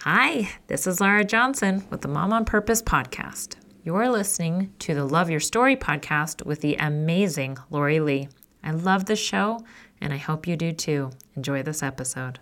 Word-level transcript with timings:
Hi, 0.00 0.50
this 0.68 0.86
is 0.86 1.00
Laura 1.00 1.24
Johnson 1.24 1.84
with 1.90 2.02
the 2.02 2.08
Mom 2.08 2.32
on 2.32 2.44
Purpose 2.44 2.82
podcast. 2.82 3.56
You're 3.82 4.08
listening 4.08 4.72
to 4.80 4.94
the 4.94 5.04
Love 5.04 5.30
Your 5.30 5.40
Story 5.40 5.74
podcast 5.74 6.44
with 6.44 6.60
the 6.60 6.76
amazing 6.76 7.56
Lori 7.70 7.98
Lee. 7.98 8.28
I 8.62 8.72
love 8.72 9.06
this 9.06 9.18
show, 9.18 9.64
and 10.00 10.12
I 10.12 10.18
hope 10.18 10.46
you 10.46 10.56
do 10.56 10.72
too. 10.72 11.10
Enjoy 11.34 11.62
this 11.62 11.82
episode. 11.82 12.38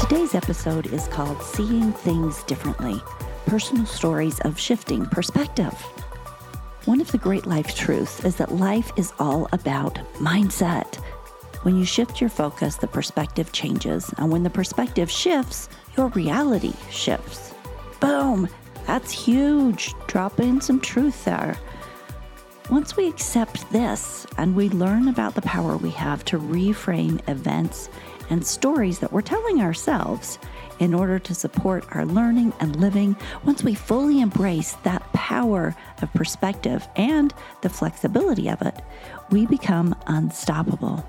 Today's 0.00 0.34
episode 0.34 0.86
is 0.92 1.06
called 1.08 1.40
Seeing 1.42 1.92
Things 1.92 2.42
Differently 2.44 3.00
Personal 3.46 3.86
Stories 3.86 4.40
of 4.40 4.58
Shifting 4.58 5.06
Perspective. 5.06 5.72
One 6.86 7.00
of 7.00 7.10
the 7.10 7.18
great 7.18 7.46
life 7.46 7.74
truths 7.74 8.24
is 8.24 8.36
that 8.36 8.54
life 8.54 8.92
is 8.96 9.12
all 9.18 9.48
about 9.52 9.96
mindset. 10.20 10.94
When 11.64 11.76
you 11.76 11.84
shift 11.84 12.20
your 12.20 12.30
focus, 12.30 12.76
the 12.76 12.86
perspective 12.86 13.50
changes. 13.50 14.14
And 14.18 14.30
when 14.30 14.44
the 14.44 14.50
perspective 14.50 15.10
shifts, 15.10 15.68
your 15.96 16.10
reality 16.10 16.74
shifts. 16.88 17.52
Boom! 17.98 18.48
That's 18.86 19.10
huge. 19.10 19.94
Drop 20.06 20.38
in 20.38 20.60
some 20.60 20.80
truth 20.80 21.24
there. 21.24 21.58
Once 22.70 22.96
we 22.96 23.08
accept 23.08 23.68
this 23.72 24.24
and 24.38 24.54
we 24.54 24.68
learn 24.68 25.08
about 25.08 25.34
the 25.34 25.42
power 25.42 25.76
we 25.76 25.90
have 25.90 26.24
to 26.26 26.38
reframe 26.38 27.20
events 27.28 27.88
and 28.30 28.46
stories 28.46 29.00
that 29.00 29.12
we're 29.12 29.22
telling 29.22 29.60
ourselves, 29.60 30.38
in 30.78 30.94
order 30.94 31.18
to 31.18 31.34
support 31.34 31.84
our 31.92 32.04
learning 32.04 32.52
and 32.60 32.76
living 32.76 33.16
once 33.44 33.62
we 33.62 33.74
fully 33.74 34.20
embrace 34.20 34.72
that 34.84 35.02
power 35.12 35.74
of 36.02 36.12
perspective 36.12 36.86
and 36.96 37.32
the 37.62 37.68
flexibility 37.68 38.48
of 38.48 38.60
it, 38.62 38.74
we 39.30 39.46
become 39.46 39.94
unstoppable. 40.06 41.04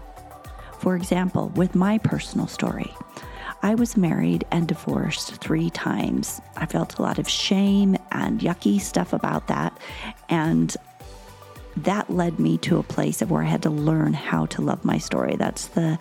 For 0.79 0.95
example, 0.95 1.49
with 1.49 1.75
my 1.75 1.97
personal 1.97 2.47
story, 2.47 2.93
I 3.63 3.75
was 3.75 3.97
married 3.97 4.45
and 4.51 4.67
divorced 4.67 5.35
three 5.35 5.69
times. 5.71 6.39
I 6.55 6.67
felt 6.67 6.97
a 6.97 7.01
lot 7.01 7.17
of 7.17 7.27
shame 7.27 7.97
and 8.11 8.39
yucky 8.39 8.79
stuff 8.79 9.13
about 9.13 9.47
that. 9.47 9.77
And 10.29 10.75
that 11.77 12.09
led 12.09 12.39
me 12.39 12.57
to 12.59 12.77
a 12.77 12.83
place 12.83 13.21
of 13.21 13.31
where 13.31 13.43
I 13.43 13.47
had 13.47 13.63
to 13.63 13.69
learn 13.69 14.13
how 14.13 14.45
to 14.47 14.61
love 14.61 14.85
my 14.85 14.97
story. 14.97 15.35
That's 15.35 15.67
the, 15.67 15.99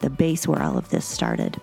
the 0.00 0.10
base 0.10 0.46
where 0.46 0.62
all 0.62 0.78
of 0.78 0.90
this 0.90 1.04
started. 1.04 1.60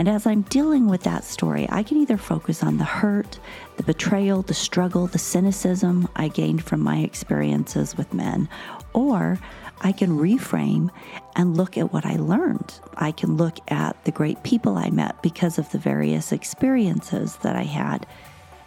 And 0.00 0.08
as 0.08 0.26
I'm 0.26 0.40
dealing 0.48 0.88
with 0.88 1.02
that 1.02 1.24
story, 1.24 1.66
I 1.68 1.82
can 1.82 1.98
either 1.98 2.16
focus 2.16 2.62
on 2.62 2.78
the 2.78 2.84
hurt, 2.84 3.38
the 3.76 3.82
betrayal, 3.82 4.40
the 4.40 4.54
struggle, 4.54 5.06
the 5.06 5.18
cynicism 5.18 6.08
I 6.16 6.28
gained 6.28 6.64
from 6.64 6.80
my 6.80 7.00
experiences 7.00 7.94
with 7.98 8.14
men, 8.14 8.48
or 8.94 9.38
I 9.82 9.92
can 9.92 10.18
reframe 10.18 10.88
and 11.36 11.54
look 11.54 11.76
at 11.76 11.92
what 11.92 12.06
I 12.06 12.16
learned. 12.16 12.80
I 12.96 13.12
can 13.12 13.36
look 13.36 13.58
at 13.70 14.02
the 14.06 14.10
great 14.10 14.42
people 14.42 14.78
I 14.78 14.88
met 14.88 15.20
because 15.20 15.58
of 15.58 15.70
the 15.70 15.76
various 15.76 16.32
experiences 16.32 17.36
that 17.42 17.54
I 17.54 17.64
had, 17.64 18.06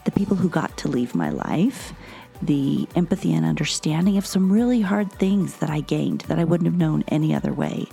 the 0.03 0.11
people 0.11 0.37
who 0.37 0.49
got 0.49 0.77
to 0.77 0.87
leave 0.87 1.15
my 1.15 1.31
life, 1.31 1.93
the 2.43 2.87
empathy 2.95 3.33
and 3.33 3.43
understanding 3.43 4.19
of 4.19 4.27
some 4.27 4.51
really 4.51 4.81
hard 4.81 5.11
things 5.11 5.55
that 5.57 5.71
I 5.71 5.79
gained 5.79 6.21
that 6.27 6.37
I 6.37 6.43
wouldn't 6.43 6.69
have 6.69 6.77
known 6.77 7.03
any 7.07 7.33
other 7.33 7.53
way. 7.53 7.87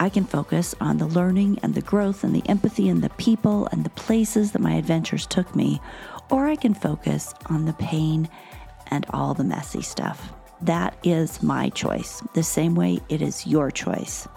I 0.00 0.08
can 0.08 0.24
focus 0.24 0.74
on 0.80 0.98
the 0.98 1.06
learning 1.06 1.58
and 1.62 1.74
the 1.74 1.82
growth 1.82 2.22
and 2.22 2.34
the 2.34 2.48
empathy 2.48 2.88
and 2.88 3.02
the 3.02 3.10
people 3.10 3.66
and 3.72 3.84
the 3.84 3.90
places 3.90 4.52
that 4.52 4.62
my 4.62 4.74
adventures 4.74 5.26
took 5.26 5.56
me, 5.56 5.80
or 6.30 6.46
I 6.46 6.54
can 6.54 6.72
focus 6.72 7.34
on 7.46 7.64
the 7.64 7.72
pain 7.74 8.28
and 8.88 9.04
all 9.10 9.34
the 9.34 9.44
messy 9.44 9.82
stuff. 9.82 10.32
That 10.62 10.96
is 11.02 11.42
my 11.42 11.68
choice, 11.70 12.22
the 12.34 12.42
same 12.42 12.74
way 12.74 13.00
it 13.08 13.22
is 13.22 13.46
your 13.46 13.70
choice. 13.70 14.28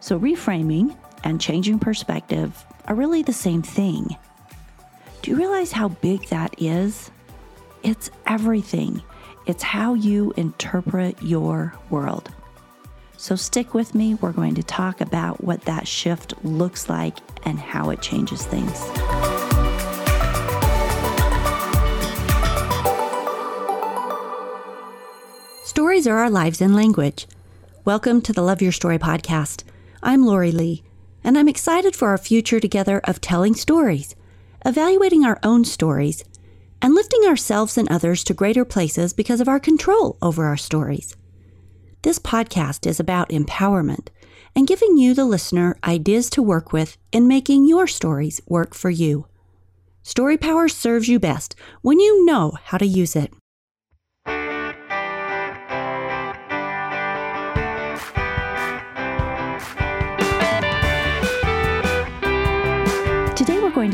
So, 0.00 0.18
reframing 0.18 0.96
and 1.24 1.40
changing 1.40 1.80
perspective 1.80 2.64
are 2.86 2.94
really 2.94 3.22
the 3.22 3.32
same 3.32 3.62
thing. 3.62 4.16
Do 5.22 5.32
you 5.32 5.36
realize 5.36 5.72
how 5.72 5.88
big 5.88 6.28
that 6.28 6.54
is? 6.62 7.10
It's 7.82 8.10
everything. 8.26 9.02
It's 9.46 9.62
how 9.62 9.94
you 9.94 10.32
interpret 10.36 11.20
your 11.22 11.74
world. 11.90 12.30
So 13.18 13.34
stick 13.34 13.72
with 13.72 13.94
me. 13.94 14.14
We're 14.14 14.32
going 14.32 14.54
to 14.56 14.62
talk 14.62 15.00
about 15.00 15.42
what 15.42 15.62
that 15.62 15.88
shift 15.88 16.34
looks 16.44 16.88
like 16.88 17.16
and 17.44 17.58
how 17.58 17.90
it 17.90 18.02
changes 18.02 18.44
things. 18.44 18.78
Stories 25.64 26.06
are 26.06 26.18
our 26.18 26.30
lives 26.30 26.60
in 26.60 26.74
language. 26.74 27.26
Welcome 27.84 28.20
to 28.22 28.32
the 28.32 28.42
Love 28.42 28.60
Your 28.60 28.72
Story 28.72 28.98
podcast. 28.98 29.64
I'm 30.02 30.26
Lori 30.26 30.52
Lee, 30.52 30.82
and 31.24 31.38
I'm 31.38 31.48
excited 31.48 31.96
for 31.96 32.08
our 32.08 32.18
future 32.18 32.60
together 32.60 33.00
of 33.04 33.20
telling 33.20 33.54
stories, 33.54 34.14
evaluating 34.64 35.24
our 35.24 35.38
own 35.42 35.64
stories, 35.64 36.24
and 36.82 36.94
lifting 36.94 37.24
ourselves 37.24 37.78
and 37.78 37.90
others 37.90 38.22
to 38.24 38.34
greater 38.34 38.64
places 38.64 39.12
because 39.12 39.40
of 39.40 39.48
our 39.48 39.60
control 39.60 40.18
over 40.20 40.44
our 40.44 40.56
stories. 40.56 41.16
This 42.06 42.20
podcast 42.20 42.86
is 42.86 43.00
about 43.00 43.30
empowerment 43.30 44.10
and 44.54 44.64
giving 44.64 44.96
you, 44.96 45.12
the 45.12 45.24
listener, 45.24 45.76
ideas 45.82 46.30
to 46.30 46.40
work 46.40 46.72
with 46.72 46.96
in 47.10 47.26
making 47.26 47.66
your 47.66 47.88
stories 47.88 48.40
work 48.46 48.74
for 48.74 48.90
you. 48.90 49.26
Story 50.04 50.36
Power 50.38 50.68
serves 50.68 51.08
you 51.08 51.18
best 51.18 51.56
when 51.82 51.98
you 51.98 52.24
know 52.24 52.52
how 52.62 52.78
to 52.78 52.86
use 52.86 53.16
it. 53.16 53.32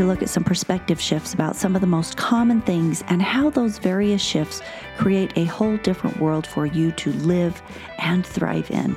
To 0.03 0.09
look 0.09 0.23
at 0.23 0.29
some 0.29 0.43
perspective 0.43 1.01
shifts 1.01 1.33
about 1.33 1.55
some 1.55 1.75
of 1.77 1.81
the 1.81 1.87
most 1.87 2.17
common 2.17 2.61
things 2.63 3.05
and 3.07 3.23
how 3.23 3.49
those 3.49 3.79
various 3.79 4.21
shifts 4.21 4.61
create 4.99 5.33
a 5.37 5.45
whole 5.45 5.77
different 5.79 6.19
world 6.19 6.45
for 6.45 6.67
you 6.67 6.91
to 6.93 7.13
live 7.13 7.63
and 7.99 8.27
thrive 8.27 8.69
in. 8.71 8.97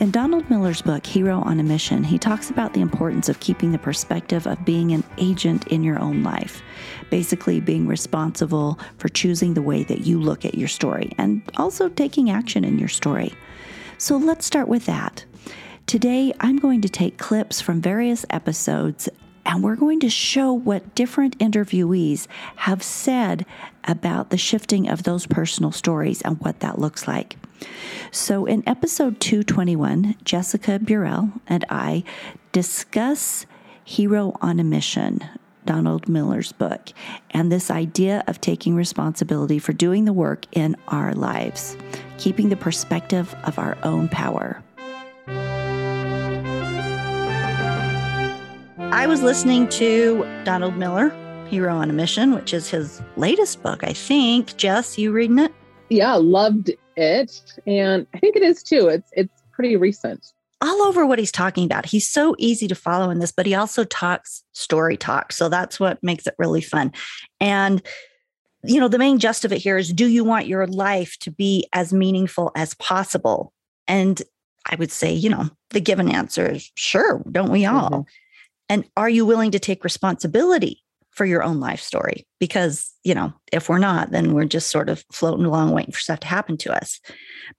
In 0.00 0.10
Donald 0.10 0.48
Miller's 0.50 0.82
book, 0.82 1.06
Hero 1.06 1.40
on 1.42 1.60
a 1.60 1.62
Mission, 1.62 2.02
he 2.02 2.18
talks 2.18 2.50
about 2.50 2.72
the 2.72 2.80
importance 2.80 3.28
of 3.28 3.38
keeping 3.38 3.70
the 3.70 3.78
perspective 3.78 4.46
of 4.46 4.64
being 4.64 4.90
an 4.90 5.04
agent 5.18 5.68
in 5.68 5.84
your 5.84 6.00
own 6.00 6.24
life, 6.24 6.62
basically 7.10 7.60
being 7.60 7.86
responsible 7.86 8.78
for 8.98 9.08
choosing 9.08 9.54
the 9.54 9.62
way 9.62 9.84
that 9.84 10.00
you 10.00 10.18
look 10.18 10.44
at 10.44 10.56
your 10.56 10.68
story 10.68 11.12
and 11.16 11.42
also 11.58 11.88
taking 11.88 12.30
action 12.30 12.64
in 12.64 12.78
your 12.78 12.88
story. 12.88 13.32
So 13.98 14.16
let's 14.16 14.46
start 14.46 14.66
with 14.66 14.86
that. 14.86 15.24
Today, 15.86 16.32
I'm 16.40 16.56
going 16.56 16.80
to 16.80 16.88
take 16.88 17.18
clips 17.18 17.60
from 17.60 17.80
various 17.80 18.24
episodes 18.30 19.08
and 19.50 19.64
we're 19.64 19.74
going 19.74 19.98
to 19.98 20.08
show 20.08 20.52
what 20.52 20.94
different 20.94 21.36
interviewees 21.38 22.28
have 22.54 22.84
said 22.84 23.44
about 23.82 24.30
the 24.30 24.38
shifting 24.38 24.88
of 24.88 25.02
those 25.02 25.26
personal 25.26 25.72
stories 25.72 26.22
and 26.22 26.38
what 26.38 26.60
that 26.60 26.78
looks 26.78 27.08
like. 27.08 27.36
So, 28.12 28.46
in 28.46 28.62
episode 28.68 29.18
221, 29.18 30.14
Jessica 30.22 30.78
Burrell 30.78 31.32
and 31.48 31.64
I 31.68 32.04
discuss 32.52 33.44
Hero 33.84 34.36
on 34.40 34.60
a 34.60 34.64
Mission, 34.64 35.18
Donald 35.66 36.08
Miller's 36.08 36.52
book, 36.52 36.90
and 37.32 37.50
this 37.50 37.72
idea 37.72 38.22
of 38.28 38.40
taking 38.40 38.76
responsibility 38.76 39.58
for 39.58 39.72
doing 39.72 40.04
the 40.04 40.12
work 40.12 40.46
in 40.52 40.76
our 40.86 41.12
lives, 41.12 41.76
keeping 42.18 42.50
the 42.50 42.56
perspective 42.56 43.34
of 43.42 43.58
our 43.58 43.76
own 43.82 44.08
power. 44.08 44.62
I 48.92 49.06
was 49.06 49.22
listening 49.22 49.68
to 49.68 50.24
Donald 50.44 50.76
Miller, 50.76 51.10
Hero 51.48 51.76
on 51.76 51.88
a 51.88 51.92
Mission, 51.92 52.34
which 52.34 52.52
is 52.52 52.68
his 52.68 53.00
latest 53.16 53.62
book, 53.62 53.84
I 53.84 53.92
think. 53.92 54.56
Jess, 54.56 54.98
you 54.98 55.12
reading 55.12 55.38
it? 55.38 55.52
Yeah, 55.90 56.14
loved 56.14 56.72
it. 56.96 57.40
And 57.68 58.06
I 58.12 58.18
think 58.18 58.34
it 58.34 58.42
is 58.42 58.64
too. 58.64 58.88
It's 58.88 59.08
it's 59.12 59.42
pretty 59.52 59.76
recent. 59.76 60.26
All 60.60 60.82
over 60.82 61.06
what 61.06 61.20
he's 61.20 61.30
talking 61.30 61.64
about. 61.64 61.86
He's 61.86 62.10
so 62.10 62.34
easy 62.36 62.66
to 62.66 62.74
follow 62.74 63.10
in 63.10 63.20
this, 63.20 63.30
but 63.30 63.46
he 63.46 63.54
also 63.54 63.84
talks 63.84 64.42
story 64.52 64.96
talk. 64.96 65.32
So 65.32 65.48
that's 65.48 65.78
what 65.78 66.02
makes 66.02 66.26
it 66.26 66.34
really 66.36 66.60
fun. 66.60 66.92
And 67.38 67.80
you 68.64 68.80
know, 68.80 68.88
the 68.88 68.98
main 68.98 69.20
gist 69.20 69.44
of 69.44 69.52
it 69.52 69.58
here 69.58 69.78
is 69.78 69.92
do 69.92 70.08
you 70.08 70.24
want 70.24 70.48
your 70.48 70.66
life 70.66 71.16
to 71.20 71.30
be 71.30 71.66
as 71.72 71.92
meaningful 71.92 72.50
as 72.56 72.74
possible? 72.74 73.52
And 73.86 74.20
I 74.66 74.74
would 74.74 74.90
say, 74.90 75.12
you 75.12 75.30
know, 75.30 75.48
the 75.70 75.80
given 75.80 76.10
answer 76.10 76.50
is 76.50 76.72
sure, 76.74 77.22
don't 77.30 77.52
we 77.52 77.64
all? 77.66 77.90
Mm-hmm. 77.90 78.10
And 78.70 78.84
are 78.96 79.10
you 79.10 79.26
willing 79.26 79.50
to 79.50 79.58
take 79.58 79.82
responsibility 79.84 80.80
for 81.10 81.26
your 81.26 81.42
own 81.42 81.58
life 81.58 81.80
story? 81.80 82.24
Because, 82.38 82.94
you 83.02 83.14
know, 83.14 83.34
if 83.52 83.68
we're 83.68 83.78
not, 83.78 84.12
then 84.12 84.32
we're 84.32 84.44
just 84.44 84.70
sort 84.70 84.88
of 84.88 85.04
floating 85.12 85.44
along 85.44 85.72
waiting 85.72 85.92
for 85.92 85.98
stuff 85.98 86.20
to 86.20 86.28
happen 86.28 86.56
to 86.58 86.72
us. 86.72 87.00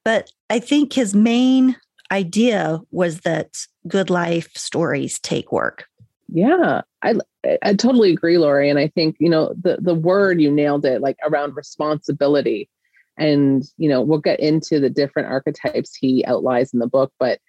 But 0.05 0.31
I 0.49 0.59
think 0.59 0.93
his 0.93 1.13
main 1.13 1.75
idea 2.11 2.79
was 2.91 3.19
that 3.21 3.49
good 3.87 4.09
life 4.09 4.49
stories 4.55 5.19
take 5.19 5.51
work. 5.51 5.85
Yeah, 6.29 6.81
I 7.01 7.15
I 7.61 7.73
totally 7.73 8.11
agree, 8.11 8.37
Lori. 8.37 8.69
And 8.69 8.79
I 8.79 8.87
think 8.87 9.17
you 9.19 9.29
know 9.29 9.53
the 9.61 9.79
the 9.81 9.95
word 9.95 10.39
you 10.39 10.49
nailed 10.49 10.85
it, 10.85 11.01
like 11.01 11.17
around 11.23 11.57
responsibility. 11.57 12.69
And 13.17 13.63
you 13.77 13.89
know 13.89 14.01
we'll 14.01 14.19
get 14.19 14.39
into 14.39 14.79
the 14.79 14.89
different 14.89 15.27
archetypes 15.27 15.93
he 15.93 16.23
outlines 16.25 16.73
in 16.73 16.79
the 16.79 16.87
book, 16.87 17.11
but 17.19 17.39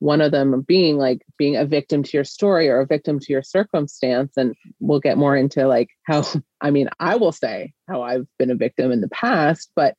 one 0.00 0.20
of 0.20 0.30
them 0.30 0.60
being 0.62 0.96
like 0.96 1.22
being 1.36 1.56
a 1.56 1.64
victim 1.64 2.02
to 2.02 2.16
your 2.16 2.24
story 2.24 2.68
or 2.68 2.80
a 2.80 2.86
victim 2.86 3.18
to 3.18 3.32
your 3.32 3.42
circumstance 3.42 4.36
and 4.36 4.54
we'll 4.80 5.00
get 5.00 5.18
more 5.18 5.36
into 5.36 5.66
like 5.66 5.90
how 6.04 6.24
i 6.60 6.70
mean 6.70 6.88
i 7.00 7.16
will 7.16 7.32
say 7.32 7.72
how 7.88 8.02
i've 8.02 8.26
been 8.38 8.50
a 8.50 8.54
victim 8.54 8.90
in 8.90 9.00
the 9.00 9.08
past 9.08 9.70
but 9.74 9.94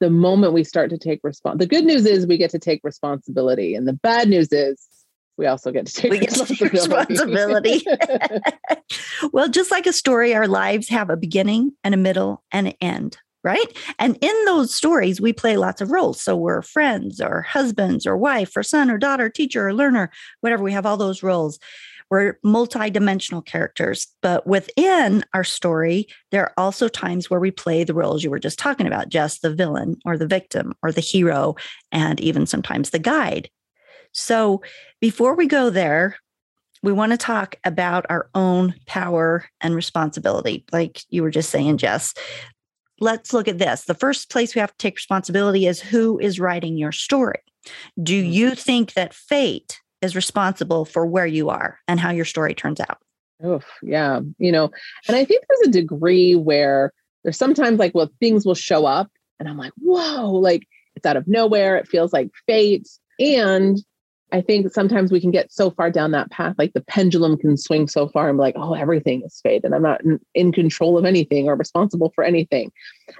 the 0.00 0.10
moment 0.10 0.52
we 0.52 0.64
start 0.64 0.90
to 0.90 0.98
take 0.98 1.20
response 1.22 1.58
the 1.58 1.66
good 1.66 1.84
news 1.84 2.06
is 2.06 2.26
we 2.26 2.36
get 2.36 2.50
to 2.50 2.58
take 2.58 2.80
responsibility 2.82 3.74
and 3.74 3.86
the 3.86 3.92
bad 3.92 4.28
news 4.28 4.52
is 4.52 4.88
we 5.38 5.46
also 5.46 5.72
get 5.72 5.86
to 5.86 5.92
take 5.92 6.10
we 6.12 6.20
responsibility. 6.20 7.78
Take 7.78 7.86
responsibility. 7.86 7.86
well 9.32 9.48
just 9.48 9.70
like 9.70 9.86
a 9.86 9.92
story 9.92 10.34
our 10.34 10.46
lives 10.46 10.88
have 10.88 11.10
a 11.10 11.16
beginning 11.16 11.72
and 11.82 11.94
a 11.94 11.98
middle 11.98 12.42
and 12.52 12.68
an 12.68 12.74
end 12.80 13.18
right? 13.44 13.76
And 13.98 14.16
in 14.20 14.44
those 14.44 14.74
stories, 14.74 15.20
we 15.20 15.32
play 15.32 15.56
lots 15.56 15.80
of 15.80 15.90
roles. 15.90 16.20
So 16.20 16.36
we're 16.36 16.62
friends 16.62 17.20
or 17.20 17.42
husbands 17.42 18.06
or 18.06 18.16
wife 18.16 18.56
or 18.56 18.62
son 18.62 18.90
or 18.90 18.98
daughter, 18.98 19.28
teacher 19.28 19.68
or 19.68 19.74
learner, 19.74 20.10
whatever. 20.40 20.62
We 20.62 20.72
have 20.72 20.86
all 20.86 20.96
those 20.96 21.22
roles. 21.22 21.58
We're 22.10 22.38
multi-dimensional 22.44 23.40
characters, 23.40 24.06
but 24.20 24.46
within 24.46 25.24
our 25.32 25.44
story, 25.44 26.08
there 26.30 26.42
are 26.44 26.52
also 26.58 26.86
times 26.86 27.30
where 27.30 27.40
we 27.40 27.50
play 27.50 27.84
the 27.84 27.94
roles 27.94 28.22
you 28.22 28.28
were 28.28 28.38
just 28.38 28.58
talking 28.58 28.86
about, 28.86 29.08
just 29.08 29.40
the 29.40 29.54
villain 29.54 29.96
or 30.04 30.18
the 30.18 30.26
victim 30.26 30.74
or 30.82 30.92
the 30.92 31.00
hero, 31.00 31.54
and 31.90 32.20
even 32.20 32.44
sometimes 32.44 32.90
the 32.90 32.98
guide. 32.98 33.48
So 34.12 34.60
before 35.00 35.34
we 35.34 35.46
go 35.46 35.70
there, 35.70 36.16
we 36.82 36.92
want 36.92 37.12
to 37.12 37.16
talk 37.16 37.56
about 37.64 38.04
our 38.10 38.28
own 38.34 38.74
power 38.86 39.46
and 39.62 39.74
responsibility, 39.74 40.66
like 40.70 41.00
you 41.08 41.22
were 41.22 41.30
just 41.30 41.48
saying, 41.48 41.78
Jess 41.78 42.12
let's 43.02 43.32
look 43.32 43.48
at 43.48 43.58
this. 43.58 43.84
The 43.84 43.94
first 43.94 44.30
place 44.30 44.54
we 44.54 44.60
have 44.60 44.70
to 44.70 44.78
take 44.78 44.96
responsibility 44.96 45.66
is 45.66 45.80
who 45.80 46.18
is 46.18 46.40
writing 46.40 46.76
your 46.76 46.92
story. 46.92 47.40
Do 48.02 48.20
mm-hmm. 48.20 48.32
you 48.32 48.54
think 48.54 48.94
that 48.94 49.12
fate 49.12 49.80
is 50.00 50.16
responsible 50.16 50.84
for 50.84 51.06
where 51.06 51.26
you 51.26 51.50
are 51.50 51.78
and 51.86 52.00
how 52.00 52.10
your 52.10 52.24
story 52.24 52.54
turns 52.54 52.80
out? 52.80 52.98
Oh, 53.44 53.60
yeah. 53.82 54.20
You 54.38 54.52
know, 54.52 54.70
and 55.08 55.16
I 55.16 55.24
think 55.24 55.44
there's 55.48 55.68
a 55.68 55.72
degree 55.72 56.34
where 56.34 56.92
there's 57.24 57.36
sometimes 57.36 57.78
like, 57.78 57.94
well, 57.94 58.10
things 58.20 58.46
will 58.46 58.54
show 58.54 58.86
up 58.86 59.10
and 59.38 59.48
I'm 59.48 59.58
like, 59.58 59.72
whoa, 59.78 60.30
like 60.30 60.66
it's 60.94 61.06
out 61.06 61.16
of 61.16 61.26
nowhere. 61.26 61.76
It 61.76 61.88
feels 61.88 62.12
like 62.12 62.30
fate. 62.46 62.88
And 63.18 63.78
I 64.32 64.40
think 64.40 64.72
sometimes 64.72 65.12
we 65.12 65.20
can 65.20 65.30
get 65.30 65.52
so 65.52 65.70
far 65.70 65.90
down 65.90 66.12
that 66.12 66.30
path, 66.30 66.54
like 66.58 66.72
the 66.72 66.80
pendulum 66.80 67.36
can 67.36 67.58
swing 67.58 67.86
so 67.86 68.08
far 68.08 68.30
and 68.30 68.38
be 68.38 68.40
like, 68.40 68.54
oh, 68.56 68.72
everything 68.72 69.22
is 69.24 69.38
fate 69.42 69.62
and 69.62 69.74
I'm 69.74 69.82
not 69.82 70.00
in 70.34 70.52
control 70.52 70.96
of 70.96 71.04
anything 71.04 71.48
or 71.48 71.54
responsible 71.54 72.10
for 72.14 72.24
anything. 72.24 72.72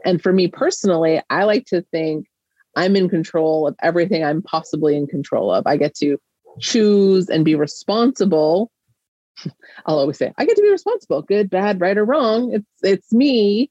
And 0.07 0.23
for 0.23 0.33
me 0.33 0.49
personally, 0.49 1.21
I 1.29 1.45
like 1.45 1.67
to 1.67 1.83
think 1.93 2.27
I'm 2.77 2.97
in 2.97 3.11
control 3.11 3.69
of 3.69 3.77
everything 3.83 4.25
I'm 4.25 4.41
possibly 4.41 4.97
in 4.97 5.07
control 5.07 5.53
of. 5.53 5.67
I 5.67 5.77
get 5.77 5.95
to 5.97 6.19
choose 6.61 7.29
and 7.29 7.45
be 7.45 7.55
responsible. 7.55 8.71
I'll 9.87 9.99
always 9.99 10.17
say, 10.17 10.33
I 10.39 10.47
get 10.47 10.57
to 10.57 10.63
be 10.63 10.71
responsible, 10.71 11.21
good, 11.21 11.51
bad, 11.51 11.81
right, 11.81 11.99
or 11.99 12.07
wrong. 12.07 12.55
It's 12.55 12.67
it's 12.83 13.13
me. 13.13 13.71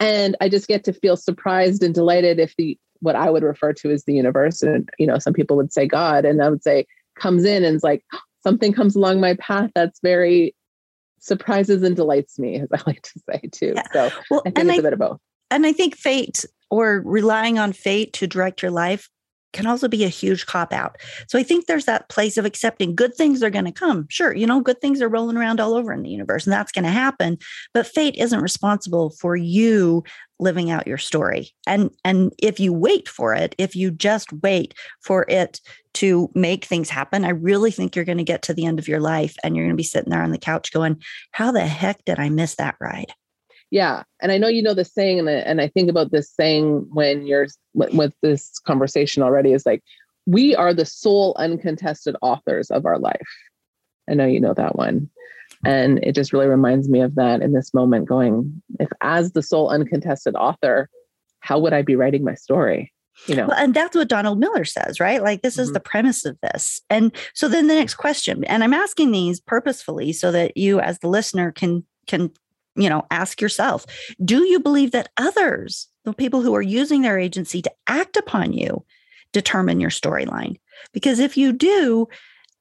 And 0.00 0.36
I 0.40 0.48
just 0.48 0.66
get 0.66 0.82
to 0.84 0.92
feel 0.92 1.16
surprised 1.16 1.84
and 1.84 1.94
delighted 1.94 2.40
if 2.40 2.56
the 2.56 2.76
what 3.02 3.16
I 3.16 3.28
would 3.28 3.42
refer 3.42 3.72
to 3.74 3.90
as 3.90 4.04
the 4.04 4.14
universe. 4.14 4.62
And, 4.62 4.88
you 4.98 5.06
know, 5.06 5.18
some 5.18 5.34
people 5.34 5.56
would 5.56 5.72
say 5.72 5.86
God, 5.86 6.24
and 6.24 6.42
I 6.42 6.48
would 6.48 6.62
say 6.62 6.86
comes 7.18 7.44
in 7.44 7.62
and 7.64 7.74
it's 7.74 7.84
like 7.84 8.04
something 8.42 8.72
comes 8.72 8.96
along 8.96 9.20
my 9.20 9.34
path 9.34 9.70
that's 9.74 10.00
very 10.02 10.54
surprises 11.20 11.82
and 11.82 11.94
delights 11.94 12.38
me, 12.38 12.60
as 12.60 12.68
I 12.72 12.80
like 12.86 13.02
to 13.02 13.20
say 13.30 13.40
too. 13.50 13.74
Yeah. 13.76 13.82
So 13.92 14.10
well, 14.30 14.42
I 14.46 14.50
think 14.50 14.68
it's 14.68 14.78
I, 14.78 14.80
a 14.80 14.82
bit 14.82 14.92
of 14.94 14.98
both. 14.98 15.18
And 15.50 15.66
I 15.66 15.72
think 15.72 15.96
fate 15.96 16.44
or 16.70 17.02
relying 17.04 17.58
on 17.58 17.72
fate 17.72 18.14
to 18.14 18.26
direct 18.26 18.62
your 18.62 18.70
life 18.70 19.10
can 19.52 19.66
also 19.66 19.88
be 19.88 20.04
a 20.04 20.08
huge 20.08 20.46
cop 20.46 20.72
out. 20.72 20.96
So 21.28 21.38
I 21.38 21.42
think 21.42 21.66
there's 21.66 21.84
that 21.84 22.08
place 22.08 22.36
of 22.36 22.44
accepting 22.44 22.94
good 22.94 23.14
things 23.14 23.42
are 23.42 23.50
going 23.50 23.64
to 23.64 23.72
come. 23.72 24.06
Sure, 24.08 24.34
you 24.34 24.46
know, 24.46 24.60
good 24.60 24.80
things 24.80 25.00
are 25.02 25.08
rolling 25.08 25.36
around 25.36 25.60
all 25.60 25.74
over 25.74 25.92
in 25.92 26.02
the 26.02 26.10
universe 26.10 26.46
and 26.46 26.52
that's 26.52 26.72
going 26.72 26.84
to 26.84 26.90
happen, 26.90 27.38
but 27.74 27.86
fate 27.86 28.16
isn't 28.16 28.40
responsible 28.40 29.10
for 29.20 29.36
you 29.36 30.02
living 30.40 30.70
out 30.70 30.86
your 30.86 30.98
story. 30.98 31.52
And 31.66 31.90
and 32.04 32.32
if 32.38 32.58
you 32.60 32.72
wait 32.72 33.08
for 33.08 33.34
it, 33.34 33.54
if 33.58 33.76
you 33.76 33.90
just 33.90 34.32
wait 34.42 34.74
for 35.00 35.24
it 35.28 35.60
to 35.94 36.30
make 36.34 36.64
things 36.64 36.90
happen, 36.90 37.24
I 37.24 37.30
really 37.30 37.70
think 37.70 37.94
you're 37.94 38.04
going 38.04 38.18
to 38.18 38.24
get 38.24 38.42
to 38.42 38.54
the 38.54 38.66
end 38.66 38.78
of 38.78 38.88
your 38.88 39.00
life 39.00 39.36
and 39.42 39.54
you're 39.54 39.64
going 39.64 39.76
to 39.76 39.80
be 39.80 39.82
sitting 39.82 40.10
there 40.10 40.22
on 40.22 40.32
the 40.32 40.38
couch 40.38 40.72
going, 40.72 41.00
"How 41.30 41.52
the 41.52 41.66
heck 41.66 42.04
did 42.04 42.18
I 42.18 42.28
miss 42.28 42.56
that 42.56 42.76
ride?" 42.80 43.12
Yeah 43.72 44.04
and 44.20 44.30
i 44.30 44.38
know 44.38 44.46
you 44.46 44.62
know 44.62 44.74
the 44.74 44.84
saying 44.84 45.18
and 45.18 45.28
I, 45.28 45.32
and 45.32 45.60
I 45.60 45.66
think 45.66 45.90
about 45.90 46.12
this 46.12 46.30
saying 46.30 46.86
when 46.92 47.26
you're 47.26 47.48
with, 47.74 48.14
this 48.22 48.60
conversation 48.60 49.22
already 49.22 49.52
is 49.52 49.66
like 49.66 49.82
we 50.26 50.54
are 50.54 50.72
the 50.72 50.84
sole 50.84 51.34
uncontested 51.38 52.16
authors 52.22 52.70
of 52.70 52.86
our 52.86 52.98
life. 52.98 53.28
I 54.08 54.14
know 54.14 54.26
you 54.26 54.40
know 54.40 54.54
that 54.54 54.76
one. 54.76 55.10
And 55.64 55.98
it 56.02 56.14
just 56.14 56.32
really 56.32 56.48
reminds 56.48 56.88
me 56.88 57.00
of 57.00 57.14
that 57.16 57.40
in 57.40 57.52
this 57.52 57.72
moment 57.72 58.08
going 58.08 58.62
if 58.80 58.88
as 59.00 59.32
the 59.32 59.42
sole 59.42 59.70
uncontested 59.70 60.34
author 60.34 60.88
how 61.40 61.58
would 61.58 61.72
i 61.72 61.82
be 61.82 61.96
writing 61.96 62.24
my 62.24 62.34
story? 62.34 62.92
You 63.26 63.34
know? 63.36 63.46
Well, 63.48 63.58
and 63.58 63.74
that's 63.74 63.96
what 63.96 64.08
donald 64.08 64.38
miller 64.38 64.64
says 64.64 65.00
right? 65.00 65.22
Like 65.22 65.42
this 65.42 65.54
mm-hmm. 65.54 65.62
is 65.62 65.72
the 65.72 65.80
premise 65.80 66.24
of 66.24 66.38
this. 66.42 66.80
And 66.90 67.12
so 67.34 67.48
then 67.48 67.66
the 67.66 67.74
next 67.74 67.94
question 67.94 68.44
and 68.44 68.64
i'm 68.64 68.74
asking 68.74 69.12
these 69.12 69.40
purposefully 69.40 70.12
so 70.12 70.32
that 70.32 70.56
you 70.56 70.80
as 70.80 70.98
the 70.98 71.08
listener 71.08 71.52
can 71.52 71.84
can 72.06 72.30
you 72.74 72.88
know, 72.88 73.06
ask 73.10 73.40
yourself 73.40 73.86
do 74.24 74.44
you 74.44 74.60
believe 74.60 74.92
that 74.92 75.10
others, 75.16 75.88
the 76.04 76.12
people 76.12 76.42
who 76.42 76.54
are 76.54 76.62
using 76.62 77.02
their 77.02 77.18
agency 77.18 77.62
to 77.62 77.72
act 77.86 78.16
upon 78.16 78.52
you, 78.52 78.84
determine 79.32 79.80
your 79.80 79.90
storyline? 79.90 80.56
Because 80.92 81.18
if 81.18 81.36
you 81.36 81.52
do, 81.52 82.08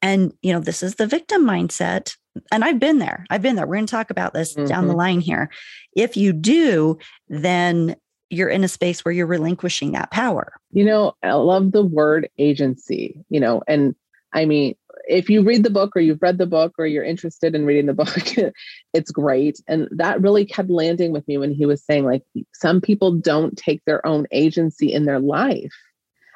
and 0.02 0.34
you 0.42 0.54
know, 0.54 0.60
this 0.60 0.84
is 0.84 0.96
the 0.96 1.08
victim 1.08 1.46
mindset, 1.46 2.16
and 2.52 2.64
I've 2.64 2.80
been 2.80 3.00
there, 3.00 3.26
I've 3.30 3.42
been 3.42 3.56
there. 3.56 3.68
We're 3.68 3.76
going 3.76 3.88
to 3.88 3.92
talk 3.92 4.10
about 4.10 4.34
this 4.34 4.54
mm-hmm. 4.54 4.66
down 4.66 4.86
the 4.86 4.92
mm-hmm. 4.92 5.00
line 5.00 5.20
here. 5.20 5.50
If 5.96 6.18
you 6.18 6.34
do, 6.34 6.98
then 7.28 7.96
you're 8.30 8.50
in 8.50 8.64
a 8.64 8.70
space 8.70 9.04
where 9.04 9.12
you're 9.12 9.28
relinquishing 9.28 9.92
that 9.92 10.10
power. 10.12 10.54
You 10.72 10.86
know, 10.86 11.14
I 11.22 11.34
love 11.34 11.74
the 11.74 11.84
word 11.84 12.30
agency, 12.38 13.24
you 13.30 13.42
know, 13.42 13.62
and 13.68 13.94
I 14.34 14.46
mean, 14.46 14.76
if 15.08 15.30
you 15.30 15.44
read 15.44 15.64
the 15.64 15.70
book 15.70 15.96
or 15.96 16.02
you've 16.02 16.22
read 16.22 16.38
the 16.38 16.46
book 16.46 16.74
or 16.78 16.86
you're 16.86 17.04
interested 17.04 17.56
in 17.56 17.66
reading 17.66 17.86
the 17.86 17.94
book, 17.94 18.18
it's 18.94 19.12
great. 19.12 19.60
And 19.68 19.88
that 19.92 20.22
really 20.22 20.46
kept 20.46 20.70
landing 20.70 21.12
with 21.12 21.28
me 21.28 21.38
when 21.38 21.52
he 21.52 21.66
was 21.66 21.84
saying, 21.84 22.06
like, 22.06 22.24
some 22.54 22.82
people 22.82 23.12
don't 23.12 23.58
take 23.58 23.84
their 23.86 24.06
own 24.06 24.28
agency 24.32 24.92
in 24.92 25.06
their 25.06 25.20
life. 25.20 25.74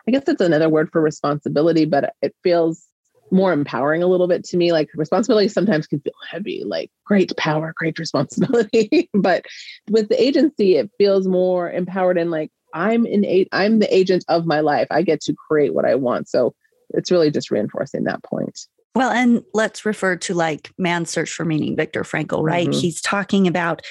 I 0.07 0.11
guess 0.11 0.23
that's 0.25 0.41
another 0.41 0.69
word 0.69 0.89
for 0.91 1.01
responsibility, 1.01 1.85
but 1.85 2.13
it 2.21 2.35
feels 2.43 2.87
more 3.31 3.51
empowering 3.51 4.03
a 4.03 4.07
little 4.07 4.27
bit 4.27 4.43
to 4.45 4.57
me. 4.57 4.71
Like 4.71 4.89
responsibility 4.95 5.47
sometimes 5.47 5.87
can 5.87 5.99
feel 5.99 6.13
heavy, 6.29 6.63
like 6.63 6.91
great 7.05 7.35
power, 7.37 7.73
great 7.75 7.97
responsibility. 7.97 9.09
but 9.13 9.45
with 9.89 10.09
the 10.09 10.21
agency, 10.21 10.75
it 10.75 10.91
feels 10.97 11.27
more 11.27 11.71
empowered 11.71 12.17
and 12.17 12.29
like 12.29 12.51
I'm 12.73 13.05
in 13.05 13.25
a 13.25 13.47
I'm 13.51 13.79
the 13.79 13.93
agent 13.93 14.25
of 14.27 14.45
my 14.45 14.59
life. 14.59 14.87
I 14.91 15.01
get 15.01 15.21
to 15.21 15.33
create 15.33 15.73
what 15.73 15.85
I 15.85 15.95
want. 15.95 16.29
So 16.29 16.53
it's 16.89 17.11
really 17.11 17.31
just 17.31 17.51
reinforcing 17.51 18.03
that 18.03 18.23
point. 18.23 18.59
Well, 18.95 19.11
and 19.11 19.43
let's 19.53 19.85
refer 19.85 20.15
to 20.15 20.33
like 20.33 20.71
Man's 20.77 21.09
Search 21.09 21.31
for 21.31 21.43
Meaning, 21.43 21.75
Viktor 21.75 22.03
Frankl, 22.03 22.41
right? 22.41 22.69
Mm-hmm. 22.69 22.79
He's 22.79 23.01
talking 23.01 23.47
about 23.47 23.81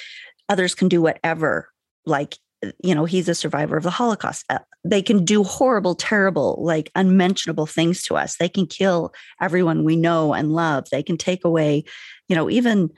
others 0.49 0.73
can 0.73 0.87
do 0.87 1.01
whatever. 1.01 1.69
Like, 2.07 2.37
you 2.83 2.95
know, 2.95 3.05
he's 3.05 3.29
a 3.29 3.35
survivor 3.35 3.77
of 3.77 3.83
the 3.83 3.91
Holocaust. 3.91 4.45
Uh, 4.49 4.59
they 4.83 5.03
can 5.03 5.23
do 5.23 5.43
horrible, 5.43 5.93
terrible, 5.93 6.57
like 6.59 6.91
unmentionable 6.95 7.67
things 7.67 8.03
to 8.03 8.15
us. 8.15 8.37
They 8.37 8.49
can 8.49 8.65
kill 8.65 9.13
everyone 9.39 9.83
we 9.83 9.95
know 9.95 10.33
and 10.33 10.51
love. 10.51 10.89
They 10.91 11.03
can 11.03 11.17
take 11.17 11.45
away, 11.45 11.83
you 12.27 12.35
know, 12.35 12.49
even, 12.49 12.89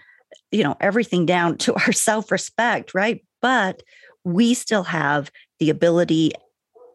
you 0.52 0.64
know, 0.64 0.78
everything 0.80 1.26
down 1.26 1.58
to 1.60 1.74
our 1.74 1.92
self 1.92 2.32
respect, 2.32 2.94
right? 2.94 3.24
But 3.42 3.84
we 4.24 4.54
still 4.54 4.84
have 4.84 5.30
the 5.60 5.70
ability 5.70 6.32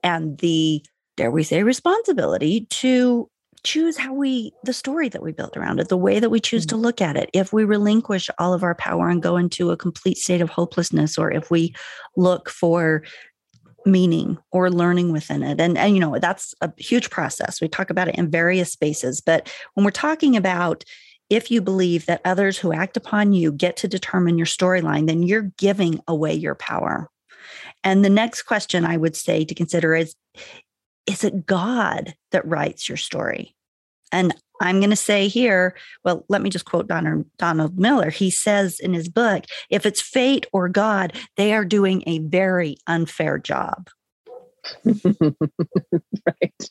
and 0.03 0.39
the 0.39 0.83
dare 1.17 1.31
we 1.31 1.43
say, 1.43 1.63
responsibility 1.63 2.67
to 2.71 3.29
choose 3.65 3.97
how 3.97 4.13
we, 4.13 4.53
the 4.65 4.73
story 4.73 5.09
that 5.09 5.23
we 5.23 5.31
build 5.31 5.57
around 5.57 5.79
it, 5.79 5.89
the 5.89 5.97
way 5.97 6.19
that 6.19 6.31
we 6.31 6.41
choose 6.41 6.67
mm-hmm. 6.67 6.77
to 6.77 6.83
look 6.83 7.01
at 7.01 7.17
it. 7.17 7.31
If 7.33 7.53
we 7.53 7.65
relinquish 7.65 8.29
all 8.39 8.55
of 8.55 8.63
our 8.63 8.75
power 8.75 9.09
and 9.09 9.23
go 9.23 9.37
into 9.37 9.71
a 9.71 9.77
complete 9.77 10.19
state 10.19 10.41
of 10.41 10.51
hopelessness, 10.51 11.17
or 11.17 11.31
if 11.31 11.51
we 11.51 11.75
look 12.17 12.49
for 12.49 13.03
meaning 13.85 14.39
or 14.51 14.71
learning 14.71 15.13
within 15.13 15.43
it. 15.43 15.61
And, 15.61 15.77
and, 15.77 15.95
you 15.95 16.01
know, 16.01 16.19
that's 16.19 16.55
a 16.61 16.73
huge 16.77 17.11
process. 17.11 17.61
We 17.61 17.69
talk 17.69 17.91
about 17.91 18.09
it 18.09 18.17
in 18.17 18.31
various 18.31 18.73
spaces. 18.73 19.21
But 19.21 19.53
when 19.75 19.85
we're 19.85 19.91
talking 19.91 20.37
about 20.37 20.85
if 21.31 21.51
you 21.51 21.63
believe 21.63 22.07
that 22.07 22.21
others 22.25 22.59
who 22.59 22.73
act 22.73 22.97
upon 22.97 23.33
you 23.33 23.51
get 23.51 23.77
to 23.79 23.89
determine 23.89 24.37
your 24.37 24.47
storyline, 24.47 25.07
then 25.07 25.23
you're 25.23 25.51
giving 25.57 25.99
away 26.07 26.35
your 26.35 26.55
power. 26.55 27.09
And 27.83 28.05
the 28.05 28.11
next 28.11 28.43
question 28.43 28.85
I 28.85 28.97
would 28.97 29.17
say 29.17 29.45
to 29.45 29.55
consider 29.55 29.95
is 29.95 30.15
is 31.07 31.25
it 31.25 31.47
God 31.47 32.15
that 32.31 32.47
writes 32.47 32.89
your 32.89 32.97
story? 32.97 33.55
And 34.13 34.35
I'm 34.61 34.79
going 34.79 34.91
to 34.91 34.97
say 34.97 35.27
here, 35.27 35.75
well, 36.05 36.25
let 36.29 36.43
me 36.43 36.51
just 36.51 36.67
quote 36.67 36.87
Donald, 36.87 37.27
Donald 37.39 37.79
Miller. 37.79 38.11
He 38.11 38.31
says 38.31 38.79
in 38.79 38.93
his 38.93 39.09
book, 39.09 39.45
if 39.71 39.87
it's 39.87 40.01
fate 40.01 40.47
or 40.53 40.69
God, 40.69 41.15
they 41.37 41.53
are 41.53 41.65
doing 41.65 42.05
a 42.07 42.21
very 42.21 42.77
unfair 42.87 43.39
job. 43.39 43.89
right. 44.85 46.71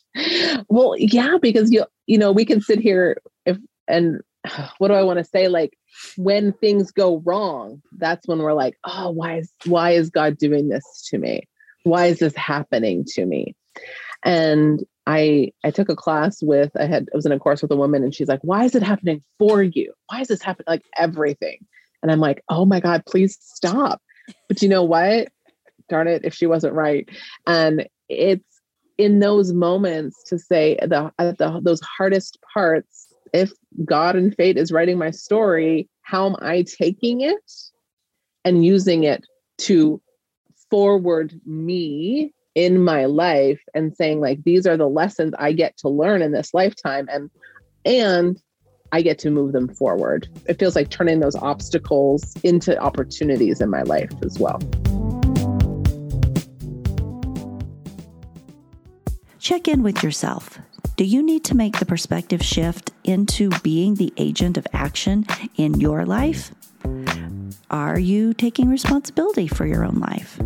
Well, 0.69 0.95
yeah, 0.97 1.37
because 1.41 1.71
you 1.71 1.83
you 2.05 2.17
know, 2.17 2.31
we 2.31 2.45
can 2.45 2.61
sit 2.61 2.79
here 2.79 3.21
if 3.45 3.57
and 3.87 4.21
what 4.77 4.87
do 4.87 4.93
I 4.93 5.03
want 5.03 5.19
to 5.19 5.25
say? 5.25 5.49
Like 5.49 5.77
when 6.15 6.53
things 6.53 6.91
go 6.91 7.21
wrong, 7.25 7.81
that's 7.97 8.27
when 8.27 8.39
we're 8.39 8.53
like, 8.53 8.77
oh, 8.85 9.11
why 9.11 9.39
is 9.39 9.51
why 9.65 9.91
is 9.91 10.09
God 10.09 10.37
doing 10.37 10.69
this 10.69 10.85
to 11.09 11.17
me? 11.17 11.47
Why 11.83 12.05
is 12.05 12.19
this 12.19 12.35
happening 12.35 13.03
to 13.15 13.25
me? 13.25 13.55
And 14.23 14.83
I 15.07 15.51
I 15.63 15.71
took 15.71 15.89
a 15.89 15.95
class 15.95 16.41
with 16.41 16.71
I 16.79 16.85
had 16.85 17.09
I 17.13 17.15
was 17.15 17.25
in 17.25 17.31
a 17.31 17.39
course 17.39 17.61
with 17.61 17.71
a 17.71 17.75
woman 17.75 18.03
and 18.03 18.13
she's 18.13 18.27
like, 18.27 18.41
why 18.43 18.65
is 18.65 18.75
it 18.75 18.83
happening 18.83 19.21
for 19.39 19.63
you? 19.63 19.93
Why 20.07 20.21
is 20.21 20.27
this 20.27 20.41
happening? 20.41 20.65
Like 20.67 20.85
everything. 20.95 21.65
And 22.01 22.11
I'm 22.11 22.19
like, 22.19 22.43
oh 22.49 22.65
my 22.65 22.79
God, 22.79 23.03
please 23.05 23.37
stop. 23.41 24.01
But 24.47 24.61
you 24.61 24.69
know 24.69 24.83
what? 24.83 25.29
Darn 25.89 26.07
it, 26.07 26.23
if 26.23 26.33
she 26.33 26.45
wasn't 26.45 26.73
right. 26.73 27.09
And 27.47 27.87
it's 28.09 28.61
in 28.97 29.19
those 29.19 29.51
moments 29.51 30.23
to 30.23 30.37
say 30.37 30.77
the, 30.81 31.11
the 31.17 31.59
those 31.63 31.81
hardest 31.81 32.37
parts, 32.53 33.13
if 33.33 33.51
God 33.85 34.15
and 34.15 34.35
fate 34.35 34.57
is 34.57 34.71
writing 34.71 34.97
my 34.97 35.11
story, 35.11 35.89
how 36.03 36.27
am 36.27 36.35
I 36.41 36.63
taking 36.63 37.21
it 37.21 37.51
and 38.45 38.65
using 38.65 39.03
it 39.03 39.25
to 39.59 40.01
forward 40.69 41.39
me 41.45 42.33
in 42.55 42.83
my 42.83 43.05
life 43.05 43.61
and 43.73 43.95
saying 43.95 44.19
like 44.19 44.43
these 44.43 44.67
are 44.67 44.77
the 44.77 44.89
lessons 44.89 45.33
I 45.39 45.53
get 45.53 45.77
to 45.77 45.89
learn 45.89 46.21
in 46.21 46.31
this 46.31 46.53
lifetime 46.53 47.07
and 47.09 47.29
and 47.85 48.41
I 48.91 49.01
get 49.01 49.19
to 49.19 49.31
move 49.31 49.53
them 49.53 49.69
forward. 49.69 50.27
It 50.47 50.59
feels 50.59 50.75
like 50.75 50.89
turning 50.89 51.21
those 51.21 51.35
obstacles 51.35 52.35
into 52.43 52.77
opportunities 52.77 53.61
in 53.61 53.69
my 53.69 53.83
life 53.83 54.11
as 54.23 54.37
well. 54.37 54.59
Check 59.39 59.67
in 59.67 59.81
with 59.81 60.03
yourself. 60.03 60.59
Do 60.97 61.05
you 61.05 61.23
need 61.23 61.43
to 61.45 61.55
make 61.55 61.79
the 61.79 61.85
perspective 61.85 62.43
shift 62.43 62.91
into 63.03 63.49
being 63.61 63.95
the 63.95 64.13
agent 64.17 64.57
of 64.57 64.67
action 64.73 65.25
in 65.55 65.79
your 65.79 66.05
life? 66.05 66.51
Are 67.71 67.97
you 67.97 68.33
taking 68.33 68.69
responsibility 68.69 69.47
for 69.47 69.65
your 69.65 69.85
own 69.85 69.95
life? 69.95 70.39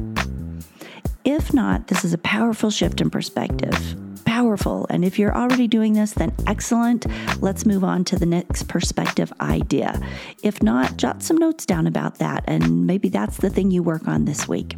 If 1.25 1.55
not, 1.55 1.87
this 1.87 2.05
is 2.05 2.13
a 2.13 2.19
powerful 2.19 2.69
shift 2.69 3.01
in 3.01 3.09
perspective. 3.09 3.95
Powerful. 4.25 4.85
And 4.91 5.03
if 5.03 5.17
you're 5.17 5.35
already 5.35 5.67
doing 5.67 5.93
this, 5.93 6.13
then 6.13 6.35
excellent. 6.45 7.07
Let's 7.41 7.65
move 7.65 7.83
on 7.83 8.03
to 8.05 8.19
the 8.19 8.27
next 8.27 8.67
perspective 8.67 9.33
idea. 9.41 9.99
If 10.43 10.61
not, 10.61 10.97
jot 10.97 11.23
some 11.23 11.37
notes 11.37 11.65
down 11.65 11.87
about 11.87 12.19
that, 12.19 12.43
and 12.47 12.85
maybe 12.85 13.09
that's 13.09 13.37
the 13.37 13.49
thing 13.49 13.71
you 13.71 13.81
work 13.81 14.07
on 14.07 14.25
this 14.25 14.47
week. 14.47 14.75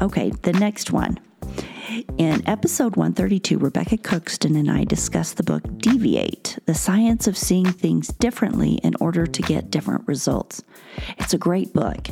Okay, 0.00 0.30
the 0.42 0.52
next 0.52 0.90
one 0.90 1.20
in 2.18 2.46
episode 2.48 2.96
132, 2.96 3.58
Rebecca 3.58 3.96
Cookston 3.96 4.58
and 4.58 4.70
I 4.70 4.84
discussed 4.84 5.36
the 5.36 5.42
book 5.42 5.62
Deviate 5.78 6.58
The 6.66 6.74
Science 6.74 7.26
of 7.26 7.36
Seeing 7.36 7.66
Things 7.66 8.08
Differently 8.08 8.74
in 8.82 8.94
Order 9.00 9.26
to 9.26 9.42
Get 9.42 9.70
Different 9.70 10.06
Results. 10.06 10.62
It's 11.18 11.34
a 11.34 11.38
great 11.38 11.72
book, 11.72 12.08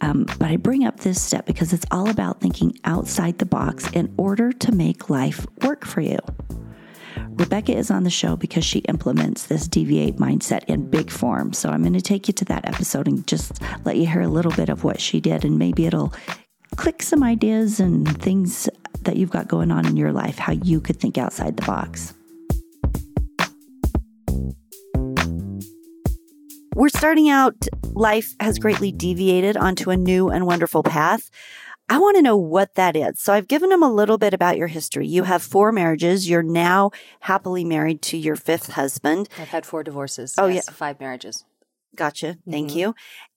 um, 0.00 0.24
but 0.38 0.50
I 0.50 0.56
bring 0.56 0.84
up 0.84 1.00
this 1.00 1.20
step 1.20 1.46
because 1.46 1.72
it's 1.72 1.86
all 1.90 2.08
about 2.08 2.40
thinking 2.40 2.78
outside 2.84 3.38
the 3.38 3.46
box 3.46 3.90
in 3.92 4.12
order 4.16 4.52
to 4.52 4.72
make 4.72 5.10
life 5.10 5.46
work 5.62 5.84
for 5.84 6.00
you. 6.00 6.18
Rebecca 7.30 7.74
is 7.74 7.90
on 7.90 8.04
the 8.04 8.10
show 8.10 8.36
because 8.36 8.64
she 8.64 8.80
implements 8.80 9.46
this 9.46 9.66
deviate 9.66 10.16
mindset 10.16 10.64
in 10.64 10.90
big 10.90 11.10
form. 11.10 11.52
So 11.52 11.70
I'm 11.70 11.82
going 11.82 11.92
to 11.94 12.00
take 12.00 12.28
you 12.28 12.34
to 12.34 12.44
that 12.46 12.66
episode 12.66 13.08
and 13.08 13.26
just 13.26 13.60
let 13.84 13.96
you 13.96 14.06
hear 14.06 14.20
a 14.22 14.28
little 14.28 14.52
bit 14.52 14.68
of 14.68 14.84
what 14.84 15.00
she 15.00 15.20
did, 15.20 15.44
and 15.44 15.58
maybe 15.58 15.86
it'll 15.86 16.12
click 16.76 17.02
some 17.02 17.22
ideas 17.22 17.80
and 17.80 18.20
things 18.22 18.68
that 19.02 19.16
you've 19.16 19.30
got 19.30 19.48
going 19.48 19.70
on 19.70 19.86
in 19.86 19.96
your 19.96 20.12
life, 20.12 20.38
how 20.38 20.52
you 20.52 20.80
could 20.80 20.98
think 20.98 21.18
outside 21.18 21.56
the 21.56 21.66
box. 21.66 22.14
We're 26.74 26.88
starting 26.88 27.28
out, 27.28 27.54
life 27.92 28.34
has 28.40 28.58
greatly 28.58 28.92
deviated 28.92 29.56
onto 29.56 29.90
a 29.90 29.96
new 29.96 30.30
and 30.30 30.46
wonderful 30.46 30.82
path. 30.82 31.30
I 31.88 31.98
want 31.98 32.16
to 32.16 32.22
know 32.22 32.36
what 32.36 32.76
that 32.76 32.96
is. 32.96 33.20
So 33.20 33.34
I've 33.34 33.48
given 33.48 33.68
them 33.68 33.82
a 33.82 33.92
little 33.92 34.16
bit 34.16 34.32
about 34.32 34.56
your 34.56 34.68
history. 34.68 35.06
You 35.06 35.24
have 35.24 35.42
four 35.42 35.70
marriages. 35.72 36.30
You're 36.30 36.42
now 36.42 36.90
happily 37.20 37.64
married 37.64 38.00
to 38.02 38.16
your 38.16 38.36
fifth 38.36 38.72
husband. 38.72 39.28
I've 39.38 39.48
had 39.48 39.66
four 39.66 39.82
divorces. 39.82 40.34
Oh, 40.38 40.46
yes, 40.46 40.64
yeah. 40.66 40.72
Five 40.72 40.98
marriages. 41.00 41.44
Gotcha. 41.94 42.38
Thank 42.50 42.70
Mhm. 42.70 42.76
you. 42.76 42.94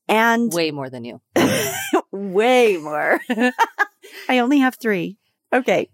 And 0.07 0.51
Way 0.53 0.71
more 0.71 0.89
than 0.89 1.03
you. 1.05 1.21
way 2.11 2.77
more. 2.77 3.19
I 4.29 4.39
only 4.39 4.59
have 4.59 4.75
three. 4.75 5.17
Okay. 5.51 5.89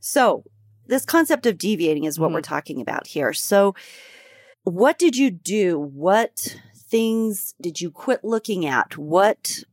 So, 0.00 0.44
this 0.86 1.04
concept 1.04 1.46
of 1.46 1.58
deviating 1.58 2.04
is 2.04 2.18
what 2.18 2.30
Mhm. 2.30 2.34
we're 2.34 2.40
talking 2.42 2.80
about 2.80 3.06
here. 3.06 3.32
So, 3.32 3.74
what 4.64 4.98
did 4.98 5.16
you 5.16 5.30
do? 5.30 5.78
What 5.78 6.56
things 6.76 7.54
did 7.60 7.80
you 7.80 7.90
quit 7.90 8.24
looking 8.24 8.66
at? 8.66 8.96
What 8.98 9.64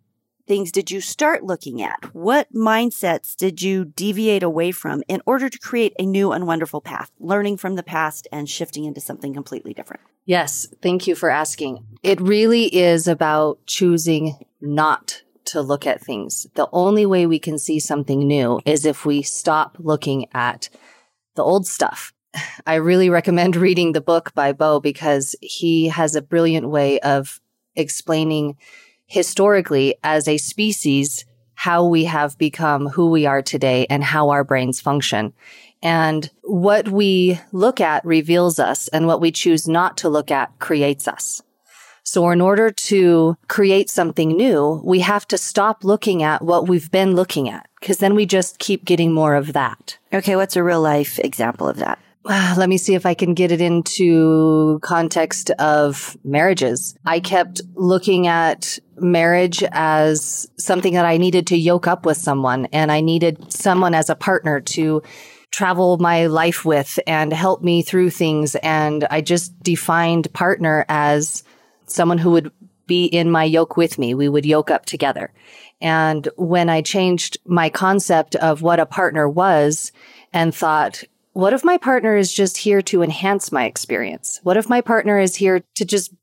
things 0.52 0.70
did 0.70 0.92
you 0.92 1.00
start 1.00 1.46
looking 1.46 1.82
at? 1.82 2.14
What 2.14 2.54
mindsets 2.54 3.38
did 3.38 3.62
you 3.62 3.86
deviate 3.86 4.44
away 4.44 4.74
from 4.74 5.02
in 5.08 5.22
order 5.26 5.48
to 5.48 5.58
create 5.58 5.94
a 5.98 6.06
new 6.06 6.34
and 6.34 6.46
wonderful 6.46 6.82
path, 6.82 7.10
learning 7.22 7.56
from 7.56 7.76
the 7.76 7.84
past 7.84 8.28
and 8.34 8.50
shifting 8.50 8.84
into 8.84 9.00
something 9.00 9.34
completely 9.34 9.74
different? 9.74 10.02
Yes. 10.26 10.68
Thank 10.82 11.08
you 11.08 11.16
for 11.16 11.30
asking. 11.30 11.86
It 12.04 12.20
really 12.20 12.66
is 12.66 13.08
about 13.08 13.66
choosing 13.66 14.44
not 14.60 15.22
to 15.46 15.62
look 15.62 15.88
at 15.88 16.02
things. 16.02 16.48
The 16.56 16.68
only 16.74 17.06
way 17.06 17.26
we 17.26 17.40
can 17.40 17.58
see 17.58 17.80
something 17.80 18.20
new 18.20 18.60
is 18.66 18.86
if 18.86 19.06
we 19.06 19.22
stop 19.22 19.78
looking 19.80 20.26
at 20.34 20.68
the 21.36 21.44
old 21.44 21.66
stuff. 21.66 22.12
I 22.68 22.76
really 22.76 23.10
recommend 23.10 23.56
reading 23.68 23.94
the 23.94 24.02
book 24.02 24.34
by 24.34 24.52
Beau 24.52 24.82
because 24.82 25.34
he 25.40 25.88
has 25.88 26.14
a 26.14 26.22
brilliant 26.22 26.68
way 26.68 27.00
of 27.00 27.40
explaining 27.74 28.58
historically 29.12 29.94
as 30.06 30.26
a 30.26 30.38
species 30.38 31.26
how 31.54 31.86
we 31.86 32.06
have 32.06 32.38
become 32.38 32.88
who 32.88 33.10
we 33.10 33.26
are 33.26 33.42
today 33.42 33.86
and 33.90 34.06
how 34.06 34.30
our 34.30 34.46
brains 34.46 34.80
function. 34.80 35.34
And 35.84 36.32
what 36.44 36.88
we 36.88 37.38
look 37.52 37.82
at 37.82 38.06
reveals 38.06 38.58
us 38.58 38.88
and 38.88 39.08
what 39.08 39.20
we 39.20 39.32
choose 39.32 39.68
not 39.68 39.98
to 39.98 40.10
look 40.10 40.32
at 40.32 40.58
creates 40.60 41.10
us. 41.10 41.42
So 42.04 42.30
in 42.30 42.40
order 42.40 42.72
to 42.72 43.36
create 43.50 43.90
something 43.90 44.30
new, 44.30 44.82
we 44.84 45.02
have 45.02 45.28
to 45.28 45.38
stop 45.38 45.84
looking 45.84 46.24
at 46.24 46.42
what 46.42 46.70
we've 46.70 46.90
been 46.90 47.14
looking 47.14 47.50
at 47.50 47.68
because 47.82 47.98
then 47.98 48.16
we 48.16 48.26
just 48.26 48.60
keep 48.60 48.86
getting 48.86 49.12
more 49.12 49.36
of 49.36 49.52
that. 49.52 49.98
Okay, 50.14 50.38
what's 50.38 50.56
a 50.56 50.64
real 50.64 50.82
life 50.82 51.20
example 51.20 51.68
of 51.68 51.78
that? 51.78 52.00
Let 52.58 52.70
me 52.70 52.78
see 52.78 52.94
if 52.94 53.06
I 53.06 53.14
can 53.14 53.34
get 53.34 53.52
it 53.52 53.62
into 53.62 54.80
context 54.84 55.50
of 55.52 56.18
marriages. 56.24 56.96
I 57.06 57.20
kept 57.20 57.62
looking 57.76 58.28
at 58.28 58.78
marriage 59.02 59.64
as 59.72 60.50
something 60.58 60.94
that 60.94 61.06
I 61.06 61.18
needed 61.18 61.48
to 61.48 61.58
yoke 61.58 61.88
up 61.88 62.06
with 62.06 62.18
someone 62.18 62.68
and 62.72 62.92
I 62.92 63.02
needed 63.02 63.52
someone 63.52 63.94
as 63.94 64.10
a 64.10 64.16
partner 64.16 64.60
to 64.62 65.02
travel 65.52 65.98
my 65.98 66.28
life 66.28 66.64
with 66.64 66.98
and 67.06 67.34
help 67.34 67.62
me 67.62 67.82
through 67.82 68.10
things. 68.10 68.56
And 68.56 69.06
I 69.10 69.22
just 69.22 69.62
defined 69.62 70.32
partner 70.34 70.86
as 70.88 71.44
someone 71.88 72.18
who 72.18 72.32
would 72.32 72.52
be 72.88 73.06
in 73.06 73.30
my 73.30 73.44
yoke 73.44 73.78
with 73.78 73.98
me. 73.98 74.14
We 74.14 74.30
would 74.30 74.46
yoke 74.46 74.72
up 74.72 74.86
together. 74.86 75.32
And 75.82 76.28
when 76.38 76.70
I 76.70 76.82
changed 76.82 77.38
my 77.46 77.70
concept 77.70 78.36
of 78.36 78.62
what 78.62 78.80
a 78.80 78.86
partner 78.86 79.28
was 79.28 79.92
and 80.32 80.54
thought, 80.54 81.04
what 81.34 81.54
if 81.54 81.64
my 81.64 81.78
partner 81.78 82.16
is 82.16 82.32
just 82.32 82.58
here 82.58 82.82
to 82.84 83.02
enhance 83.02 83.52
my 83.52 83.66
experience? 83.66 84.40
What 84.44 84.58
if 84.58 84.70
my 84.70 84.82
partner 84.82 85.20
is 85.20 85.36
here 85.36 85.64
to 85.76 85.86
just 85.86 86.14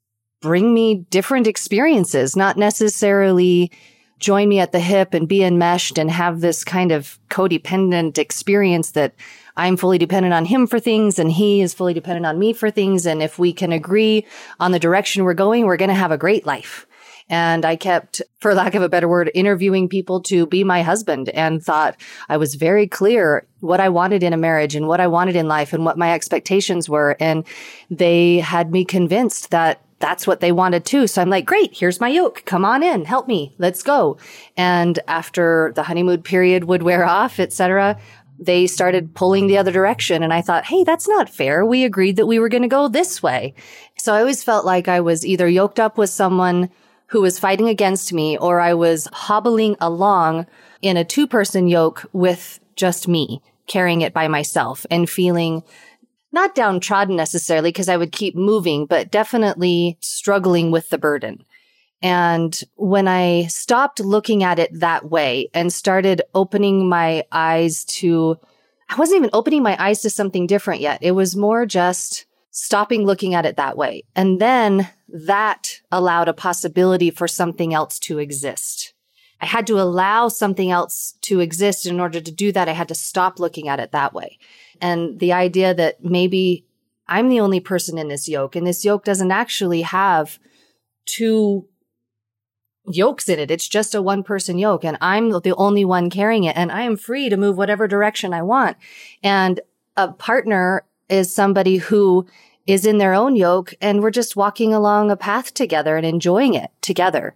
bring 0.40 0.72
me 0.72 1.06
different 1.10 1.46
experiences, 1.46 2.36
not 2.36 2.56
necessarily 2.56 3.70
join 4.18 4.48
me 4.48 4.58
at 4.58 4.72
the 4.72 4.80
hip 4.80 5.14
and 5.14 5.28
be 5.28 5.44
enmeshed 5.44 5.98
and 5.98 6.10
have 6.10 6.40
this 6.40 6.64
kind 6.64 6.90
of 6.92 7.18
codependent 7.30 8.18
experience 8.18 8.92
that 8.92 9.14
I'm 9.56 9.76
fully 9.76 9.98
dependent 9.98 10.34
on 10.34 10.44
him 10.44 10.66
for 10.66 10.80
things 10.80 11.18
and 11.18 11.30
he 11.30 11.60
is 11.60 11.74
fully 11.74 11.94
dependent 11.94 12.26
on 12.26 12.38
me 12.38 12.52
for 12.52 12.70
things. 12.70 13.06
And 13.06 13.22
if 13.22 13.38
we 13.38 13.52
can 13.52 13.72
agree 13.72 14.26
on 14.60 14.72
the 14.72 14.78
direction 14.78 15.24
we're 15.24 15.34
going, 15.34 15.66
we're 15.66 15.76
going 15.76 15.88
to 15.88 15.94
have 15.94 16.12
a 16.12 16.18
great 16.18 16.46
life. 16.46 16.86
And 17.30 17.64
I 17.64 17.76
kept, 17.76 18.22
for 18.40 18.54
lack 18.54 18.74
of 18.74 18.82
a 18.82 18.88
better 18.88 19.08
word, 19.08 19.30
interviewing 19.34 19.88
people 19.88 20.22
to 20.22 20.46
be 20.46 20.64
my 20.64 20.82
husband 20.82 21.28
and 21.30 21.62
thought 21.62 22.00
I 22.28 22.38
was 22.38 22.54
very 22.54 22.86
clear 22.86 23.46
what 23.60 23.80
I 23.80 23.90
wanted 23.90 24.22
in 24.22 24.32
a 24.32 24.38
marriage 24.38 24.74
and 24.74 24.88
what 24.88 25.00
I 25.00 25.08
wanted 25.08 25.36
in 25.36 25.46
life 25.46 25.74
and 25.74 25.84
what 25.84 25.98
my 25.98 26.14
expectations 26.14 26.88
were. 26.88 27.16
And 27.20 27.44
they 27.90 28.38
had 28.38 28.72
me 28.72 28.84
convinced 28.84 29.50
that 29.50 29.82
that's 29.98 30.26
what 30.26 30.40
they 30.40 30.52
wanted 30.52 30.84
too. 30.84 31.06
So 31.06 31.20
I'm 31.20 31.30
like, 31.30 31.44
great, 31.44 31.76
here's 31.76 32.00
my 32.00 32.08
yoke. 32.08 32.44
Come 32.44 32.64
on 32.64 32.82
in, 32.82 33.04
help 33.04 33.26
me, 33.26 33.54
let's 33.58 33.82
go. 33.82 34.18
And 34.56 34.98
after 35.08 35.72
the 35.74 35.82
honeymoon 35.82 36.22
period 36.22 36.64
would 36.64 36.82
wear 36.82 37.04
off, 37.04 37.40
etc., 37.40 37.98
they 38.38 38.66
started 38.68 39.14
pulling 39.14 39.48
the 39.48 39.58
other 39.58 39.72
direction. 39.72 40.22
And 40.22 40.32
I 40.32 40.42
thought, 40.42 40.64
hey, 40.64 40.84
that's 40.84 41.08
not 41.08 41.28
fair. 41.28 41.64
We 41.64 41.84
agreed 41.84 42.16
that 42.16 42.26
we 42.26 42.38
were 42.38 42.48
going 42.48 42.62
to 42.62 42.68
go 42.68 42.86
this 42.86 43.22
way. 43.22 43.54
So 43.98 44.14
I 44.14 44.20
always 44.20 44.44
felt 44.44 44.64
like 44.64 44.86
I 44.86 45.00
was 45.00 45.26
either 45.26 45.48
yoked 45.48 45.80
up 45.80 45.98
with 45.98 46.10
someone 46.10 46.70
who 47.06 47.20
was 47.20 47.38
fighting 47.38 47.68
against 47.68 48.12
me 48.12 48.38
or 48.38 48.60
I 48.60 48.74
was 48.74 49.08
hobbling 49.12 49.76
along 49.80 50.46
in 50.82 50.96
a 50.96 51.04
two 51.04 51.26
person 51.26 51.66
yoke 51.66 52.08
with 52.12 52.60
just 52.76 53.08
me 53.08 53.42
carrying 53.66 54.02
it 54.02 54.14
by 54.14 54.28
myself 54.28 54.86
and 54.90 55.10
feeling 55.10 55.62
not 56.38 56.54
downtrodden 56.54 57.16
necessarily 57.16 57.70
because 57.70 57.88
I 57.88 57.96
would 57.96 58.12
keep 58.12 58.36
moving, 58.36 58.86
but 58.86 59.10
definitely 59.10 59.98
struggling 60.00 60.70
with 60.70 60.88
the 60.88 60.98
burden. 60.98 61.42
And 62.00 62.56
when 62.76 63.08
I 63.08 63.48
stopped 63.48 63.98
looking 63.98 64.44
at 64.44 64.60
it 64.60 64.70
that 64.78 65.10
way 65.10 65.48
and 65.52 65.72
started 65.72 66.22
opening 66.36 66.88
my 66.88 67.24
eyes 67.32 67.84
to, 67.86 68.38
I 68.88 68.94
wasn't 68.94 69.18
even 69.18 69.30
opening 69.32 69.64
my 69.64 69.76
eyes 69.82 70.00
to 70.02 70.10
something 70.10 70.46
different 70.46 70.80
yet. 70.80 71.00
It 71.02 71.10
was 71.10 71.34
more 71.34 71.66
just 71.66 72.26
stopping 72.52 73.04
looking 73.04 73.34
at 73.34 73.44
it 73.44 73.56
that 73.56 73.76
way. 73.76 74.04
And 74.14 74.40
then 74.40 74.88
that 75.08 75.80
allowed 75.90 76.28
a 76.28 76.32
possibility 76.32 77.10
for 77.10 77.26
something 77.26 77.74
else 77.74 77.98
to 78.00 78.20
exist. 78.20 78.94
I 79.40 79.46
had 79.46 79.66
to 79.68 79.80
allow 79.80 80.28
something 80.28 80.70
else 80.70 81.14
to 81.22 81.40
exist. 81.40 81.86
In 81.86 82.00
order 82.00 82.20
to 82.20 82.32
do 82.32 82.52
that, 82.52 82.68
I 82.68 82.72
had 82.72 82.88
to 82.88 82.94
stop 82.94 83.38
looking 83.38 83.68
at 83.68 83.80
it 83.80 83.92
that 83.92 84.12
way. 84.12 84.38
And 84.80 85.18
the 85.18 85.32
idea 85.32 85.74
that 85.74 86.04
maybe 86.04 86.64
I'm 87.06 87.28
the 87.28 87.40
only 87.40 87.60
person 87.60 87.98
in 87.98 88.08
this 88.08 88.28
yoke 88.28 88.54
and 88.54 88.66
this 88.66 88.84
yoke 88.84 89.04
doesn't 89.04 89.30
actually 89.30 89.82
have 89.82 90.38
two 91.06 91.66
yokes 92.86 93.28
in 93.28 93.38
it. 93.38 93.50
It's 93.50 93.68
just 93.68 93.94
a 93.94 94.02
one 94.02 94.22
person 94.22 94.58
yoke 94.58 94.84
and 94.84 94.98
I'm 95.00 95.30
the 95.30 95.54
only 95.56 95.84
one 95.84 96.10
carrying 96.10 96.44
it 96.44 96.56
and 96.56 96.70
I 96.70 96.82
am 96.82 96.96
free 96.96 97.28
to 97.28 97.36
move 97.36 97.56
whatever 97.56 97.88
direction 97.88 98.32
I 98.32 98.42
want. 98.42 98.76
And 99.22 99.60
a 99.96 100.12
partner 100.12 100.84
is 101.08 101.32
somebody 101.32 101.78
who 101.78 102.26
is 102.66 102.84
in 102.84 102.98
their 102.98 103.14
own 103.14 103.34
yoke 103.34 103.74
and 103.80 104.02
we're 104.02 104.10
just 104.10 104.36
walking 104.36 104.74
along 104.74 105.10
a 105.10 105.16
path 105.16 105.54
together 105.54 105.96
and 105.96 106.04
enjoying 106.04 106.54
it 106.54 106.70
together. 106.82 107.34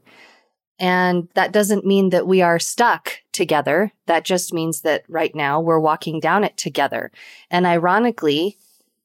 And 0.79 1.29
that 1.35 1.53
doesn't 1.53 1.87
mean 1.87 2.11
that 2.11 2.27
we 2.27 2.43
are 2.43 2.59
stuck 2.59 3.22
together. 3.33 3.93
That 4.07 4.25
just 4.25 4.53
means 4.53 4.83
that 4.83 5.05
right 5.09 5.35
now 5.35 5.61
we're 5.61 5.81
walking 5.81 6.21
down 6.21 6.45
it 6.45 6.57
together. 6.57 7.11
And 7.51 7.67
ironically, 7.67 8.59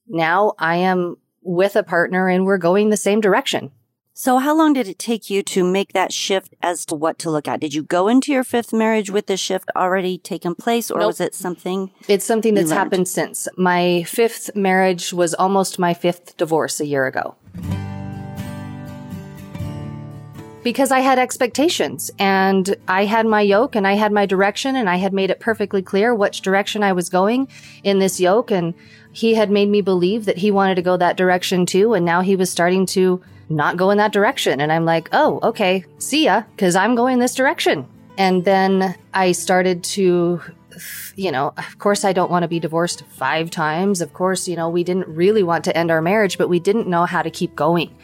now 0.07 0.53
I 0.59 0.77
am 0.77 1.17
with 1.41 1.75
a 1.75 1.83
partner 1.83 2.27
and 2.27 2.45
we're 2.45 2.57
going 2.57 2.89
the 2.89 2.97
same 2.97 3.21
direction. 3.21 3.71
So 4.19 4.39
how 4.39 4.57
long 4.57 4.73
did 4.73 4.87
it 4.87 4.97
take 4.97 5.29
you 5.29 5.43
to 5.43 5.63
make 5.63 5.93
that 5.93 6.11
shift 6.11 6.55
as 6.63 6.87
to 6.87 6.95
what 6.95 7.19
to 7.19 7.29
look 7.29 7.47
at? 7.47 7.59
Did 7.59 7.75
you 7.75 7.83
go 7.83 8.07
into 8.07 8.31
your 8.31 8.43
fifth 8.43 8.73
marriage 8.73 9.11
with 9.11 9.27
the 9.27 9.37
shift 9.37 9.69
already 9.75 10.17
taken 10.17 10.55
place 10.55 10.89
or 10.89 10.97
nope. 10.97 11.07
was 11.07 11.21
it 11.21 11.35
something? 11.35 11.91
It's 12.07 12.25
something 12.25 12.55
that's 12.55 12.71
happened 12.71 13.07
since. 13.07 13.47
My 13.57 14.03
fifth 14.03 14.55
marriage 14.55 15.13
was 15.13 15.35
almost 15.35 15.77
my 15.77 15.93
fifth 15.93 16.35
divorce 16.35 16.79
a 16.79 16.87
year 16.87 17.05
ago. 17.05 17.35
Because 20.67 20.91
I 20.91 20.99
had 20.99 21.17
expectations 21.17 22.11
and 22.19 22.75
I 22.89 23.05
had 23.05 23.25
my 23.25 23.39
yoke 23.39 23.73
and 23.73 23.87
I 23.87 23.93
had 23.93 24.11
my 24.11 24.25
direction 24.25 24.75
and 24.75 24.89
I 24.89 24.97
had 24.97 25.13
made 25.13 25.29
it 25.29 25.39
perfectly 25.39 25.81
clear 25.81 26.13
which 26.13 26.41
direction 26.41 26.83
I 26.83 26.91
was 26.91 27.07
going 27.07 27.47
in 27.85 27.99
this 27.99 28.19
yoke. 28.19 28.51
And 28.51 28.73
he 29.13 29.35
had 29.35 29.49
made 29.49 29.69
me 29.69 29.79
believe 29.79 30.25
that 30.25 30.39
he 30.39 30.51
wanted 30.51 30.75
to 30.75 30.81
go 30.81 30.97
that 30.97 31.15
direction 31.15 31.65
too. 31.65 31.93
And 31.93 32.03
now 32.05 32.19
he 32.19 32.35
was 32.35 32.49
starting 32.49 32.85
to 32.87 33.23
not 33.47 33.77
go 33.77 33.91
in 33.91 33.97
that 33.99 34.11
direction. 34.11 34.59
And 34.59 34.69
I'm 34.73 34.83
like, 34.83 35.07
oh, 35.13 35.39
okay, 35.41 35.85
see 35.99 36.25
ya, 36.25 36.43
because 36.53 36.75
I'm 36.75 36.95
going 36.95 37.19
this 37.19 37.33
direction. 37.33 37.87
And 38.17 38.43
then 38.43 38.93
I 39.13 39.31
started 39.31 39.85
to, 39.95 40.41
you 41.15 41.31
know, 41.31 41.53
of 41.57 41.79
course, 41.79 42.03
I 42.03 42.11
don't 42.11 42.29
want 42.29 42.43
to 42.43 42.49
be 42.49 42.59
divorced 42.59 43.05
five 43.05 43.49
times. 43.49 44.01
Of 44.01 44.11
course, 44.11 44.49
you 44.49 44.57
know, 44.57 44.67
we 44.67 44.83
didn't 44.83 45.07
really 45.07 45.43
want 45.43 45.63
to 45.63 45.77
end 45.77 45.91
our 45.91 46.01
marriage, 46.01 46.37
but 46.37 46.49
we 46.49 46.59
didn't 46.59 46.89
know 46.89 47.05
how 47.05 47.21
to 47.21 47.31
keep 47.31 47.55
going. 47.55 47.95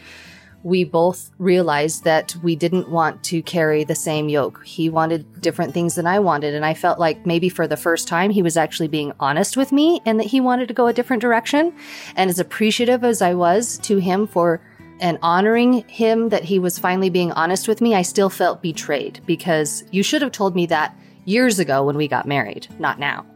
We 0.64 0.82
both 0.82 1.30
realized 1.38 2.04
that 2.04 2.34
we 2.42 2.56
didn't 2.56 2.88
want 2.88 3.22
to 3.24 3.42
carry 3.42 3.84
the 3.84 3.94
same 3.94 4.28
yoke. 4.28 4.64
He 4.64 4.90
wanted 4.90 5.40
different 5.40 5.72
things 5.74 5.94
than 5.94 6.06
I 6.06 6.18
wanted. 6.18 6.54
And 6.54 6.64
I 6.64 6.74
felt 6.74 6.98
like 6.98 7.24
maybe 7.24 7.48
for 7.48 7.68
the 7.68 7.76
first 7.76 8.08
time, 8.08 8.30
he 8.30 8.42
was 8.42 8.56
actually 8.56 8.88
being 8.88 9.12
honest 9.20 9.56
with 9.56 9.70
me 9.70 10.00
and 10.04 10.18
that 10.18 10.26
he 10.26 10.40
wanted 10.40 10.66
to 10.68 10.74
go 10.74 10.86
a 10.86 10.92
different 10.92 11.20
direction. 11.20 11.72
And 12.16 12.28
as 12.28 12.40
appreciative 12.40 13.04
as 13.04 13.22
I 13.22 13.34
was 13.34 13.78
to 13.78 13.98
him 13.98 14.26
for 14.26 14.60
and 15.00 15.18
honoring 15.22 15.86
him 15.88 16.30
that 16.30 16.44
he 16.44 16.58
was 16.58 16.78
finally 16.78 17.10
being 17.10 17.32
honest 17.32 17.68
with 17.68 17.80
me, 17.80 17.94
I 17.94 18.02
still 18.02 18.30
felt 18.30 18.62
betrayed 18.62 19.20
because 19.26 19.84
you 19.90 20.02
should 20.02 20.22
have 20.22 20.32
told 20.32 20.54
me 20.54 20.66
that 20.66 20.96
years 21.24 21.58
ago 21.58 21.84
when 21.84 21.96
we 21.96 22.08
got 22.08 22.26
married, 22.26 22.68
not 22.78 22.98
now. 22.98 23.26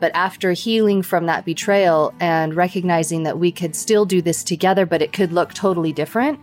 But 0.00 0.14
after 0.14 0.52
healing 0.52 1.02
from 1.02 1.26
that 1.26 1.44
betrayal 1.44 2.12
and 2.20 2.54
recognizing 2.54 3.22
that 3.22 3.38
we 3.38 3.52
could 3.52 3.74
still 3.74 4.04
do 4.04 4.20
this 4.20 4.44
together, 4.44 4.84
but 4.84 5.00
it 5.00 5.12
could 5.12 5.32
look 5.32 5.54
totally 5.54 5.92
different, 5.92 6.38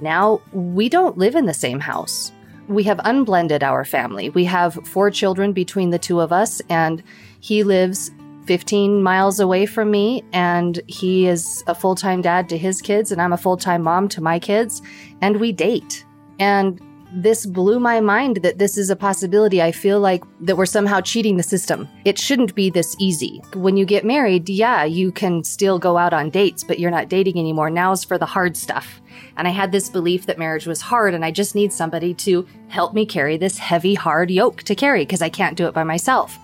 now 0.00 0.40
we 0.52 0.88
don't 0.88 1.18
live 1.18 1.34
in 1.34 1.46
the 1.46 1.54
same 1.54 1.80
house. 1.80 2.32
We 2.68 2.82
have 2.84 3.00
unblended 3.04 3.62
our 3.62 3.84
family. 3.84 4.30
We 4.30 4.44
have 4.44 4.74
four 4.84 5.10
children 5.10 5.52
between 5.52 5.90
the 5.90 5.98
two 5.98 6.20
of 6.20 6.32
us, 6.32 6.60
and 6.68 7.02
he 7.40 7.62
lives 7.62 8.10
15 8.46 9.02
miles 9.02 9.40
away 9.40 9.66
from 9.66 9.90
me, 9.90 10.24
and 10.32 10.80
he 10.86 11.26
is 11.26 11.62
a 11.66 11.74
full 11.74 11.94
time 11.94 12.22
dad 12.22 12.48
to 12.48 12.58
his 12.58 12.80
kids, 12.80 13.12
and 13.12 13.20
I'm 13.20 13.32
a 13.32 13.38
full 13.38 13.56
time 13.56 13.82
mom 13.82 14.08
to 14.10 14.20
my 14.20 14.38
kids, 14.38 14.82
and 15.20 15.38
we 15.38 15.52
date. 15.52 16.04
And 16.38 16.80
this 17.12 17.46
blew 17.46 17.80
my 17.80 18.00
mind 18.00 18.38
that 18.38 18.58
this 18.58 18.76
is 18.76 18.90
a 18.90 18.96
possibility. 18.96 19.62
I 19.62 19.72
feel 19.72 20.00
like 20.00 20.22
that 20.40 20.56
we're 20.56 20.66
somehow 20.66 21.00
cheating 21.00 21.36
the 21.36 21.42
system. 21.42 21.88
It 22.04 22.18
shouldn't 22.18 22.54
be 22.54 22.68
this 22.68 22.96
easy. 22.98 23.42
When 23.54 23.76
you 23.76 23.84
get 23.84 24.04
married, 24.04 24.48
yeah, 24.48 24.84
you 24.84 25.12
can 25.12 25.44
still 25.44 25.78
go 25.78 25.96
out 25.96 26.12
on 26.12 26.30
dates, 26.30 26.62
but 26.62 26.78
you're 26.78 26.90
not 26.90 27.08
dating 27.08 27.38
anymore. 27.38 27.70
Now 27.70 27.92
is 27.92 28.04
for 28.04 28.18
the 28.18 28.26
hard 28.26 28.56
stuff. 28.56 29.00
And 29.36 29.46
I 29.46 29.50
had 29.50 29.72
this 29.72 29.88
belief 29.88 30.26
that 30.26 30.38
marriage 30.38 30.66
was 30.66 30.80
hard 30.80 31.14
and 31.14 31.24
I 31.24 31.30
just 31.30 31.54
need 31.54 31.72
somebody 31.72 32.14
to 32.14 32.46
help 32.68 32.94
me 32.94 33.04
carry 33.04 33.36
this 33.36 33.58
heavy, 33.58 33.94
hard 33.94 34.30
yoke 34.30 34.62
to 34.64 34.74
carry 34.74 35.02
because 35.02 35.22
I 35.22 35.28
can't 35.28 35.56
do 35.56 35.66
it 35.66 35.74
by 35.74 35.84
myself. 35.84 36.38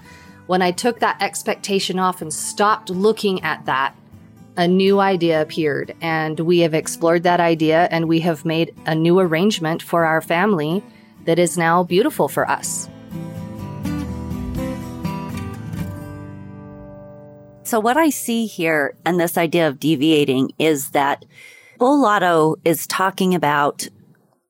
When 0.46 0.60
I 0.60 0.72
took 0.72 1.00
that 1.00 1.22
expectation 1.22 1.98
off 1.98 2.20
and 2.20 2.32
stopped 2.32 2.90
looking 2.90 3.42
at 3.42 3.64
that, 3.66 3.94
a 4.56 4.68
new 4.68 5.00
idea 5.00 5.40
appeared, 5.40 5.94
and 6.02 6.38
we 6.40 6.58
have 6.58 6.74
explored 6.74 7.22
that 7.22 7.40
idea 7.40 7.88
and 7.90 8.06
we 8.06 8.20
have 8.20 8.44
made 8.44 8.74
a 8.84 8.94
new 8.94 9.18
arrangement 9.18 9.82
for 9.82 10.04
our 10.04 10.20
family 10.20 10.82
that 11.24 11.38
is 11.38 11.56
now 11.56 11.82
beautiful 11.82 12.28
for 12.28 12.50
us. 12.50 12.88
So, 17.62 17.80
what 17.80 17.96
I 17.96 18.10
see 18.10 18.44
here 18.44 18.94
and 19.06 19.18
this 19.18 19.38
idea 19.38 19.66
of 19.66 19.80
deviating 19.80 20.52
is 20.58 20.90
that 20.90 21.24
Beau 21.82 21.94
Lotto 21.94 22.54
is 22.64 22.86
talking 22.86 23.34
about 23.34 23.88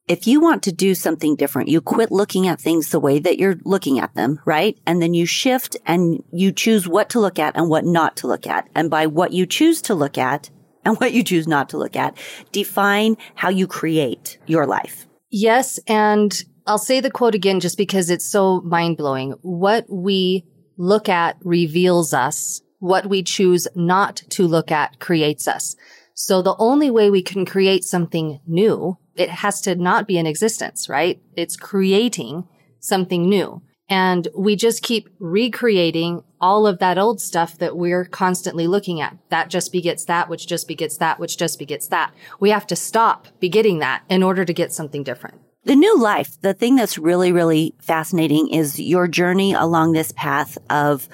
if 0.06 0.26
you 0.26 0.38
want 0.38 0.62
to 0.64 0.70
do 0.70 0.94
something 0.94 1.34
different, 1.34 1.70
you 1.70 1.80
quit 1.80 2.12
looking 2.12 2.46
at 2.46 2.60
things 2.60 2.90
the 2.90 3.00
way 3.00 3.18
that 3.20 3.38
you're 3.38 3.56
looking 3.64 3.98
at 3.98 4.14
them, 4.14 4.38
right? 4.44 4.78
And 4.84 5.00
then 5.00 5.14
you 5.14 5.24
shift 5.24 5.74
and 5.86 6.22
you 6.30 6.52
choose 6.52 6.86
what 6.86 7.08
to 7.08 7.20
look 7.20 7.38
at 7.38 7.56
and 7.56 7.70
what 7.70 7.86
not 7.86 8.18
to 8.18 8.26
look 8.26 8.46
at. 8.46 8.68
And 8.74 8.90
by 8.90 9.06
what 9.06 9.32
you 9.32 9.46
choose 9.46 9.80
to 9.80 9.94
look 9.94 10.18
at 10.18 10.50
and 10.84 10.94
what 11.00 11.14
you 11.14 11.24
choose 11.24 11.48
not 11.48 11.70
to 11.70 11.78
look 11.78 11.96
at, 11.96 12.18
define 12.52 13.16
how 13.34 13.48
you 13.48 13.66
create 13.66 14.36
your 14.46 14.66
life. 14.66 15.06
Yes. 15.30 15.80
And 15.86 16.38
I'll 16.66 16.76
say 16.76 17.00
the 17.00 17.10
quote 17.10 17.34
again 17.34 17.60
just 17.60 17.78
because 17.78 18.10
it's 18.10 18.30
so 18.30 18.60
mind 18.60 18.98
blowing. 18.98 19.36
What 19.40 19.86
we 19.88 20.44
look 20.76 21.08
at 21.08 21.38
reveals 21.40 22.12
us. 22.12 22.60
What 22.80 23.06
we 23.06 23.22
choose 23.22 23.66
not 23.74 24.16
to 24.16 24.46
look 24.46 24.70
at 24.70 25.00
creates 25.00 25.48
us. 25.48 25.76
So 26.14 26.42
the 26.42 26.56
only 26.58 26.90
way 26.90 27.10
we 27.10 27.22
can 27.22 27.44
create 27.44 27.84
something 27.84 28.40
new 28.46 28.98
it 29.14 29.28
has 29.28 29.60
to 29.62 29.74
not 29.74 30.06
be 30.06 30.18
in 30.18 30.26
existence, 30.26 30.88
right? 30.88 31.20
It's 31.36 31.56
creating 31.56 32.48
something 32.80 33.28
new. 33.28 33.62
And 33.88 34.26
we 34.34 34.56
just 34.56 34.82
keep 34.82 35.10
recreating 35.18 36.22
all 36.40 36.66
of 36.66 36.78
that 36.78 36.96
old 36.96 37.20
stuff 37.20 37.58
that 37.58 37.76
we're 37.76 38.06
constantly 38.06 38.66
looking 38.66 39.00
at. 39.02 39.18
That 39.28 39.50
just 39.50 39.70
begets 39.70 40.06
that, 40.06 40.30
which 40.30 40.46
just 40.46 40.66
begets 40.66 40.96
that, 40.96 41.20
which 41.20 41.36
just 41.36 41.58
begets 41.58 41.88
that. 41.88 42.12
We 42.40 42.50
have 42.50 42.66
to 42.68 42.76
stop 42.76 43.28
begetting 43.38 43.80
that 43.80 44.02
in 44.08 44.22
order 44.22 44.44
to 44.46 44.52
get 44.54 44.72
something 44.72 45.02
different. 45.02 45.40
The 45.64 45.76
new 45.76 45.96
life, 45.98 46.40
the 46.40 46.54
thing 46.54 46.74
that's 46.74 46.98
really, 46.98 47.30
really 47.30 47.74
fascinating 47.80 48.48
is 48.48 48.80
your 48.80 49.06
journey 49.06 49.52
along 49.52 49.92
this 49.92 50.10
path 50.12 50.58
of 50.70 51.08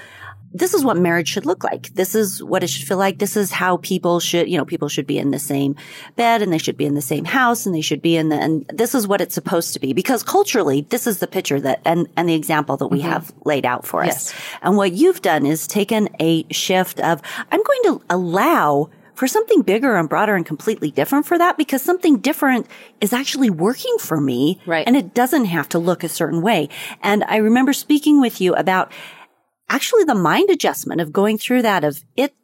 this 0.52 0.74
is 0.74 0.84
what 0.84 0.96
marriage 0.96 1.28
should 1.28 1.46
look 1.46 1.62
like. 1.62 1.88
This 1.94 2.14
is 2.14 2.42
what 2.42 2.62
it 2.62 2.68
should 2.68 2.86
feel 2.86 2.96
like. 2.96 3.18
This 3.18 3.36
is 3.36 3.50
how 3.50 3.76
people 3.78 4.18
should, 4.20 4.48
you 4.48 4.56
know, 4.56 4.64
people 4.64 4.88
should 4.88 5.06
be 5.06 5.18
in 5.18 5.30
the 5.30 5.38
same 5.38 5.76
bed 6.16 6.42
and 6.42 6.52
they 6.52 6.58
should 6.58 6.76
be 6.76 6.86
in 6.86 6.94
the 6.94 7.02
same 7.02 7.24
house 7.24 7.66
and 7.66 7.74
they 7.74 7.80
should 7.80 8.00
be 8.00 8.16
in 8.16 8.30
the, 8.30 8.36
and 8.36 8.64
this 8.72 8.94
is 8.94 9.06
what 9.06 9.20
it's 9.20 9.34
supposed 9.34 9.74
to 9.74 9.80
be 9.80 9.92
because 9.92 10.22
culturally, 10.22 10.82
this 10.88 11.06
is 11.06 11.18
the 11.18 11.26
picture 11.26 11.60
that, 11.60 11.80
and, 11.84 12.08
and 12.16 12.28
the 12.28 12.34
example 12.34 12.76
that 12.76 12.88
we 12.88 13.00
mm-hmm. 13.00 13.10
have 13.10 13.32
laid 13.44 13.66
out 13.66 13.86
for 13.86 14.04
yes. 14.04 14.32
us. 14.32 14.40
And 14.62 14.76
what 14.76 14.92
you've 14.92 15.22
done 15.22 15.44
is 15.44 15.66
taken 15.66 16.08
a 16.18 16.46
shift 16.52 17.00
of, 17.00 17.20
I'm 17.50 17.62
going 17.62 17.82
to 17.84 18.02
allow 18.08 18.90
for 19.18 19.26
something 19.26 19.62
bigger 19.62 19.96
and 19.96 20.08
broader 20.08 20.36
and 20.36 20.46
completely 20.46 20.92
different 20.92 21.26
for 21.26 21.36
that 21.36 21.58
because 21.58 21.82
something 21.82 22.18
different 22.18 22.68
is 23.00 23.12
actually 23.12 23.50
working 23.50 23.96
for 23.98 24.20
me. 24.20 24.60
Right. 24.64 24.86
And 24.86 24.96
it 24.96 25.12
doesn't 25.12 25.46
have 25.46 25.68
to 25.70 25.78
look 25.80 26.04
a 26.04 26.08
certain 26.08 26.40
way. 26.40 26.68
And 27.02 27.24
I 27.24 27.38
remember 27.38 27.72
speaking 27.72 28.20
with 28.20 28.40
you 28.40 28.54
about 28.54 28.92
actually 29.68 30.04
the 30.04 30.14
mind 30.14 30.50
adjustment 30.50 31.00
of 31.00 31.12
going 31.12 31.38
through 31.38 31.62
that 31.62 31.84
of 31.84 32.04
it, 32.16 32.34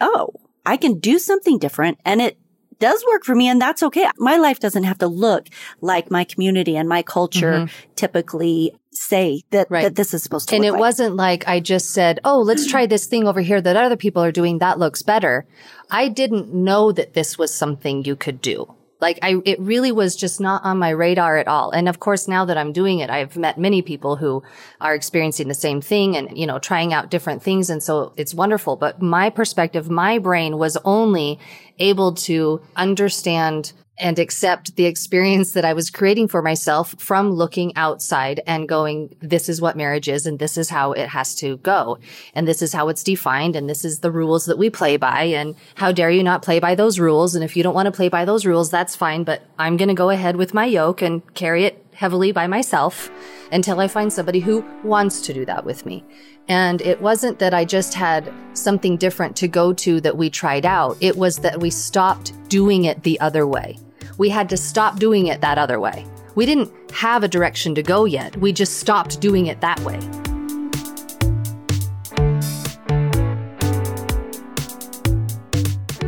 oh, 0.00 0.30
I 0.66 0.76
can 0.76 0.98
do 0.98 1.18
something 1.18 1.58
different 1.58 1.98
and 2.04 2.20
it 2.20 2.38
does 2.78 3.04
work 3.06 3.24
for 3.24 3.34
me 3.34 3.48
and 3.48 3.60
that's 3.60 3.82
okay. 3.82 4.08
My 4.18 4.36
life 4.36 4.60
doesn't 4.60 4.84
have 4.84 4.98
to 4.98 5.06
look 5.06 5.48
like 5.80 6.10
my 6.10 6.24
community 6.24 6.76
and 6.76 6.88
my 6.88 7.02
culture 7.02 7.52
mm-hmm. 7.52 7.92
typically 7.94 8.74
say 8.92 9.42
that, 9.50 9.68
right. 9.70 9.82
that 9.82 9.94
this 9.94 10.14
is 10.14 10.22
supposed 10.22 10.48
to 10.48 10.56
and 10.56 10.64
it 10.64 10.72
like. 10.72 10.80
wasn't 10.80 11.16
like 11.16 11.46
I 11.46 11.60
just 11.60 11.90
said, 11.90 12.20
Oh, 12.24 12.40
let's 12.40 12.66
try 12.66 12.86
this 12.86 13.06
thing 13.06 13.26
over 13.26 13.40
here 13.40 13.60
that 13.60 13.76
other 13.76 13.96
people 13.96 14.22
are 14.22 14.32
doing. 14.32 14.58
That 14.58 14.78
looks 14.78 15.02
better. 15.02 15.46
I 15.90 16.08
didn't 16.08 16.52
know 16.52 16.92
that 16.92 17.14
this 17.14 17.38
was 17.38 17.54
something 17.54 18.04
you 18.04 18.16
could 18.16 18.40
do. 18.40 18.74
Like 19.04 19.18
I, 19.20 19.42
it 19.44 19.60
really 19.60 19.92
was 19.92 20.16
just 20.16 20.40
not 20.40 20.64
on 20.64 20.78
my 20.78 20.88
radar 20.88 21.36
at 21.36 21.46
all. 21.46 21.70
And 21.72 21.90
of 21.90 22.00
course, 22.00 22.26
now 22.26 22.46
that 22.46 22.56
I'm 22.56 22.72
doing 22.72 23.00
it, 23.00 23.10
I've 23.10 23.36
met 23.36 23.58
many 23.58 23.82
people 23.82 24.16
who 24.16 24.42
are 24.80 24.94
experiencing 24.94 25.48
the 25.48 25.54
same 25.66 25.82
thing 25.82 26.16
and, 26.16 26.38
you 26.38 26.46
know, 26.46 26.58
trying 26.58 26.94
out 26.94 27.10
different 27.10 27.42
things. 27.42 27.68
And 27.68 27.82
so 27.82 28.14
it's 28.16 28.32
wonderful. 28.32 28.76
But 28.76 29.02
my 29.02 29.28
perspective, 29.28 29.90
my 29.90 30.18
brain 30.18 30.56
was 30.56 30.78
only 30.86 31.38
able 31.78 32.14
to 32.14 32.62
understand 32.76 33.74
and 33.98 34.18
accept 34.18 34.76
the 34.76 34.86
experience 34.86 35.52
that 35.52 35.64
I 35.64 35.72
was 35.72 35.90
creating 35.90 36.28
for 36.28 36.42
myself 36.42 36.94
from 36.98 37.30
looking 37.30 37.76
outside 37.76 38.40
and 38.46 38.68
going, 38.68 39.14
this 39.20 39.48
is 39.48 39.60
what 39.60 39.76
marriage 39.76 40.08
is 40.08 40.26
and 40.26 40.38
this 40.38 40.58
is 40.58 40.68
how 40.68 40.92
it 40.92 41.08
has 41.08 41.34
to 41.36 41.58
go. 41.58 41.98
And 42.34 42.48
this 42.48 42.60
is 42.60 42.72
how 42.72 42.88
it's 42.88 43.04
defined. 43.04 43.54
And 43.54 43.68
this 43.68 43.84
is 43.84 44.00
the 44.00 44.10
rules 44.10 44.46
that 44.46 44.58
we 44.58 44.68
play 44.68 44.96
by. 44.96 45.24
And 45.24 45.54
how 45.76 45.92
dare 45.92 46.10
you 46.10 46.22
not 46.22 46.42
play 46.42 46.58
by 46.58 46.74
those 46.74 46.98
rules? 46.98 47.34
And 47.34 47.44
if 47.44 47.56
you 47.56 47.62
don't 47.62 47.74
want 47.74 47.86
to 47.86 47.92
play 47.92 48.08
by 48.08 48.24
those 48.24 48.44
rules, 48.44 48.70
that's 48.70 48.96
fine. 48.96 49.22
But 49.22 49.42
I'm 49.58 49.76
going 49.76 49.88
to 49.88 49.94
go 49.94 50.10
ahead 50.10 50.36
with 50.36 50.54
my 50.54 50.64
yoke 50.64 51.00
and 51.00 51.22
carry 51.34 51.64
it 51.64 51.83
heavily 51.94 52.32
by 52.32 52.46
myself 52.46 53.10
until 53.52 53.80
I 53.80 53.88
find 53.88 54.12
somebody 54.12 54.40
who 54.40 54.64
wants 54.82 55.20
to 55.22 55.32
do 55.32 55.44
that 55.46 55.64
with 55.64 55.86
me. 55.86 56.04
And 56.48 56.82
it 56.82 57.00
wasn't 57.00 57.38
that 57.38 57.54
I 57.54 57.64
just 57.64 57.94
had 57.94 58.32
something 58.52 58.96
different 58.96 59.36
to 59.36 59.48
go 59.48 59.72
to 59.72 60.00
that 60.02 60.16
we 60.16 60.28
tried 60.28 60.66
out. 60.66 60.96
It 61.00 61.16
was 61.16 61.38
that 61.38 61.60
we 61.60 61.70
stopped 61.70 62.32
doing 62.48 62.84
it 62.84 63.02
the 63.02 63.18
other 63.20 63.46
way. 63.46 63.78
We 64.18 64.28
had 64.28 64.48
to 64.50 64.56
stop 64.56 64.98
doing 64.98 65.28
it 65.28 65.40
that 65.40 65.58
other 65.58 65.80
way. 65.80 66.06
We 66.34 66.46
didn't 66.46 66.72
have 66.92 67.22
a 67.22 67.28
direction 67.28 67.74
to 67.76 67.82
go 67.82 68.04
yet. 68.04 68.36
We 68.36 68.52
just 68.52 68.78
stopped 68.78 69.20
doing 69.20 69.46
it 69.46 69.60
that 69.60 69.80
way. 69.80 70.00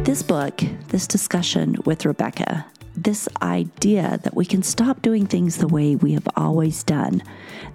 This 0.03 0.23
book, 0.23 0.63
this 0.89 1.07
discussion 1.07 1.77
with 1.85 2.05
Rebecca, 2.05 2.65
this 2.97 3.29
idea 3.43 4.19
that 4.23 4.35
we 4.35 4.45
can 4.45 4.63
stop 4.63 5.03
doing 5.03 5.27
things 5.27 5.59
the 5.59 5.69
way 5.69 5.95
we 5.95 6.13
have 6.13 6.29
always 6.35 6.83
done, 6.83 7.23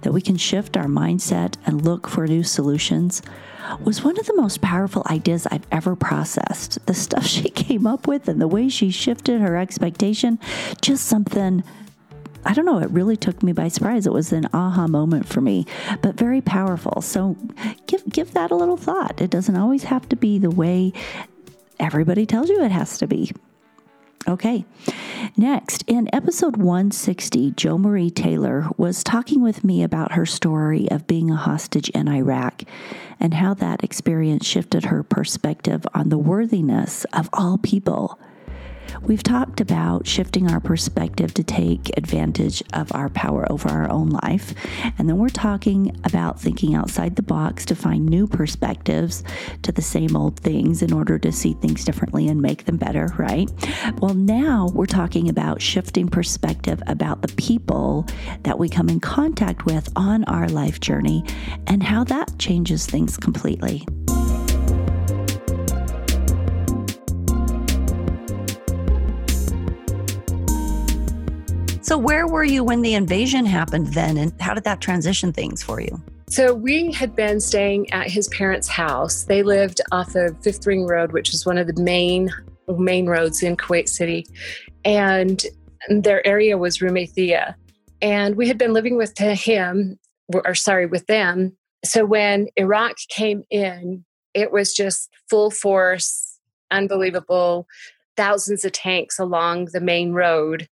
that 0.02 0.12
we 0.12 0.20
can 0.20 0.36
shift 0.36 0.76
our 0.76 0.86
mindset 0.86 1.54
and 1.64 1.84
look 1.84 2.08
for 2.08 2.26
new 2.26 2.42
solutions, 2.42 3.22
was 3.80 4.02
one 4.02 4.18
of 4.18 4.26
the 4.26 4.36
most 4.36 4.60
powerful 4.60 5.04
ideas 5.06 5.46
I've 5.46 5.66
ever 5.70 5.94
processed. 5.94 6.84
The 6.86 6.94
stuff 6.94 7.24
she 7.24 7.48
came 7.50 7.86
up 7.86 8.06
with 8.06 8.28
and 8.28 8.40
the 8.40 8.48
way 8.48 8.68
she 8.68 8.90
shifted 8.90 9.40
her 9.40 9.56
expectation, 9.56 10.38
just 10.80 11.06
something. 11.06 11.62
I 12.44 12.54
don't 12.54 12.64
know, 12.64 12.80
it 12.80 12.90
really 12.90 13.16
took 13.16 13.40
me 13.44 13.52
by 13.52 13.68
surprise. 13.68 14.04
It 14.04 14.12
was 14.12 14.32
an 14.32 14.48
aha 14.52 14.88
moment 14.88 15.28
for 15.28 15.40
me, 15.40 15.64
but 16.00 16.16
very 16.16 16.40
powerful. 16.40 17.00
So 17.00 17.36
give 17.86 18.02
give 18.08 18.32
that 18.34 18.50
a 18.50 18.56
little 18.56 18.76
thought. 18.76 19.20
It 19.20 19.30
doesn't 19.30 19.54
always 19.54 19.84
have 19.84 20.08
to 20.08 20.16
be 20.16 20.38
the 20.38 20.50
way 20.50 20.92
everybody 21.78 22.26
tells 22.26 22.48
you 22.48 22.60
it 22.64 22.72
has 22.72 22.98
to 22.98 23.06
be. 23.06 23.32
Okay. 24.28 24.64
Next, 25.36 25.82
in 25.86 26.08
episode 26.12 26.56
160, 26.56 27.52
Jo 27.52 27.76
Marie 27.76 28.10
Taylor 28.10 28.68
was 28.76 29.02
talking 29.02 29.42
with 29.42 29.64
me 29.64 29.82
about 29.82 30.12
her 30.12 30.26
story 30.26 30.88
of 30.90 31.06
being 31.06 31.30
a 31.30 31.36
hostage 31.36 31.88
in 31.90 32.08
Iraq 32.08 32.62
and 33.18 33.34
how 33.34 33.54
that 33.54 33.82
experience 33.82 34.46
shifted 34.46 34.86
her 34.86 35.02
perspective 35.02 35.86
on 35.94 36.08
the 36.08 36.18
worthiness 36.18 37.04
of 37.12 37.28
all 37.32 37.58
people 37.58 38.18
We've 39.04 39.22
talked 39.22 39.60
about 39.60 40.06
shifting 40.06 40.48
our 40.50 40.60
perspective 40.60 41.34
to 41.34 41.42
take 41.42 41.90
advantage 41.96 42.62
of 42.72 42.94
our 42.94 43.08
power 43.08 43.50
over 43.50 43.68
our 43.68 43.90
own 43.90 44.10
life. 44.10 44.54
And 44.96 45.08
then 45.08 45.18
we're 45.18 45.28
talking 45.28 46.00
about 46.04 46.40
thinking 46.40 46.74
outside 46.74 47.16
the 47.16 47.22
box 47.22 47.64
to 47.66 47.74
find 47.74 48.06
new 48.06 48.28
perspectives 48.28 49.24
to 49.62 49.72
the 49.72 49.82
same 49.82 50.16
old 50.16 50.38
things 50.38 50.82
in 50.82 50.92
order 50.92 51.18
to 51.18 51.32
see 51.32 51.54
things 51.54 51.84
differently 51.84 52.28
and 52.28 52.40
make 52.40 52.64
them 52.64 52.76
better, 52.76 53.12
right? 53.18 53.50
Well, 53.98 54.14
now 54.14 54.70
we're 54.72 54.86
talking 54.86 55.28
about 55.28 55.60
shifting 55.60 56.08
perspective 56.08 56.80
about 56.86 57.22
the 57.22 57.34
people 57.34 58.06
that 58.44 58.58
we 58.58 58.68
come 58.68 58.88
in 58.88 59.00
contact 59.00 59.66
with 59.66 59.88
on 59.96 60.22
our 60.24 60.48
life 60.48 60.78
journey 60.78 61.24
and 61.66 61.82
how 61.82 62.04
that 62.04 62.38
changes 62.38 62.86
things 62.86 63.16
completely. 63.16 63.84
So, 71.92 71.98
where 71.98 72.26
were 72.26 72.42
you 72.42 72.64
when 72.64 72.80
the 72.80 72.94
invasion 72.94 73.44
happened 73.44 73.88
then, 73.88 74.16
and 74.16 74.32
how 74.40 74.54
did 74.54 74.64
that 74.64 74.80
transition 74.80 75.30
things 75.30 75.62
for 75.62 75.78
you? 75.78 76.02
So, 76.30 76.54
we 76.54 76.90
had 76.90 77.14
been 77.14 77.38
staying 77.38 77.92
at 77.92 78.10
his 78.10 78.28
parents' 78.28 78.66
house. 78.66 79.24
They 79.24 79.42
lived 79.42 79.82
off 79.92 80.14
of 80.14 80.42
Fifth 80.42 80.66
Ring 80.66 80.86
Road, 80.86 81.12
which 81.12 81.34
is 81.34 81.44
one 81.44 81.58
of 81.58 81.66
the 81.66 81.82
main 81.82 82.30
main 82.66 83.08
roads 83.08 83.42
in 83.42 83.58
Kuwait 83.58 83.90
City, 83.90 84.24
and 84.86 85.44
their 85.90 86.26
area 86.26 86.56
was 86.56 86.78
Rumaithia. 86.78 87.56
And 88.00 88.36
we 88.36 88.48
had 88.48 88.56
been 88.56 88.72
living 88.72 88.96
with 88.96 89.18
him, 89.18 89.98
or 90.32 90.54
sorry, 90.54 90.86
with 90.86 91.06
them. 91.08 91.54
So 91.84 92.06
when 92.06 92.48
Iraq 92.56 92.96
came 93.10 93.42
in, 93.50 94.02
it 94.32 94.50
was 94.50 94.72
just 94.72 95.10
full 95.28 95.50
force, 95.50 96.38
unbelievable, 96.70 97.66
thousands 98.16 98.64
of 98.64 98.72
tanks 98.72 99.18
along 99.18 99.66
the 99.74 99.80
main 99.82 100.14
road 100.14 100.68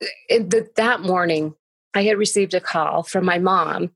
the, 0.00 0.68
that 0.76 1.00
morning, 1.00 1.54
I 1.94 2.02
had 2.02 2.18
received 2.18 2.54
a 2.54 2.60
call 2.60 3.02
from 3.02 3.24
my 3.24 3.38
mom, 3.38 3.90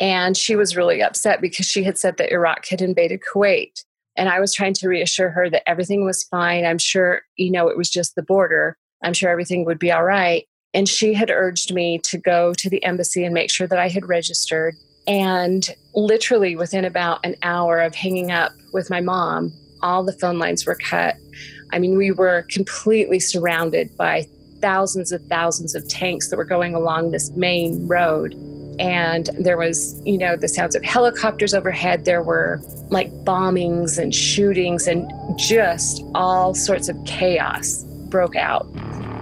and 0.00 0.36
she 0.36 0.56
was 0.56 0.76
really 0.76 1.02
upset 1.02 1.40
because 1.40 1.66
she 1.66 1.84
had 1.84 1.98
said 1.98 2.16
that 2.16 2.32
Iraq 2.32 2.66
had 2.66 2.82
invaded 2.82 3.20
Kuwait. 3.20 3.84
And 4.16 4.28
I 4.28 4.40
was 4.40 4.54
trying 4.54 4.74
to 4.74 4.88
reassure 4.88 5.30
her 5.30 5.50
that 5.50 5.68
everything 5.68 6.04
was 6.04 6.24
fine. 6.24 6.64
I'm 6.64 6.78
sure, 6.78 7.22
you 7.36 7.50
know, 7.50 7.68
it 7.68 7.76
was 7.76 7.90
just 7.90 8.14
the 8.14 8.22
border. 8.22 8.76
I'm 9.02 9.12
sure 9.12 9.30
everything 9.30 9.64
would 9.66 9.78
be 9.78 9.92
all 9.92 10.04
right. 10.04 10.46
And 10.72 10.88
she 10.88 11.14
had 11.14 11.30
urged 11.30 11.72
me 11.72 11.98
to 12.04 12.18
go 12.18 12.52
to 12.54 12.70
the 12.70 12.82
embassy 12.82 13.24
and 13.24 13.34
make 13.34 13.50
sure 13.50 13.66
that 13.66 13.78
I 13.78 13.88
had 13.88 14.08
registered. 14.08 14.74
And 15.06 15.68
literally 15.94 16.56
within 16.56 16.84
about 16.84 17.24
an 17.24 17.36
hour 17.42 17.80
of 17.80 17.94
hanging 17.94 18.30
up 18.30 18.52
with 18.72 18.90
my 18.90 19.00
mom, 19.00 19.52
all 19.82 20.02
the 20.02 20.12
phone 20.12 20.38
lines 20.38 20.66
were 20.66 20.76
cut. 20.76 21.16
I 21.72 21.78
mean, 21.78 21.96
we 21.96 22.10
were 22.10 22.46
completely 22.50 23.20
surrounded 23.20 23.96
by 23.96 24.26
thousands 24.60 25.12
and 25.12 25.26
thousands 25.28 25.74
of 25.74 25.88
tanks 25.88 26.30
that 26.30 26.36
were 26.36 26.44
going 26.44 26.74
along 26.74 27.10
this 27.10 27.30
main 27.32 27.86
road. 27.86 28.34
And 28.78 29.30
there 29.38 29.56
was, 29.56 30.00
you 30.04 30.18
know, 30.18 30.36
the 30.36 30.48
sounds 30.48 30.74
of 30.74 30.84
helicopters 30.84 31.54
overhead. 31.54 32.04
There 32.04 32.22
were 32.22 32.60
like 32.90 33.10
bombings 33.24 33.98
and 33.98 34.14
shootings, 34.14 34.86
and 34.86 35.10
just 35.38 36.04
all 36.14 36.54
sorts 36.54 36.88
of 36.88 36.96
chaos 37.06 37.84
broke 38.10 38.36
out 38.36 38.66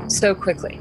so 0.09 0.35
quickly. 0.35 0.81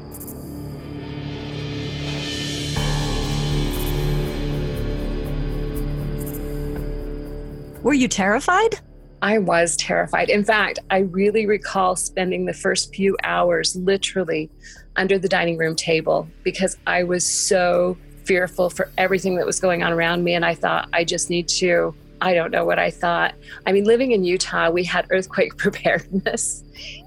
Were 7.82 7.94
you 7.94 8.08
terrified? 8.08 8.80
I 9.24 9.38
was 9.38 9.74
terrified. 9.78 10.28
In 10.28 10.44
fact, 10.44 10.80
I 10.90 10.98
really 10.98 11.46
recall 11.46 11.96
spending 11.96 12.44
the 12.44 12.52
first 12.52 12.94
few 12.94 13.16
hours 13.24 13.74
literally 13.74 14.50
under 14.96 15.18
the 15.18 15.30
dining 15.30 15.56
room 15.56 15.76
table 15.76 16.28
because 16.42 16.76
I 16.86 17.04
was 17.04 17.26
so 17.26 17.96
fearful 18.24 18.68
for 18.68 18.90
everything 18.98 19.36
that 19.36 19.46
was 19.46 19.58
going 19.58 19.82
on 19.82 19.94
around 19.94 20.24
me. 20.24 20.34
And 20.34 20.44
I 20.44 20.54
thought, 20.54 20.90
I 20.92 21.04
just 21.04 21.30
need 21.30 21.48
to, 21.48 21.94
I 22.20 22.34
don't 22.34 22.50
know 22.50 22.66
what 22.66 22.78
I 22.78 22.90
thought. 22.90 23.34
I 23.64 23.72
mean, 23.72 23.84
living 23.84 24.12
in 24.12 24.24
Utah, 24.24 24.68
we 24.68 24.84
had 24.84 25.06
earthquake 25.08 25.56
preparedness 25.56 26.62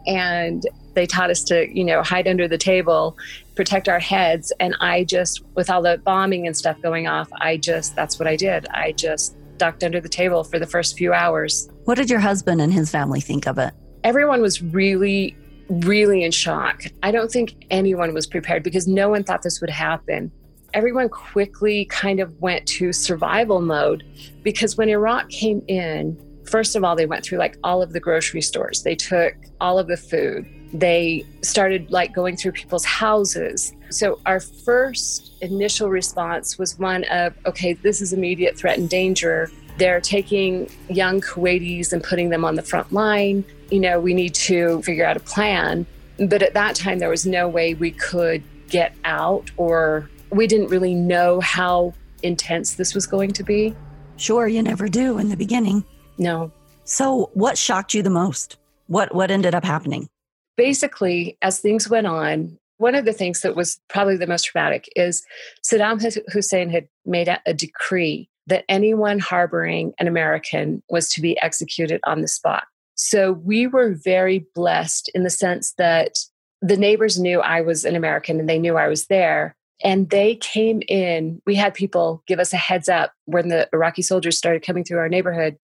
and 0.07 0.63
they 0.95 1.05
taught 1.05 1.29
us 1.29 1.43
to, 1.43 1.71
you 1.71 1.83
know, 1.83 2.01
hide 2.01 2.27
under 2.27 2.47
the 2.47 2.57
table, 2.57 3.15
protect 3.53 3.87
our 3.87 3.99
heads. 3.99 4.51
And 4.59 4.75
I 4.79 5.03
just, 5.03 5.43
with 5.53 5.69
all 5.69 5.83
the 5.83 6.01
bombing 6.03 6.47
and 6.47 6.57
stuff 6.57 6.81
going 6.81 7.05
off, 7.05 7.29
I 7.33 7.57
just, 7.57 7.95
that's 7.95 8.17
what 8.17 8.27
I 8.27 8.35
did. 8.35 8.65
I 8.69 8.93
just 8.93 9.36
ducked 9.57 9.83
under 9.83 9.99
the 9.99 10.09
table 10.09 10.43
for 10.43 10.59
the 10.59 10.67
first 10.67 10.97
few 10.97 11.13
hours. 11.13 11.69
What 11.85 11.95
did 11.95 12.09
your 12.09 12.19
husband 12.19 12.61
and 12.61 12.71
his 12.71 12.89
family 12.89 13.21
think 13.21 13.47
of 13.47 13.57
it? 13.57 13.73
Everyone 14.03 14.41
was 14.41 14.61
really, 14.61 15.35
really 15.69 16.23
in 16.23 16.31
shock. 16.31 16.83
I 17.03 17.11
don't 17.11 17.31
think 17.31 17.55
anyone 17.69 18.13
was 18.13 18.27
prepared 18.27 18.63
because 18.63 18.87
no 18.87 19.09
one 19.09 19.23
thought 19.23 19.41
this 19.41 19.61
would 19.61 19.69
happen. 19.69 20.31
Everyone 20.73 21.09
quickly 21.09 21.85
kind 21.85 22.19
of 22.19 22.39
went 22.41 22.67
to 22.67 22.91
survival 22.91 23.61
mode 23.61 24.03
because 24.43 24.77
when 24.77 24.89
Iraq 24.89 25.29
came 25.29 25.63
in, 25.67 26.17
first 26.45 26.75
of 26.75 26.83
all, 26.83 26.95
they 26.95 27.05
went 27.05 27.23
through 27.23 27.37
like 27.37 27.57
all 27.63 27.81
of 27.81 27.93
the 27.93 27.99
grocery 27.99 28.41
stores. 28.41 28.83
They 28.83 28.95
took 28.95 29.33
all 29.59 29.79
of 29.79 29.87
the 29.87 29.97
food. 29.97 30.45
They 30.73 31.25
started 31.41 31.91
like 31.91 32.13
going 32.13 32.37
through 32.37 32.53
people's 32.53 32.85
houses. 32.85 33.73
So 33.89 34.19
our 34.25 34.39
first 34.39 35.41
initial 35.41 35.89
response 35.89 36.57
was 36.57 36.77
one 36.77 37.03
of, 37.05 37.33
okay, 37.45 37.73
this 37.73 38.01
is 38.01 38.13
immediate 38.13 38.57
threat 38.57 38.77
and 38.77 38.89
danger. 38.89 39.49
They're 39.77 40.01
taking 40.01 40.69
young 40.89 41.21
Kuwaitis 41.21 41.93
and 41.93 42.03
putting 42.03 42.29
them 42.29 42.43
on 42.43 42.55
the 42.55 42.63
front 42.63 42.91
line. 42.91 43.45
You 43.71 43.79
know, 43.79 43.99
we 43.99 44.13
need 44.13 44.33
to 44.35 44.81
figure 44.81 45.05
out 45.05 45.17
a 45.17 45.21
plan. 45.21 45.85
But 46.17 46.41
at 46.41 46.53
that 46.53 46.75
time, 46.75 46.99
there 46.99 47.09
was 47.09 47.25
no 47.25 47.47
way 47.47 47.75
we 47.75 47.91
could 47.91 48.43
get 48.69 48.95
out, 49.05 49.51
or 49.57 50.09
we 50.31 50.47
didn't 50.47 50.67
really 50.67 50.95
know 50.95 51.39
how 51.39 51.93
intense 52.23 52.75
this 52.75 52.95
was 52.95 53.05
going 53.05 53.31
to 53.33 53.43
be. 53.43 53.75
Sure, 54.17 54.47
you 54.47 54.63
never 54.63 54.87
do 54.87 55.19
in 55.19 55.29
the 55.29 55.37
beginning. 55.37 55.83
No. 56.17 56.51
So, 56.85 57.29
what 57.33 57.57
shocked 57.57 57.93
you 57.93 58.01
the 58.01 58.09
most? 58.09 58.57
What 58.87 59.13
what 59.13 59.29
ended 59.29 59.53
up 59.53 59.63
happening? 59.63 60.09
Basically, 60.57 61.37
as 61.41 61.59
things 61.59 61.89
went 61.89 62.07
on, 62.07 62.57
one 62.77 62.95
of 62.95 63.05
the 63.05 63.13
things 63.13 63.41
that 63.41 63.55
was 63.55 63.79
probably 63.87 64.17
the 64.17 64.27
most 64.27 64.43
traumatic 64.43 64.89
is 64.95 65.23
Saddam 65.63 66.01
Hussein 66.31 66.69
had 66.69 66.87
made 67.05 67.29
a 67.45 67.53
decree 67.53 68.29
that 68.47 68.65
anyone 68.69 69.19
harboring 69.19 69.93
an 69.99 70.07
American 70.07 70.81
was 70.89 71.09
to 71.11 71.21
be 71.21 71.39
executed 71.41 71.99
on 72.05 72.21
the 72.21 72.27
spot. 72.27 72.63
So 72.95 73.33
we 73.33 73.67
were 73.67 73.93
very 73.93 74.45
blessed 74.55 75.09
in 75.13 75.23
the 75.23 75.29
sense 75.29 75.73
that 75.77 76.17
the 76.61 76.77
neighbors 76.77 77.19
knew 77.19 77.41
I 77.41 77.61
was 77.61 77.85
an 77.85 77.95
American 77.95 78.39
and 78.39 78.49
they 78.49 78.57
knew 78.57 78.77
I 78.77 78.87
was 78.87 79.05
there. 79.07 79.55
And 79.83 80.09
they 80.09 80.35
came 80.35 80.81
in. 80.87 81.39
We 81.45 81.53
had 81.53 81.75
people 81.75 82.23
give 82.25 82.39
us 82.39 82.51
a 82.51 82.57
heads 82.57 82.89
up 82.89 83.13
when 83.25 83.49
the 83.49 83.69
Iraqi 83.73 84.01
soldiers 84.01 84.37
started 84.37 84.65
coming 84.65 84.83
through 84.83 84.97
our 84.97 85.09
neighborhood 85.09 85.57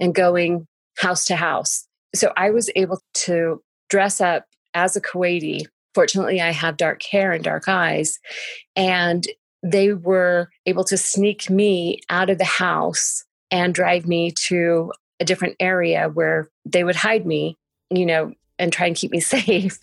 and 0.00 0.14
going 0.14 0.66
house 0.98 1.24
to 1.26 1.36
house. 1.36 1.86
So 2.14 2.32
I 2.36 2.50
was 2.50 2.68
able 2.74 3.00
to 3.14 3.62
dress 3.90 4.20
up 4.20 4.46
as 4.74 4.96
a 4.96 5.00
Kuwaiti. 5.00 5.66
Fortunately, 5.94 6.40
I 6.40 6.52
have 6.52 6.76
dark 6.76 7.02
hair 7.02 7.32
and 7.32 7.44
dark 7.44 7.68
eyes. 7.68 8.18
And 8.76 9.26
they 9.62 9.92
were 9.92 10.48
able 10.64 10.84
to 10.84 10.96
sneak 10.96 11.50
me 11.50 12.00
out 12.08 12.30
of 12.30 12.38
the 12.38 12.44
house 12.44 13.24
and 13.50 13.74
drive 13.74 14.06
me 14.06 14.32
to 14.46 14.92
a 15.18 15.24
different 15.24 15.56
area 15.60 16.08
where 16.08 16.48
they 16.64 16.84
would 16.84 16.96
hide 16.96 17.26
me, 17.26 17.58
you 17.90 18.06
know, 18.06 18.32
and 18.58 18.72
try 18.72 18.86
and 18.86 18.96
keep 18.96 19.10
me 19.10 19.20
safe. 19.20 19.78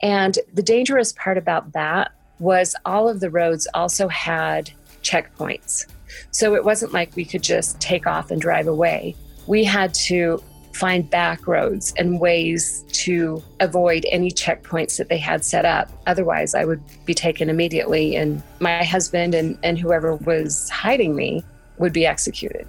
And 0.00 0.38
the 0.52 0.62
dangerous 0.62 1.12
part 1.12 1.38
about 1.38 1.72
that 1.72 2.12
was 2.38 2.76
all 2.84 3.08
of 3.08 3.20
the 3.20 3.30
roads 3.30 3.66
also 3.74 4.08
had 4.08 4.70
checkpoints. 5.02 5.86
So 6.30 6.54
it 6.54 6.64
wasn't 6.64 6.92
like 6.92 7.16
we 7.16 7.24
could 7.24 7.42
just 7.42 7.80
take 7.80 8.06
off 8.06 8.30
and 8.30 8.40
drive 8.40 8.66
away. 8.66 9.16
We 9.46 9.64
had 9.64 9.94
to 9.94 10.42
find 10.76 11.08
back 11.08 11.46
roads 11.46 11.94
and 11.96 12.20
ways 12.20 12.84
to 12.92 13.42
avoid 13.60 14.04
any 14.10 14.30
checkpoints 14.30 14.98
that 14.98 15.08
they 15.08 15.16
had 15.16 15.44
set 15.44 15.64
up. 15.64 15.90
Otherwise, 16.06 16.54
I 16.54 16.64
would 16.64 16.82
be 17.06 17.14
taken 17.14 17.48
immediately, 17.48 18.14
and 18.14 18.42
my 18.60 18.84
husband 18.84 19.34
and, 19.34 19.58
and 19.62 19.78
whoever 19.78 20.16
was 20.16 20.68
hiding 20.68 21.16
me 21.16 21.42
would 21.78 21.92
be 21.92 22.04
executed. 22.06 22.68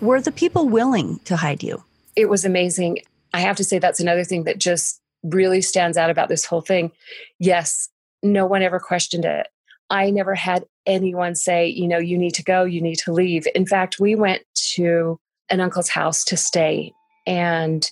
Were 0.00 0.20
the 0.20 0.30
people 0.30 0.68
willing 0.68 1.18
to 1.24 1.36
hide 1.36 1.64
you? 1.64 1.82
It 2.14 2.28
was 2.28 2.44
amazing. 2.44 3.00
I 3.34 3.40
have 3.40 3.56
to 3.56 3.64
say, 3.64 3.80
that's 3.80 3.98
another 3.98 4.22
thing 4.22 4.44
that 4.44 4.58
just 4.58 5.00
really 5.26 5.60
stands 5.60 5.96
out 5.96 6.10
about 6.10 6.28
this 6.28 6.44
whole 6.44 6.60
thing. 6.60 6.92
Yes, 7.38 7.88
no 8.22 8.46
one 8.46 8.62
ever 8.62 8.78
questioned 8.78 9.24
it. 9.24 9.46
I 9.90 10.10
never 10.10 10.34
had 10.34 10.64
anyone 10.84 11.34
say, 11.34 11.66
you 11.66 11.86
know, 11.86 11.98
you 11.98 12.18
need 12.18 12.34
to 12.34 12.42
go, 12.42 12.64
you 12.64 12.80
need 12.80 12.96
to 13.00 13.12
leave. 13.12 13.46
In 13.54 13.66
fact, 13.66 14.00
we 14.00 14.14
went 14.14 14.42
to 14.74 15.18
an 15.48 15.60
uncle's 15.60 15.88
house 15.88 16.24
to 16.24 16.36
stay, 16.36 16.92
and 17.26 17.90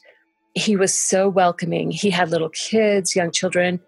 he 0.55 0.77
was 0.77 0.95
so 0.95 1.29
welcoming. 1.29 1.91
He 1.91 2.11
had 2.11 2.31
little 2.31 2.49
kids, 2.51 3.15
young 3.15 3.31
children, 3.31 3.81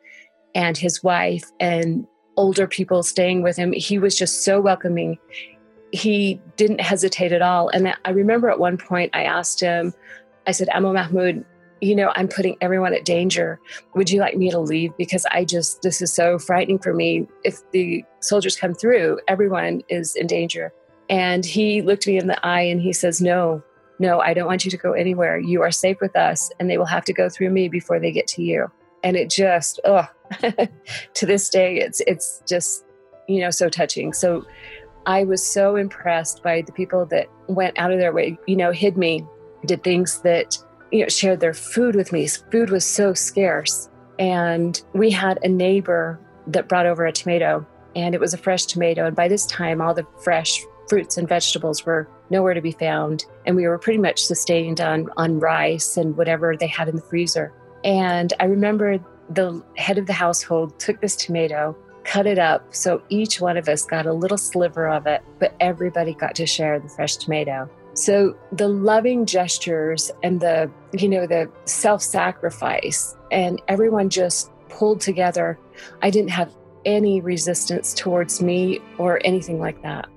and 0.55 0.77
his 0.77 1.03
wife, 1.03 1.45
and 1.59 2.07
older 2.37 2.67
people 2.67 3.03
staying 3.03 3.43
with 3.43 3.57
him. 3.57 3.73
He 3.73 3.99
was 3.99 4.17
just 4.17 4.45
so 4.45 4.61
welcoming 4.61 5.19
he 5.93 6.41
didn't 6.57 6.81
hesitate 6.81 7.33
at 7.33 7.43
all. 7.43 7.69
And 7.69 7.95
I 8.05 8.11
remember 8.11 8.51
at 8.51 8.59
one 8.59 8.77
point 8.77 9.11
I 9.15 9.23
asked 9.23 9.61
him, 9.61 9.95
I 10.47 10.53
said, 10.53 10.69
Emma 10.73 10.93
Mahmoud, 10.93 11.45
you 11.81 11.95
know, 11.95 12.13
I'm 12.17 12.29
putting 12.29 12.57
everyone 12.61 12.95
at 12.95 13.05
danger. 13.05 13.61
Would 13.95 14.11
you 14.11 14.21
like 14.21 14.37
me 14.37 14.51
to 14.51 14.59
leave? 14.59 14.97
Because 14.97 15.27
I 15.31 15.45
just, 15.45 15.83
this 15.83 16.01
is 16.01 16.13
so 16.13 16.39
frightening 16.39 16.79
for 16.79 16.95
me. 16.95 17.27
If 17.45 17.59
the 17.73 18.05
soldiers 18.21 18.57
come 18.57 18.75
through, 18.75 19.21
everyone 19.29 19.83
is 19.89 20.17
in 20.17 20.27
danger. 20.27 20.73
And 21.09 21.45
he 21.45 21.83
looked 21.83 22.07
me 22.07 22.19
in 22.19 22.27
the 22.27 22.45
eye 22.45 22.63
and 22.63 22.81
he 22.81 22.93
says, 22.93 23.21
No, 23.21 23.63
no, 23.99 24.21
I 24.21 24.35
don't 24.35 24.47
want 24.47 24.65
you 24.65 24.71
to 24.71 24.77
go 24.77 24.93
anywhere. 24.93 25.39
You 25.39 25.63
are 25.63 25.71
safe 25.71 25.99
with 26.01 26.17
us, 26.17 26.51
and 26.59 26.69
they 26.69 26.79
will 26.79 26.87
have 26.87 27.05
to 27.05 27.13
go 27.13 27.29
through 27.29 27.51
me 27.51 27.69
before 27.69 27.99
they 27.99 28.13
get 28.13 28.27
to 28.29 28.43
you. 28.43 28.71
And 29.03 29.17
it 29.17 29.31
just, 29.31 29.81
oh, 29.85 30.07
to 31.15 31.27
this 31.27 31.49
day, 31.49 31.77
it's 31.77 32.01
it's 32.07 32.43
just, 32.47 32.85
you 33.29 33.41
know, 33.41 33.51
so 33.51 33.69
touching. 33.69 34.13
So 34.13 34.45
I 35.07 35.25
was 35.25 35.47
so 35.47 35.77
impressed 35.77 36.43
by 36.43 36.63
the 36.63 36.73
people 36.73 37.07
that 37.07 37.29
went 37.49 37.79
out 37.79 37.93
of 37.93 38.01
their 38.01 38.13
way, 38.13 38.37
you 38.47 38.57
know, 38.57 38.73
hid 38.73 38.97
me, 38.97 39.25
did 39.65 39.85
things 39.85 40.21
that, 40.23 40.59
you 40.91 41.03
know, 41.03 41.09
shared 41.09 41.41
their 41.41 41.55
food 41.55 41.95
with 41.95 42.13
me. 42.13 42.27
Food 42.27 42.71
was 42.71 42.87
so 42.87 43.15
scarce. 43.15 43.89
And 44.19 44.81
we 44.95 45.11
had 45.11 45.39
a 45.43 45.49
neighbor 45.49 46.19
that 46.47 46.69
brought 46.69 46.87
over 46.87 47.05
a 47.05 47.13
tomato, 47.13 47.67
and 47.95 48.15
it 48.15 48.21
was 48.21 48.33
a 48.33 48.39
fresh 48.39 48.67
tomato. 48.67 49.07
And 49.07 49.17
by 49.17 49.29
this 49.29 49.47
time, 49.47 49.81
all 49.81 49.95
the 49.95 50.07
fresh 50.23 50.63
fruits 50.89 51.19
and 51.19 51.29
vegetables 51.29 51.85
were 51.85 52.09
nowhere 52.31 52.55
to 52.55 52.61
be 52.61 52.73
found. 52.73 53.25
And 53.45 53.57
we 53.57 53.67
were 53.67 53.79
pretty 53.79 53.99
much 53.99 54.25
sustained 54.25 54.81
on, 54.81 55.09
on 55.17 55.41
rice 55.41 55.97
and 55.97 56.17
whatever 56.17 56.57
they 56.57 56.67
had 56.67 56.89
in 56.89 56.97
the 56.97 57.03
freezer. 57.03 57.53
And 57.85 58.33
I 58.41 58.45
remember 58.45 58.99
the 59.31 59.63
head 59.77 59.99
of 59.99 60.07
the 60.07 60.13
household 60.13 60.79
took 60.79 61.01
this 61.01 61.17
tomato 61.17 61.77
cut 62.07 62.27
it 62.27 62.39
up 62.39 62.73
so 62.73 63.03
each 63.09 63.41
one 63.41 63.57
of 63.57 63.69
us 63.69 63.85
got 63.85 64.07
a 64.07 64.13
little 64.13 64.39
sliver 64.39 64.89
of 64.89 65.07
it, 65.07 65.23
but 65.41 65.55
everybody 65.59 66.15
got 66.15 66.37
to 66.37 66.47
share 66.47 66.79
the 66.79 66.89
fresh 66.89 67.17
tomato. 67.17 67.69
So 67.97 68.37
the 68.53 68.69
loving 68.69 69.25
gestures 69.25 70.11
and 70.23 70.39
the, 70.39 70.71
you 70.93 71.09
know, 71.09 71.27
the 71.27 71.51
self 71.65 72.03
sacrifice, 72.03 73.17
and 73.33 73.61
everyone 73.69 74.11
just 74.11 74.51
pulled 74.69 75.01
together. 75.01 75.59
I 76.03 76.11
didn't 76.11 76.31
have 76.31 76.55
any 76.85 77.23
resistance 77.23 77.95
towards 77.95 78.43
me 78.43 78.81
or 78.99 79.19
anything 79.25 79.59
like 79.59 79.83
that. 79.83 80.09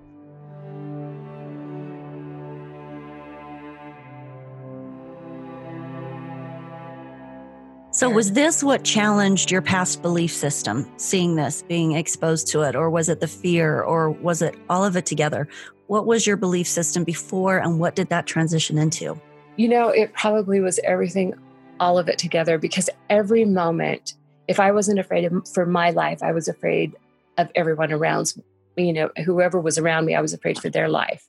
So, 7.91 8.09
was 8.09 8.33
this 8.33 8.61
what 8.61 8.83
challenged 8.83 9.51
your 9.51 9.61
past 9.61 10.01
belief 10.01 10.31
system, 10.31 10.89
seeing 10.97 11.35
this, 11.35 11.63
being 11.63 11.93
exposed 11.93 12.47
to 12.47 12.61
it, 12.61 12.75
or 12.75 12.89
was 12.89 13.09
it 13.09 13.19
the 13.19 13.27
fear, 13.27 13.81
or 13.81 14.11
was 14.11 14.41
it 14.41 14.55
all 14.69 14.85
of 14.85 14.95
it 14.95 15.05
together? 15.05 15.47
What 15.89 16.05
was 16.05 16.27
your 16.27 16.37
belief 16.37 16.67
system 16.67 17.03
before, 17.03 17.57
and 17.57 17.79
what 17.79 17.95
did 17.95 18.09
that 18.09 18.27
transition 18.27 18.77
into? 18.77 19.19
You 19.57 19.67
know, 19.67 19.89
it 19.89 20.13
probably 20.13 20.59
was 20.59 20.79
everything, 20.83 21.33
all 21.79 21.97
of 21.97 22.07
it 22.07 22.19
together, 22.19 22.59
because 22.59 22.91
every 23.09 23.43
moment, 23.43 24.13
if 24.47 24.59
I 24.59 24.71
wasn't 24.71 24.99
afraid 24.99 25.25
of, 25.25 25.47
for 25.47 25.65
my 25.65 25.89
life, 25.89 26.21
I 26.21 26.31
was 26.31 26.47
afraid 26.47 26.95
of 27.39 27.49
everyone 27.55 27.91
around 27.91 28.35
me, 28.77 28.85
you 28.85 28.93
know, 28.93 29.09
whoever 29.25 29.59
was 29.59 29.79
around 29.79 30.05
me, 30.05 30.13
I 30.13 30.21
was 30.21 30.31
afraid 30.31 30.59
for 30.59 30.69
their 30.69 30.89
life. 30.89 31.27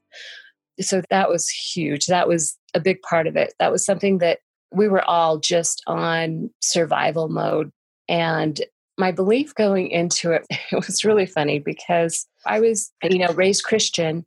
So 0.78 1.00
that 1.08 1.30
was 1.30 1.48
huge. 1.48 2.04
That 2.04 2.28
was 2.28 2.58
a 2.74 2.80
big 2.80 3.00
part 3.00 3.26
of 3.26 3.36
it. 3.36 3.54
That 3.60 3.72
was 3.72 3.82
something 3.82 4.18
that 4.18 4.40
we 4.74 4.88
were 4.88 5.02
all 5.08 5.38
just 5.38 5.82
on 5.86 6.50
survival 6.60 7.30
mode. 7.30 7.72
And 8.10 8.60
my 8.98 9.10
belief 9.10 9.54
going 9.54 9.90
into 9.90 10.32
it, 10.32 10.46
it 10.50 10.86
was 10.86 11.02
really 11.02 11.24
funny 11.24 11.60
because 11.60 12.26
I 12.44 12.60
was, 12.60 12.92
you 13.02 13.20
know, 13.20 13.32
raised 13.32 13.64
Christian. 13.64 14.26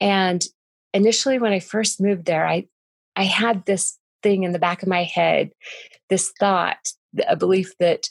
And 0.00 0.42
initially 0.92 1.38
when 1.38 1.52
I 1.52 1.60
first 1.60 2.00
moved 2.00 2.26
there, 2.26 2.46
I 2.46 2.66
I 3.16 3.24
had 3.24 3.64
this 3.64 3.98
thing 4.22 4.42
in 4.42 4.52
the 4.52 4.58
back 4.58 4.82
of 4.82 4.88
my 4.88 5.04
head, 5.04 5.50
this 6.10 6.32
thought, 6.38 6.92
a 7.28 7.36
belief 7.36 7.72
that 7.78 8.08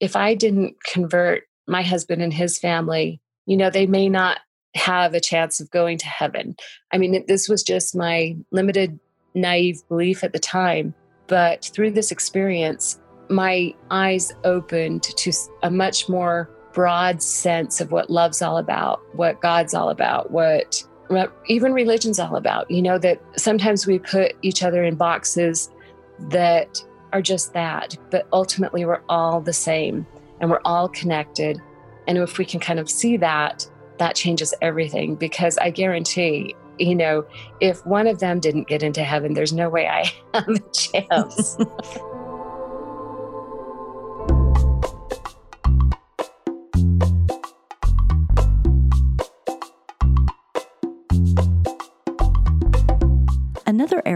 if 0.00 0.16
I 0.16 0.34
didn't 0.34 0.76
convert 0.84 1.44
my 1.66 1.82
husband 1.82 2.22
and 2.22 2.32
his 2.32 2.58
family, 2.58 3.20
you 3.46 3.56
know, 3.56 3.68
they 3.68 3.86
may 3.86 4.08
not 4.08 4.38
have 4.74 5.14
a 5.14 5.20
chance 5.20 5.60
of 5.60 5.70
going 5.70 5.98
to 5.98 6.06
heaven. 6.06 6.56
I 6.92 6.98
mean, 6.98 7.24
this 7.26 7.48
was 7.48 7.62
just 7.62 7.96
my 7.96 8.36
limited, 8.52 8.98
naive 9.34 9.80
belief 9.88 10.24
at 10.24 10.32
the 10.32 10.38
time. 10.38 10.94
But 11.26 11.70
through 11.74 11.90
this 11.90 12.10
experience, 12.10 12.98
my 13.28 13.74
eyes 13.90 14.32
opened 14.44 15.02
to 15.02 15.32
a 15.62 15.70
much 15.70 16.08
more 16.08 16.50
broad 16.72 17.22
sense 17.22 17.80
of 17.80 17.92
what 17.92 18.08
love's 18.08 18.40
all 18.40 18.56
about, 18.56 19.00
what 19.14 19.40
God's 19.40 19.74
all 19.74 19.90
about, 19.90 20.30
what 20.30 20.82
even 21.46 21.72
religion's 21.72 22.18
all 22.18 22.36
about. 22.36 22.70
You 22.70 22.82
know, 22.82 22.98
that 22.98 23.20
sometimes 23.36 23.86
we 23.86 23.98
put 23.98 24.34
each 24.42 24.62
other 24.62 24.84
in 24.84 24.96
boxes 24.96 25.70
that 26.30 26.82
are 27.12 27.22
just 27.22 27.52
that, 27.54 27.96
but 28.10 28.26
ultimately 28.32 28.84
we're 28.84 29.02
all 29.08 29.40
the 29.40 29.52
same 29.52 30.06
and 30.40 30.50
we're 30.50 30.60
all 30.64 30.88
connected. 30.88 31.60
And 32.06 32.18
if 32.18 32.38
we 32.38 32.44
can 32.44 32.60
kind 32.60 32.78
of 32.78 32.90
see 32.90 33.16
that, 33.18 33.68
that 33.98 34.14
changes 34.14 34.54
everything 34.62 35.14
because 35.16 35.58
I 35.58 35.70
guarantee, 35.70 36.54
you 36.78 36.94
know, 36.94 37.26
if 37.60 37.84
one 37.86 38.06
of 38.06 38.20
them 38.20 38.40
didn't 38.40 38.68
get 38.68 38.82
into 38.82 39.02
heaven, 39.02 39.34
there's 39.34 39.52
no 39.52 39.68
way 39.68 39.86
I 39.88 40.12
have 40.34 40.48
a 40.48 40.60
chance. 40.72 41.56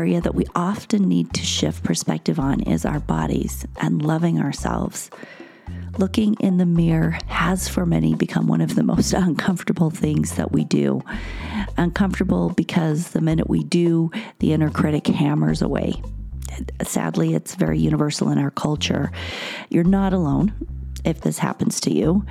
area 0.03 0.21
that 0.21 0.35
we 0.35 0.45
often 0.57 1.09
need 1.09 1.33
to 1.33 1.45
shift 1.45 1.85
perspective 1.85 2.41
on 2.41 2.61
is 2.63 2.85
our 2.85 2.99
bodies 2.99 3.65
and 3.77 4.03
loving 4.03 4.41
ourselves. 4.41 5.13
Looking 5.97 6.35
in 6.41 6.57
the 6.57 6.67
mirror 6.67 7.17
has 7.29 7.69
for 7.69 7.87
many 7.87 8.17
become 8.17 8.49
one 8.49 8.61
of 8.61 8.75
the 8.75 8.83
most 8.95 9.13
uncomfortable 9.13 9.91
things 9.91 10.35
that 10.35 10.51
we 10.51 10.65
do. 10.65 11.03
Uncomfortable 11.77 12.51
because 12.51 13.11
the 13.11 13.21
minute 13.21 13.49
we 13.49 13.63
do, 13.63 14.11
the 14.41 14.53
inner 14.53 14.71
critic 14.71 15.07
hammers 15.07 15.63
away. 15.63 16.03
Sadly, 16.83 17.35
it's 17.35 17.55
very 17.55 17.79
universal 17.79 18.29
in 18.31 18.39
our 18.39 18.51
culture. 18.51 19.13
You're 19.69 19.85
not 19.85 20.13
alone 20.13 20.53
if 21.05 21.21
this 21.21 21.39
happens 21.39 21.81
to 21.83 21.95
you. 21.95 22.27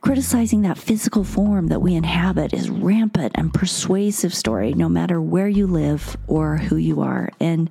Criticizing 0.00 0.62
that 0.62 0.78
physical 0.78 1.24
form 1.24 1.66
that 1.66 1.82
we 1.82 1.96
inhabit 1.96 2.54
is 2.54 2.70
rampant 2.70 3.32
and 3.34 3.52
persuasive 3.52 4.32
story 4.32 4.72
no 4.72 4.88
matter 4.88 5.20
where 5.20 5.48
you 5.48 5.66
live 5.66 6.16
or 6.28 6.56
who 6.56 6.76
you 6.76 7.00
are. 7.00 7.30
And 7.40 7.68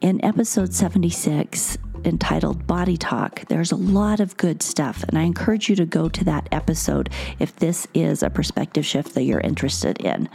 in 0.00 0.24
episode 0.24 0.72
76, 0.72 1.76
entitled 2.04 2.66
Body 2.66 2.96
Talk. 2.96 3.46
There's 3.48 3.72
a 3.72 3.76
lot 3.76 4.20
of 4.20 4.36
good 4.36 4.62
stuff, 4.62 5.02
and 5.04 5.18
I 5.18 5.22
encourage 5.22 5.68
you 5.68 5.76
to 5.76 5.86
go 5.86 6.08
to 6.08 6.24
that 6.24 6.48
episode 6.52 7.10
if 7.38 7.56
this 7.56 7.86
is 7.94 8.22
a 8.22 8.30
perspective 8.30 8.84
shift 8.84 9.14
that 9.14 9.24
you're 9.24 9.40
interested 9.40 10.00
in. 10.00 10.28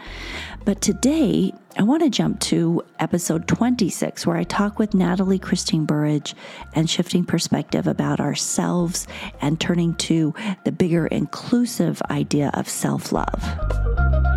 But 0.65 0.81
today, 0.81 1.53
I 1.77 1.83
want 1.83 2.03
to 2.03 2.09
jump 2.09 2.39
to 2.41 2.83
episode 2.99 3.47
26, 3.47 4.27
where 4.27 4.37
I 4.37 4.43
talk 4.43 4.77
with 4.77 4.93
Natalie 4.93 5.39
Christine 5.39 5.85
Burridge 5.85 6.35
and 6.73 6.89
shifting 6.89 7.25
perspective 7.25 7.87
about 7.87 8.19
ourselves 8.19 9.07
and 9.41 9.59
turning 9.59 9.95
to 9.95 10.33
the 10.65 10.71
bigger 10.71 11.07
inclusive 11.07 12.01
idea 12.09 12.51
of 12.53 12.67
self 12.67 13.11
love. 13.11 14.30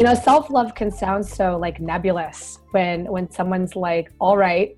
You 0.00 0.06
know 0.06 0.14
self-love 0.14 0.74
can 0.74 0.90
sound 0.90 1.26
so 1.26 1.58
like 1.58 1.78
nebulous 1.78 2.58
when 2.70 3.04
when 3.04 3.30
someone's 3.30 3.76
like 3.76 4.10
all 4.18 4.34
right 4.34 4.74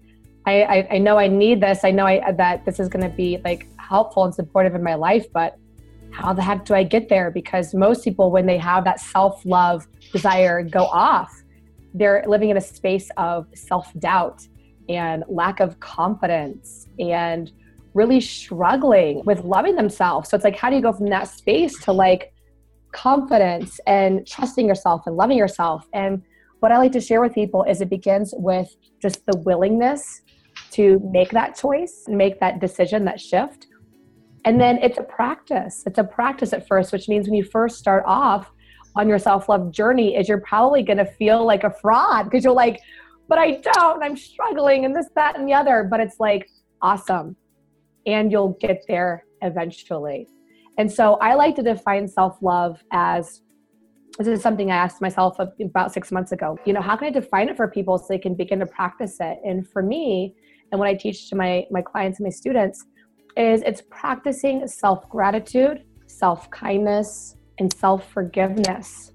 i 0.46 0.62
i, 0.62 0.88
I 0.94 0.98
know 0.98 1.16
i 1.16 1.28
need 1.28 1.60
this. 1.60 1.84
I 1.84 1.92
know 1.92 2.06
I, 2.06 2.32
that 2.32 2.64
this 2.64 2.80
is 2.80 2.88
going 2.88 3.08
to 3.08 3.16
be 3.16 3.38
like 3.44 3.68
helpful 3.78 4.24
and 4.24 4.34
supportive 4.34 4.74
in 4.74 4.82
my 4.82 4.96
life 4.96 5.26
but 5.32 5.56
how 6.10 6.32
the 6.32 6.42
heck 6.42 6.64
do 6.64 6.74
i 6.74 6.82
get 6.82 7.08
there? 7.08 7.30
Because 7.30 7.72
most 7.72 8.02
people 8.02 8.32
when 8.32 8.46
they 8.46 8.58
have 8.58 8.82
that 8.82 8.98
self-love 8.98 9.86
desire 10.10 10.60
go 10.64 10.86
off 10.86 11.30
they're 11.94 12.24
living 12.26 12.50
in 12.50 12.56
a 12.56 12.60
space 12.60 13.08
of 13.16 13.46
self-doubt 13.54 14.44
and 14.88 15.22
lack 15.28 15.60
of 15.60 15.78
confidence 15.78 16.88
and 16.98 17.52
really 17.94 18.20
struggling 18.20 19.22
with 19.24 19.44
loving 19.44 19.76
themselves. 19.76 20.30
So 20.30 20.34
it's 20.34 20.42
like 20.42 20.56
how 20.56 20.68
do 20.68 20.74
you 20.74 20.82
go 20.82 20.92
from 20.92 21.10
that 21.10 21.28
space 21.28 21.78
to 21.84 21.92
like 21.92 22.31
confidence 22.92 23.80
and 23.86 24.26
trusting 24.26 24.66
yourself 24.66 25.02
and 25.06 25.16
loving 25.16 25.38
yourself. 25.38 25.86
And 25.92 26.22
what 26.60 26.70
I 26.72 26.78
like 26.78 26.92
to 26.92 27.00
share 27.00 27.20
with 27.20 27.34
people 27.34 27.64
is 27.64 27.80
it 27.80 27.90
begins 27.90 28.32
with 28.36 28.74
just 29.00 29.26
the 29.26 29.36
willingness 29.38 30.22
to 30.72 31.00
make 31.12 31.30
that 31.30 31.56
choice, 31.56 32.04
make 32.08 32.38
that 32.40 32.60
decision, 32.60 33.04
that 33.06 33.20
shift. 33.20 33.66
And 34.44 34.60
then 34.60 34.78
it's 34.78 34.98
a 34.98 35.02
practice. 35.02 35.82
It's 35.86 35.98
a 35.98 36.04
practice 36.04 36.52
at 36.52 36.66
first, 36.66 36.92
which 36.92 37.08
means 37.08 37.26
when 37.26 37.34
you 37.34 37.44
first 37.44 37.78
start 37.78 38.04
off 38.06 38.50
on 38.96 39.08
your 39.08 39.18
self-love 39.18 39.72
journey 39.72 40.16
is 40.16 40.28
you're 40.28 40.40
probably 40.40 40.82
going 40.82 40.98
to 40.98 41.04
feel 41.04 41.44
like 41.44 41.64
a 41.64 41.70
fraud 41.80 42.24
because 42.24 42.44
you're 42.44 42.52
like, 42.52 42.80
but 43.28 43.38
I 43.38 43.62
don't, 43.74 44.02
I'm 44.02 44.16
struggling 44.16 44.84
and 44.84 44.94
this, 44.94 45.06
that, 45.14 45.38
and 45.38 45.48
the 45.48 45.54
other. 45.54 45.86
But 45.90 46.00
it's 46.00 46.20
like, 46.20 46.48
awesome. 46.82 47.36
And 48.06 48.30
you'll 48.30 48.56
get 48.60 48.82
there 48.88 49.24
eventually. 49.40 50.28
And 50.78 50.90
so 50.90 51.14
I 51.14 51.34
like 51.34 51.54
to 51.56 51.62
define 51.62 52.08
self 52.08 52.38
love 52.40 52.82
as 52.92 53.42
this 54.18 54.28
is 54.28 54.42
something 54.42 54.70
I 54.70 54.76
asked 54.76 55.00
myself 55.00 55.38
about 55.38 55.92
six 55.92 56.12
months 56.12 56.32
ago. 56.32 56.58
You 56.66 56.74
know, 56.74 56.82
how 56.82 56.96
can 56.96 57.08
I 57.08 57.10
define 57.10 57.48
it 57.48 57.56
for 57.56 57.66
people 57.68 57.98
so 57.98 58.06
they 58.08 58.18
can 58.18 58.34
begin 58.34 58.58
to 58.60 58.66
practice 58.66 59.16
it? 59.20 59.38
And 59.44 59.66
for 59.66 59.82
me, 59.82 60.34
and 60.70 60.78
what 60.78 60.88
I 60.88 60.94
teach 60.94 61.30
to 61.30 61.36
my, 61.36 61.66
my 61.70 61.82
clients 61.82 62.18
and 62.18 62.26
my 62.26 62.30
students, 62.30 62.84
is 63.36 63.62
it's 63.62 63.82
practicing 63.90 64.66
self 64.66 65.08
gratitude, 65.08 65.84
self 66.06 66.50
kindness, 66.50 67.36
and 67.58 67.72
self 67.72 68.10
forgiveness 68.10 69.12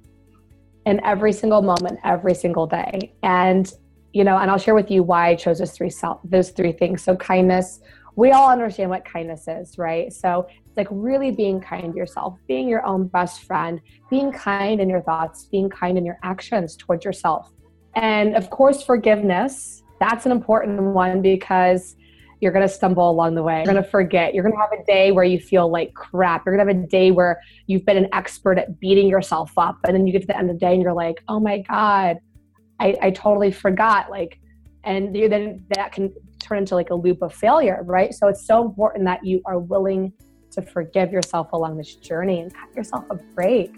in 0.86 1.04
every 1.04 1.34
single 1.34 1.62
moment, 1.62 2.00
every 2.04 2.34
single 2.34 2.66
day. 2.66 3.14
And 3.24 3.72
you 4.14 4.24
know, 4.24 4.38
and 4.38 4.50
I'll 4.50 4.58
share 4.58 4.74
with 4.74 4.90
you 4.90 5.04
why 5.04 5.30
I 5.30 5.36
chose 5.36 5.60
those 5.60 5.74
three 5.74 5.90
self, 5.90 6.22
those 6.24 6.50
three 6.52 6.72
things. 6.72 7.04
So 7.04 7.16
kindness, 7.16 7.82
we 8.18 8.32
all 8.32 8.50
understand 8.50 8.90
what 8.90 9.06
kindness 9.06 9.48
is, 9.48 9.78
right? 9.78 10.12
So 10.12 10.48
it's 10.66 10.76
like 10.76 10.88
really 10.90 11.30
being 11.30 11.62
kind 11.62 11.94
to 11.94 11.98
yourself, 11.98 12.36
being 12.48 12.68
your 12.68 12.84
own 12.84 13.08
best 13.08 13.44
friend, 13.44 13.80
being 14.10 14.32
kind 14.32 14.82
in 14.82 14.90
your 14.90 15.02
thoughts, 15.02 15.46
being 15.46 15.70
kind 15.70 16.00
in 16.00 16.06
your 16.06 16.18
actions 16.24 16.76
towards 16.76 17.06
yourself. 17.06 17.54
And 17.96 18.36
of 18.36 18.50
course, 18.50 18.82
forgiveness. 18.82 19.84
That's 20.00 20.26
an 20.26 20.32
important 20.32 20.82
one 20.82 21.22
because 21.22 21.96
you're 22.42 22.52
going 22.52 22.68
to 22.68 22.74
stumble 22.74 23.10
along 23.10 23.36
the 23.36 23.44
way. 23.44 23.58
You're 23.58 23.74
going 23.74 23.84
to 23.84 23.90
forget. 23.90 24.34
You're 24.34 24.44
going 24.44 24.56
to 24.56 24.62
have 24.62 24.72
a 24.72 24.84
day 24.84 25.12
where 25.12 25.24
you 25.24 25.40
feel 25.40 25.70
like 25.70 25.94
crap. 25.94 26.44
You're 26.46 26.56
going 26.58 26.68
to 26.68 26.74
have 26.74 26.84
a 26.84 26.88
day 26.88 27.12
where 27.12 27.40
you've 27.68 27.86
been 27.86 27.98
an 27.98 28.10
expert 28.14 28.58
at 28.58 28.80
beating 28.80 29.08
yourself 29.08 29.52
up. 29.58 29.78
And 29.86 29.96
then 29.96 30.08
you 30.08 30.14
get 30.14 30.22
to 30.22 30.28
the 30.28 30.38
end 30.38 30.50
of 30.50 30.56
the 30.56 30.60
day 30.60 30.74
and 30.74 30.82
you're 30.82 30.94
like, 30.94 31.24
oh 31.28 31.40
my 31.40 31.60
God, 31.60 32.18
I, 32.80 32.96
I 33.00 33.12
totally 33.12 33.52
forgot. 33.52 34.10
Like, 34.10 34.40
and 34.88 35.14
then 35.14 35.66
that 35.76 35.92
can 35.92 36.14
turn 36.40 36.60
into 36.60 36.74
like 36.74 36.92
a 36.92 36.96
loop 36.96 37.22
of 37.22 37.34
failure, 37.34 37.82
right? 37.84 38.14
So 38.14 38.30
it's 38.30 38.48
so 38.48 38.66
important 38.66 39.04
that 39.04 39.26
you 39.26 39.42
are 39.46 39.60
willing 39.60 40.14
to 40.52 40.62
forgive 40.62 41.12
yourself 41.12 41.52
along 41.52 41.78
this 41.78 41.96
journey 41.96 42.40
and 42.40 42.54
cut 42.54 42.74
yourself 42.74 43.04
a 43.10 43.16
break. 43.36 43.76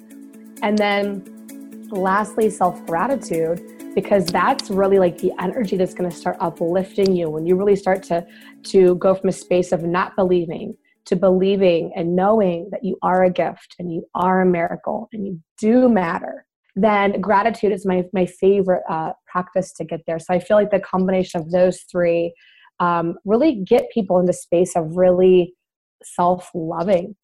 And 0.62 0.78
then 0.78 1.88
lastly, 1.90 2.52
self 2.52 2.86
gratitude, 2.86 3.92
because 3.96 4.28
that's 4.28 4.70
really 4.70 5.00
like 5.00 5.18
the 5.18 5.32
energy 5.40 5.78
that's 5.78 5.96
going 5.96 6.10
to 6.10 6.16
start 6.16 6.38
uplifting 6.40 7.16
you 7.16 7.28
when 7.32 7.48
you 7.48 7.56
really 7.56 7.76
start 7.76 8.04
to, 8.04 8.24
to 8.66 8.94
go 8.96 9.16
from 9.16 9.30
a 9.30 9.34
space 9.34 9.72
of 9.72 9.82
not 9.82 10.16
believing 10.16 10.78
to 11.06 11.16
believing 11.16 11.92
and 11.96 12.16
knowing 12.16 12.70
that 12.72 12.84
you 12.84 12.96
are 13.02 13.24
a 13.24 13.32
gift 13.32 13.76
and 13.80 13.92
you 13.92 14.06
are 14.14 14.42
a 14.42 14.46
miracle 14.46 15.10
and 15.12 15.26
you 15.26 15.40
do 15.58 15.90
matter 15.90 16.46
then 16.76 17.20
gratitude 17.20 17.72
is 17.72 17.86
my, 17.86 18.04
my 18.14 18.26
favorite 18.26 18.84
uh, 18.90 19.12
practice 19.28 19.74
to 19.74 19.84
get 19.84 20.02
there 20.08 20.20
so 20.20 20.34
i 20.34 20.40
feel 20.40 20.58
like 20.58 20.72
the 20.72 20.80
combination 20.80 21.40
of 21.40 21.52
those 21.52 21.82
three 21.92 22.34
um, 22.80 23.16
really 23.26 23.56
get 23.56 23.90
people 23.92 24.20
into 24.20 24.34
space 24.34 24.76
of 24.76 24.96
really 24.96 25.54
self 26.04 26.50
loving. 26.54 27.16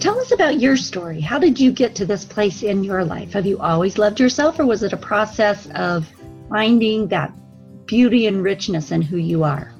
Tell 0.00 0.18
us 0.18 0.32
about 0.32 0.60
your 0.60 0.76
story. 0.76 1.20
How 1.20 1.38
did 1.38 1.60
you 1.60 1.72
get 1.72 1.94
to 1.96 2.06
this 2.06 2.24
place 2.24 2.62
in 2.62 2.84
your 2.84 3.04
life? 3.04 3.32
Have 3.32 3.46
you 3.46 3.58
always 3.58 3.98
loved 3.98 4.20
yourself, 4.20 4.58
or 4.58 4.66
was 4.66 4.82
it 4.82 4.92
a 4.92 4.96
process 4.96 5.68
of 5.74 6.10
finding 6.48 7.08
that 7.08 7.32
beauty 7.86 8.26
and 8.26 8.42
richness 8.42 8.92
in 8.92 9.02
who 9.02 9.16
you 9.16 9.44
are? 9.44 9.72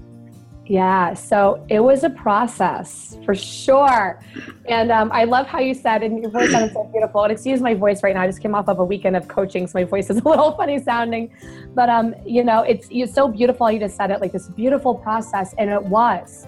Yeah, 0.70 1.14
so 1.14 1.66
it 1.68 1.80
was 1.80 2.04
a 2.04 2.10
process 2.10 3.18
for 3.24 3.34
sure. 3.34 4.22
And 4.66 4.92
um, 4.92 5.10
I 5.10 5.24
love 5.24 5.48
how 5.48 5.58
you 5.58 5.74
said, 5.74 6.04
and 6.04 6.22
your 6.22 6.30
voice 6.30 6.52
sounded 6.52 6.72
so 6.72 6.84
beautiful. 6.84 7.24
And 7.24 7.32
excuse 7.32 7.60
my 7.60 7.74
voice 7.74 8.04
right 8.04 8.14
now. 8.14 8.22
I 8.22 8.28
just 8.28 8.40
came 8.40 8.54
off 8.54 8.68
of 8.68 8.78
a 8.78 8.84
weekend 8.84 9.16
of 9.16 9.26
coaching, 9.26 9.66
so 9.66 9.80
my 9.80 9.82
voice 9.82 10.10
is 10.10 10.18
a 10.18 10.22
little 10.28 10.52
funny 10.52 10.80
sounding. 10.80 11.32
But 11.74 11.88
um, 11.88 12.14
you 12.24 12.44
know, 12.44 12.62
it's 12.62 12.86
it's 12.88 13.12
so 13.12 13.26
beautiful. 13.26 13.68
You 13.68 13.80
just 13.80 13.96
said 13.96 14.12
it 14.12 14.20
like 14.20 14.30
this 14.30 14.46
beautiful 14.46 14.94
process, 14.94 15.56
and 15.58 15.70
it 15.70 15.82
was 15.82 16.46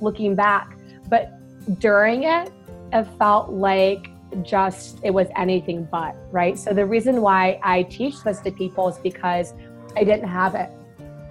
looking 0.00 0.34
back. 0.34 0.76
But 1.08 1.30
during 1.78 2.24
it, 2.24 2.50
it 2.92 3.04
felt 3.16 3.50
like 3.50 4.10
just 4.42 4.98
it 5.04 5.10
was 5.10 5.28
anything 5.36 5.86
but 5.88 6.16
right. 6.32 6.58
So 6.58 6.72
the 6.72 6.84
reason 6.84 7.22
why 7.22 7.60
I 7.62 7.84
teach 7.84 8.24
this 8.24 8.40
to 8.40 8.50
people 8.50 8.88
is 8.88 8.98
because 8.98 9.54
I 9.96 10.02
didn't 10.02 10.28
have 10.28 10.56
it 10.56 10.68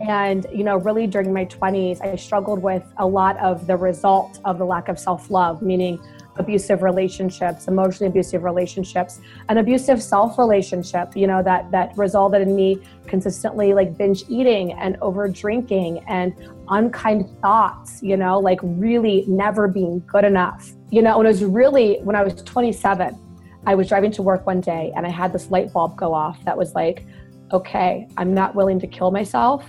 and, 0.07 0.45
you 0.53 0.63
know, 0.63 0.77
really 0.77 1.07
during 1.07 1.33
my 1.33 1.45
20s, 1.45 2.01
I 2.01 2.15
struggled 2.15 2.61
with 2.61 2.83
a 2.97 3.05
lot 3.05 3.37
of 3.37 3.67
the 3.67 3.75
result 3.75 4.39
of 4.45 4.57
the 4.57 4.65
lack 4.65 4.87
of 4.87 4.99
self 4.99 5.29
love, 5.29 5.61
meaning 5.61 5.99
abusive 6.37 6.81
relationships, 6.81 7.67
emotionally 7.67 8.09
abusive 8.09 8.43
relationships, 8.43 9.19
an 9.49 9.57
abusive 9.57 10.01
self 10.01 10.37
relationship, 10.37 11.15
you 11.15 11.27
know, 11.27 11.43
that 11.43 11.69
that 11.71 11.95
resulted 11.97 12.41
in 12.41 12.55
me 12.55 12.81
consistently 13.07 13.73
like 13.73 13.97
binge 13.97 14.23
eating 14.29 14.73
and 14.73 14.97
over 15.01 15.27
drinking 15.27 15.99
and 16.07 16.33
unkind 16.69 17.29
thoughts, 17.41 18.01
you 18.01 18.17
know, 18.17 18.39
like 18.39 18.59
really 18.63 19.25
never 19.27 19.67
being 19.67 20.03
good 20.07 20.23
enough. 20.23 20.71
You 20.89 21.01
know, 21.01 21.19
and 21.19 21.27
it 21.27 21.31
was 21.31 21.43
really 21.43 21.99
when 22.03 22.15
I 22.15 22.23
was 22.23 22.41
27, 22.43 23.17
I 23.65 23.75
was 23.75 23.87
driving 23.87 24.11
to 24.11 24.21
work 24.21 24.45
one 24.45 24.61
day 24.61 24.91
and 24.95 25.05
I 25.05 25.09
had 25.09 25.33
this 25.33 25.51
light 25.51 25.71
bulb 25.71 25.95
go 25.95 26.13
off 26.13 26.43
that 26.45 26.57
was 26.57 26.73
like, 26.73 27.05
okay, 27.53 28.07
I'm 28.17 28.33
not 28.33 28.55
willing 28.55 28.79
to 28.79 28.87
kill 28.87 29.11
myself. 29.11 29.65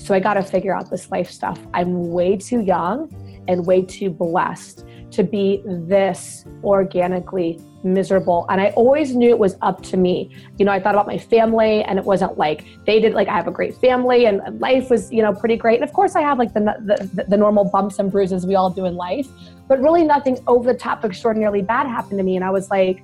So 0.00 0.14
I 0.14 0.20
got 0.20 0.34
to 0.34 0.42
figure 0.42 0.74
out 0.74 0.90
this 0.90 1.10
life 1.10 1.30
stuff. 1.30 1.58
I'm 1.74 2.10
way 2.10 2.36
too 2.36 2.60
young 2.60 3.12
and 3.48 3.66
way 3.66 3.82
too 3.82 4.10
blessed 4.10 4.84
to 5.10 5.22
be 5.22 5.62
this 5.66 6.44
organically 6.64 7.60
miserable. 7.82 8.46
And 8.48 8.60
I 8.60 8.70
always 8.70 9.14
knew 9.14 9.28
it 9.30 9.38
was 9.38 9.56
up 9.60 9.82
to 9.84 9.96
me. 9.96 10.34
You 10.58 10.64
know, 10.64 10.72
I 10.72 10.80
thought 10.80 10.94
about 10.94 11.06
my 11.06 11.18
family 11.18 11.82
and 11.84 11.98
it 11.98 12.04
wasn't 12.04 12.38
like 12.38 12.64
they 12.86 12.98
did, 13.00 13.12
like, 13.12 13.28
I 13.28 13.36
have 13.36 13.46
a 13.46 13.52
great 13.52 13.76
family 13.76 14.26
and 14.26 14.60
life 14.60 14.88
was, 14.88 15.12
you 15.12 15.22
know, 15.22 15.34
pretty 15.34 15.56
great. 15.56 15.80
And 15.80 15.84
of 15.88 15.92
course, 15.94 16.16
I 16.16 16.22
have 16.22 16.38
like 16.38 16.54
the, 16.54 16.60
the, 16.60 17.24
the 17.24 17.36
normal 17.36 17.64
bumps 17.64 17.98
and 17.98 18.10
bruises 18.10 18.46
we 18.46 18.54
all 18.54 18.70
do 18.70 18.86
in 18.86 18.96
life, 18.96 19.28
but 19.68 19.80
really 19.80 20.04
nothing 20.04 20.38
over 20.46 20.72
the 20.72 20.78
top 20.78 21.04
extraordinarily 21.04 21.62
bad 21.62 21.86
happened 21.86 22.18
to 22.18 22.24
me. 22.24 22.36
And 22.36 22.44
I 22.44 22.50
was 22.50 22.70
like, 22.70 23.02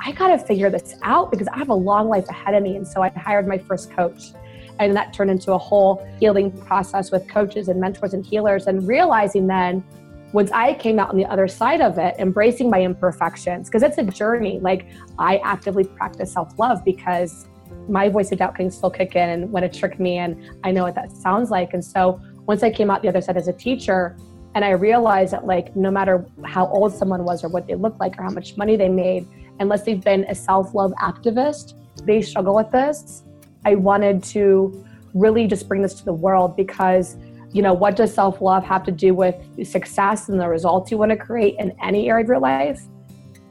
I 0.00 0.12
got 0.12 0.28
to 0.28 0.38
figure 0.38 0.70
this 0.70 0.94
out 1.02 1.30
because 1.30 1.48
I 1.48 1.58
have 1.58 1.68
a 1.68 1.74
long 1.74 2.08
life 2.08 2.28
ahead 2.28 2.54
of 2.54 2.62
me. 2.62 2.76
And 2.76 2.86
so 2.86 3.02
I 3.02 3.08
hired 3.10 3.46
my 3.46 3.58
first 3.58 3.90
coach. 3.90 4.32
And 4.78 4.94
that 4.96 5.12
turned 5.12 5.30
into 5.30 5.52
a 5.52 5.58
whole 5.58 6.06
healing 6.18 6.50
process 6.50 7.10
with 7.10 7.28
coaches 7.28 7.68
and 7.68 7.80
mentors 7.80 8.14
and 8.14 8.24
healers, 8.24 8.66
and 8.66 8.86
realizing 8.86 9.46
then 9.46 9.84
once 10.32 10.50
I 10.50 10.74
came 10.74 10.98
out 10.98 11.10
on 11.10 11.16
the 11.16 11.26
other 11.26 11.46
side 11.46 11.80
of 11.80 11.96
it, 11.96 12.16
embracing 12.18 12.68
my 12.68 12.82
imperfections, 12.82 13.68
because 13.68 13.84
it's 13.84 13.98
a 13.98 14.02
journey. 14.04 14.58
Like 14.58 14.86
I 15.18 15.36
actively 15.38 15.84
practice 15.84 16.32
self 16.32 16.58
love 16.58 16.84
because 16.84 17.46
my 17.88 18.08
voice 18.08 18.32
of 18.32 18.38
doubt 18.38 18.56
can 18.56 18.70
still 18.70 18.90
kick 18.90 19.14
in 19.14 19.28
and 19.28 19.52
want 19.52 19.70
to 19.70 19.78
trick 19.78 20.00
me. 20.00 20.18
And 20.18 20.58
I 20.64 20.72
know 20.72 20.84
what 20.84 20.94
that 20.96 21.12
sounds 21.12 21.50
like. 21.50 21.72
And 21.74 21.84
so 21.84 22.20
once 22.46 22.62
I 22.62 22.70
came 22.70 22.90
out 22.90 23.02
the 23.02 23.08
other 23.08 23.20
side 23.20 23.36
as 23.36 23.48
a 23.48 23.52
teacher, 23.52 24.16
and 24.54 24.64
I 24.64 24.70
realized 24.70 25.32
that, 25.32 25.46
like, 25.46 25.74
no 25.74 25.90
matter 25.90 26.24
how 26.44 26.66
old 26.68 26.94
someone 26.94 27.24
was 27.24 27.42
or 27.42 27.48
what 27.48 27.66
they 27.66 27.74
looked 27.74 27.98
like 27.98 28.18
or 28.18 28.22
how 28.22 28.30
much 28.30 28.56
money 28.56 28.76
they 28.76 28.88
made, 28.88 29.26
unless 29.58 29.82
they've 29.82 30.02
been 30.02 30.24
a 30.24 30.34
self 30.34 30.74
love 30.74 30.92
activist, 31.00 31.74
they 32.04 32.22
struggle 32.22 32.54
with 32.54 32.70
this. 32.70 33.23
I 33.64 33.74
wanted 33.74 34.22
to 34.24 34.84
really 35.14 35.46
just 35.46 35.68
bring 35.68 35.82
this 35.82 35.94
to 35.94 36.04
the 36.04 36.12
world 36.12 36.56
because 36.56 37.16
you 37.54 37.62
know, 37.62 37.72
what 37.72 37.94
does 37.94 38.12
self 38.12 38.40
love 38.40 38.64
have 38.64 38.82
to 38.82 38.90
do 38.90 39.14
with 39.14 39.36
success 39.64 40.28
and 40.28 40.40
the 40.40 40.48
results 40.48 40.90
you 40.90 40.98
want 40.98 41.12
to 41.12 41.16
create 41.16 41.54
in 41.60 41.72
any 41.80 42.10
area 42.10 42.24
of 42.24 42.28
your 42.28 42.40
life? 42.40 42.82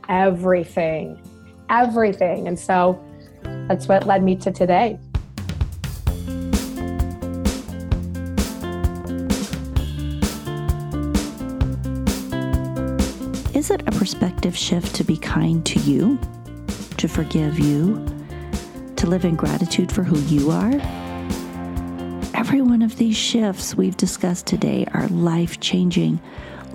Everything, 0.09 1.23
everything. 1.69 2.49
And 2.49 2.59
so 2.59 3.01
that's 3.69 3.87
what 3.87 4.05
led 4.05 4.21
me 4.21 4.35
to 4.35 4.51
today. 4.51 4.99
Is 13.55 13.71
it 13.71 13.83
a 13.87 13.91
perspective 13.91 14.57
shift 14.57 14.93
to 14.97 15.05
be 15.05 15.15
kind 15.15 15.65
to 15.65 15.79
you, 15.79 16.19
to 16.97 17.07
forgive 17.07 17.57
you, 17.57 18.05
to 19.03 19.09
live 19.09 19.25
in 19.25 19.35
gratitude 19.35 19.91
for 19.91 20.01
who 20.01 20.17
you 20.33 20.49
are? 20.49 20.71
Every 22.33 22.61
one 22.61 22.81
of 22.81 22.95
these 22.95 23.17
shifts 23.17 23.75
we've 23.75 23.97
discussed 23.97 24.45
today 24.45 24.85
are 24.93 25.09
life 25.09 25.59
changing. 25.59 26.21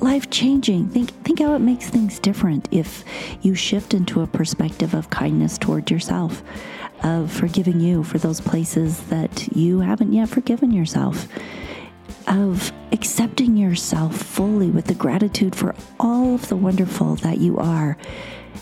Life 0.00 0.28
changing. 0.28 0.90
Think, 0.90 1.08
think 1.24 1.38
how 1.38 1.54
it 1.54 1.60
makes 1.60 1.88
things 1.88 2.18
different 2.18 2.68
if 2.70 3.02
you 3.40 3.54
shift 3.54 3.94
into 3.94 4.20
a 4.20 4.26
perspective 4.26 4.92
of 4.92 5.08
kindness 5.08 5.56
toward 5.56 5.90
yourself, 5.90 6.42
of 7.02 7.32
forgiving 7.32 7.80
you 7.80 8.04
for 8.04 8.18
those 8.18 8.42
places 8.42 9.00
that 9.04 9.48
you 9.56 9.80
haven't 9.80 10.12
yet 10.12 10.28
forgiven 10.28 10.70
yourself, 10.70 11.28
of 12.26 12.70
accepting 12.92 13.56
yourself 13.56 14.14
fully 14.14 14.68
with 14.68 14.84
the 14.84 14.92
gratitude 14.94 15.56
for 15.56 15.74
all 15.98 16.34
of 16.34 16.46
the 16.50 16.56
wonderful 16.56 17.14
that 17.16 17.38
you 17.38 17.56
are. 17.56 17.96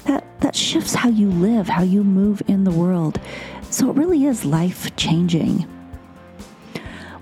That, 0.04 0.24
that 0.40 0.54
shifts 0.54 0.94
how 0.94 1.08
you 1.08 1.28
live, 1.28 1.68
how 1.68 1.82
you 1.82 2.04
move 2.04 2.40
in 2.46 2.62
the 2.62 2.70
world. 2.70 3.18
So 3.70 3.90
it 3.90 3.96
really 3.96 4.24
is 4.24 4.44
life 4.44 4.94
changing. 4.96 5.66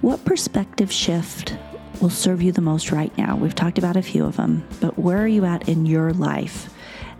What 0.01 0.24
perspective 0.24 0.92
shift 0.92 1.57
will 2.01 2.11
serve 2.11 2.42
you 2.42 2.53
the 2.53 2.61
most 2.61 2.92
right 2.92 3.16
now? 3.16 3.36
We've 3.36 3.55
talked 3.55 3.78
about 3.78 3.97
a 3.97 4.03
few 4.03 4.24
of 4.24 4.36
them, 4.36 4.66
but 4.80 4.99
where 4.99 5.18
are 5.18 5.26
you 5.26 5.45
at 5.45 5.68
in 5.68 5.86
your 5.86 6.12
life 6.12 6.72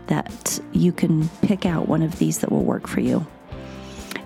that 0.07 0.59
you 0.71 0.91
can 0.91 1.27
pick 1.41 1.65
out 1.65 1.87
one 1.87 2.03
of 2.03 2.19
these 2.19 2.39
that 2.39 2.51
will 2.51 2.63
work 2.63 2.87
for 2.87 3.01
you? 3.01 3.25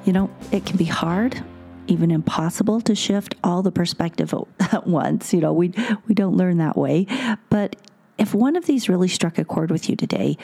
You 0.05 0.13
know, 0.13 0.29
it 0.51 0.65
can 0.65 0.77
be 0.77 0.85
hard, 0.85 1.41
even 1.87 2.11
impossible 2.11 2.81
to 2.81 2.95
shift 2.95 3.35
all 3.43 3.61
the 3.61 3.71
perspective 3.71 4.33
at 4.59 4.85
once. 4.85 5.33
You 5.33 5.41
know, 5.41 5.53
we 5.53 5.73
we 6.07 6.13
don't 6.13 6.35
learn 6.35 6.57
that 6.57 6.75
way, 6.77 7.07
but 7.49 7.75
if 8.19 8.33
one 8.33 8.57
of 8.57 8.65
these 8.65 8.89
really 8.89 9.07
struck 9.07 9.37
a 9.37 9.45
chord 9.45 9.71
with 9.71 9.89
you 9.89 9.95
today, 9.95 10.37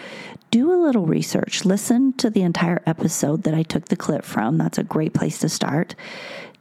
do 0.49 0.71
a 0.71 0.81
little 0.81 1.05
research. 1.05 1.65
Listen 1.65 2.13
to 2.13 2.29
the 2.29 2.41
entire 2.41 2.81
episode 2.85 3.43
that 3.43 3.53
I 3.53 3.63
took 3.63 3.85
the 3.85 3.97
clip 3.97 4.23
from. 4.23 4.57
That's 4.57 4.77
a 4.77 4.83
great 4.83 5.13
place 5.13 5.39
to 5.39 5.49
start. 5.49 5.93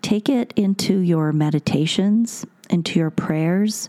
Take 0.02 0.28
it 0.28 0.52
into 0.56 0.98
your 0.98 1.32
meditations, 1.32 2.44
into 2.68 2.98
your 2.98 3.10
prayers. 3.10 3.88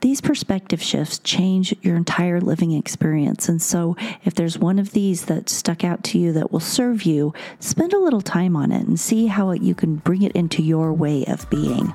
These 0.00 0.20
perspective 0.20 0.80
shifts 0.82 1.18
change 1.18 1.74
your 1.82 1.96
entire 1.96 2.40
living 2.40 2.72
experience. 2.72 3.48
And 3.48 3.60
so, 3.60 3.96
if 4.24 4.34
there's 4.34 4.58
one 4.58 4.78
of 4.78 4.92
these 4.92 5.24
that 5.24 5.48
stuck 5.48 5.82
out 5.82 6.04
to 6.04 6.18
you 6.18 6.32
that 6.34 6.52
will 6.52 6.60
serve 6.60 7.02
you, 7.02 7.32
spend 7.58 7.92
a 7.94 7.98
little 7.98 8.20
time 8.20 8.54
on 8.54 8.70
it 8.70 8.86
and 8.86 9.00
see 9.00 9.26
how 9.26 9.50
you 9.52 9.74
can 9.74 9.96
bring 9.96 10.22
it 10.22 10.32
into 10.32 10.62
your 10.62 10.92
way 10.92 11.24
of 11.24 11.50
being. 11.50 11.92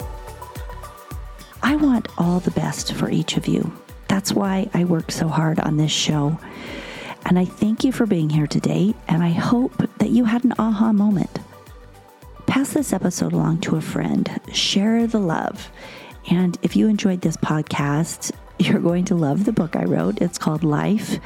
I 1.61 1.77
want 1.77 2.09
all 2.17 2.41
the 2.41 2.51
best 2.51 2.93
for 2.93 3.09
each 3.09 3.37
of 3.37 3.47
you. 3.47 3.71
That's 4.13 4.31
why 4.31 4.69
I 4.75 4.83
work 4.83 5.11
so 5.11 5.27
hard 5.27 5.59
on 5.59 5.77
this 5.77 5.91
show. 5.91 6.37
And 7.25 7.39
I 7.39 7.45
thank 7.45 7.83
you 7.83 7.91
for 7.91 8.05
being 8.05 8.29
here 8.29 8.45
today, 8.45 8.93
and 9.07 9.23
I 9.23 9.29
hope 9.29 9.75
that 9.97 10.11
you 10.11 10.25
had 10.25 10.43
an 10.43 10.53
aha 10.59 10.93
moment. 10.93 11.39
Pass 12.45 12.73
this 12.73 12.93
episode 12.93 13.33
along 13.33 13.61
to 13.61 13.75
a 13.75 13.81
friend, 13.81 14.29
share 14.53 15.07
the 15.07 15.17
love. 15.17 15.71
And 16.29 16.59
if 16.61 16.75
you 16.75 16.87
enjoyed 16.89 17.21
this 17.21 17.37
podcast, 17.37 18.31
you're 18.59 18.79
going 18.79 19.05
to 19.05 19.15
love 19.15 19.45
the 19.45 19.51
book 19.51 19.75
I 19.75 19.85
wrote. 19.85 20.21
It's 20.21 20.37
called 20.37 20.63
Life, 20.63 21.17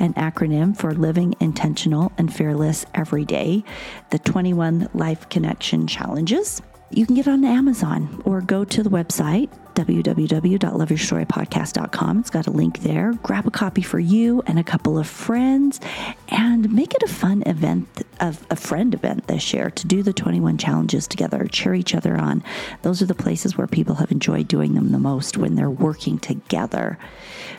an 0.00 0.12
acronym 0.14 0.76
for 0.76 0.94
Living 0.94 1.36
Intentional 1.38 2.10
and 2.18 2.34
Fearless 2.34 2.86
Every 2.92 3.24
Day, 3.24 3.62
the 4.10 4.18
21 4.18 4.88
Life 4.94 5.28
Connection 5.28 5.86
Challenges. 5.86 6.60
You 6.90 7.04
can 7.04 7.16
get 7.16 7.26
on 7.26 7.44
Amazon 7.44 8.22
or 8.24 8.40
go 8.40 8.64
to 8.64 8.80
the 8.82 8.90
website 8.90 9.48
www.loveyourstorypodcast.com. 9.74 12.18
It's 12.18 12.30
got 12.30 12.46
a 12.46 12.50
link 12.50 12.80
there. 12.80 13.12
Grab 13.22 13.46
a 13.46 13.50
copy 13.50 13.82
for 13.82 13.98
you 13.98 14.42
and 14.46 14.58
a 14.58 14.64
couple 14.64 14.98
of 14.98 15.06
friends 15.06 15.80
and 16.28 16.72
make 16.72 16.94
it 16.94 17.02
a 17.02 17.08
fun 17.08 17.42
event, 17.44 17.86
of 18.20 18.46
a 18.50 18.56
friend 18.56 18.94
event 18.94 19.26
this 19.26 19.52
year 19.52 19.68
to 19.70 19.86
do 19.86 20.02
the 20.02 20.14
21 20.14 20.56
challenges 20.56 21.06
together, 21.06 21.46
cheer 21.46 21.74
each 21.74 21.94
other 21.94 22.16
on. 22.16 22.42
Those 22.82 23.02
are 23.02 23.06
the 23.06 23.14
places 23.14 23.58
where 23.58 23.66
people 23.66 23.96
have 23.96 24.10
enjoyed 24.10 24.48
doing 24.48 24.72
them 24.74 24.92
the 24.92 24.98
most 24.98 25.36
when 25.36 25.56
they're 25.56 25.68
working 25.68 26.18
together. 26.18 26.98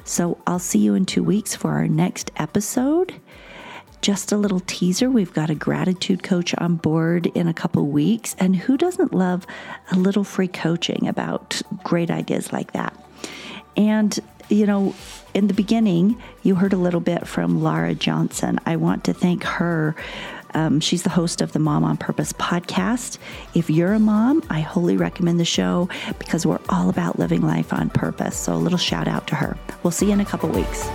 So 0.04 0.40
I'll 0.48 0.58
see 0.58 0.80
you 0.80 0.96
in 0.96 1.06
two 1.06 1.24
weeks 1.24 1.56
for 1.56 1.74
our 1.74 1.88
next 1.88 2.32
episode 2.38 3.14
just 4.02 4.32
a 4.32 4.38
little 4.38 4.62
teaser 4.62 5.10
we've 5.10 5.34
got 5.34 5.50
a 5.50 5.56
gratitude 5.56 6.24
coach 6.24 6.54
on 6.58 6.76
board 6.76 7.28
in 7.28 7.48
a 7.48 7.54
couple 7.54 7.86
weeks. 7.88 8.36
And 8.40 8.56
who 8.56 8.78
doesn't 8.78 9.14
love 9.14 9.46
a 9.92 9.96
little 9.96 10.24
free 10.24 10.48
coaching 10.48 11.08
about 11.08 11.62
great 11.84 12.12
ideas 12.12 12.54
like 12.54 12.74
that? 12.74 12.94
And, 13.76 14.18
you 14.50 14.66
know, 14.66 14.96
in 15.34 15.48
the 15.48 15.54
beginning, 15.54 16.22
you 16.44 16.56
heard 16.56 16.74
a 16.74 16.78
little 16.78 17.00
bit 17.00 17.28
from 17.28 17.62
Lara 17.62 17.94
Johnson. 17.96 18.60
I 18.66 18.76
want 18.76 19.04
to 19.06 19.14
thank 19.14 19.44
her. 19.44 19.96
Um, 20.54 20.80
she's 20.80 21.04
the 21.04 21.10
host 21.10 21.42
of 21.42 21.52
the 21.52 21.60
Mom 21.60 21.84
on 21.84 21.98
Purpose 21.98 22.34
podcast. 22.34 23.18
If 23.54 23.70
you're 23.70 23.94
a 23.94 24.00
mom, 24.00 24.42
I 24.50 24.62
wholly 24.62 24.98
recommend 24.98 25.40
the 25.40 25.46
show 25.46 25.90
because 26.18 26.46
we're 26.46 26.60
all 26.70 26.90
about 26.90 27.20
living 27.20 27.42
life 27.42 27.74
on 27.74 27.90
purpose. 27.90 28.36
So, 28.38 28.54
a 28.54 28.58
little 28.58 28.80
shout 28.80 29.08
out 29.08 29.28
to 29.28 29.36
her. 29.36 29.58
We'll 29.84 29.92
see 29.92 30.08
you 30.08 30.14
in 30.14 30.22
a 30.22 30.26
couple 30.26 30.50
weeks. 30.50 30.88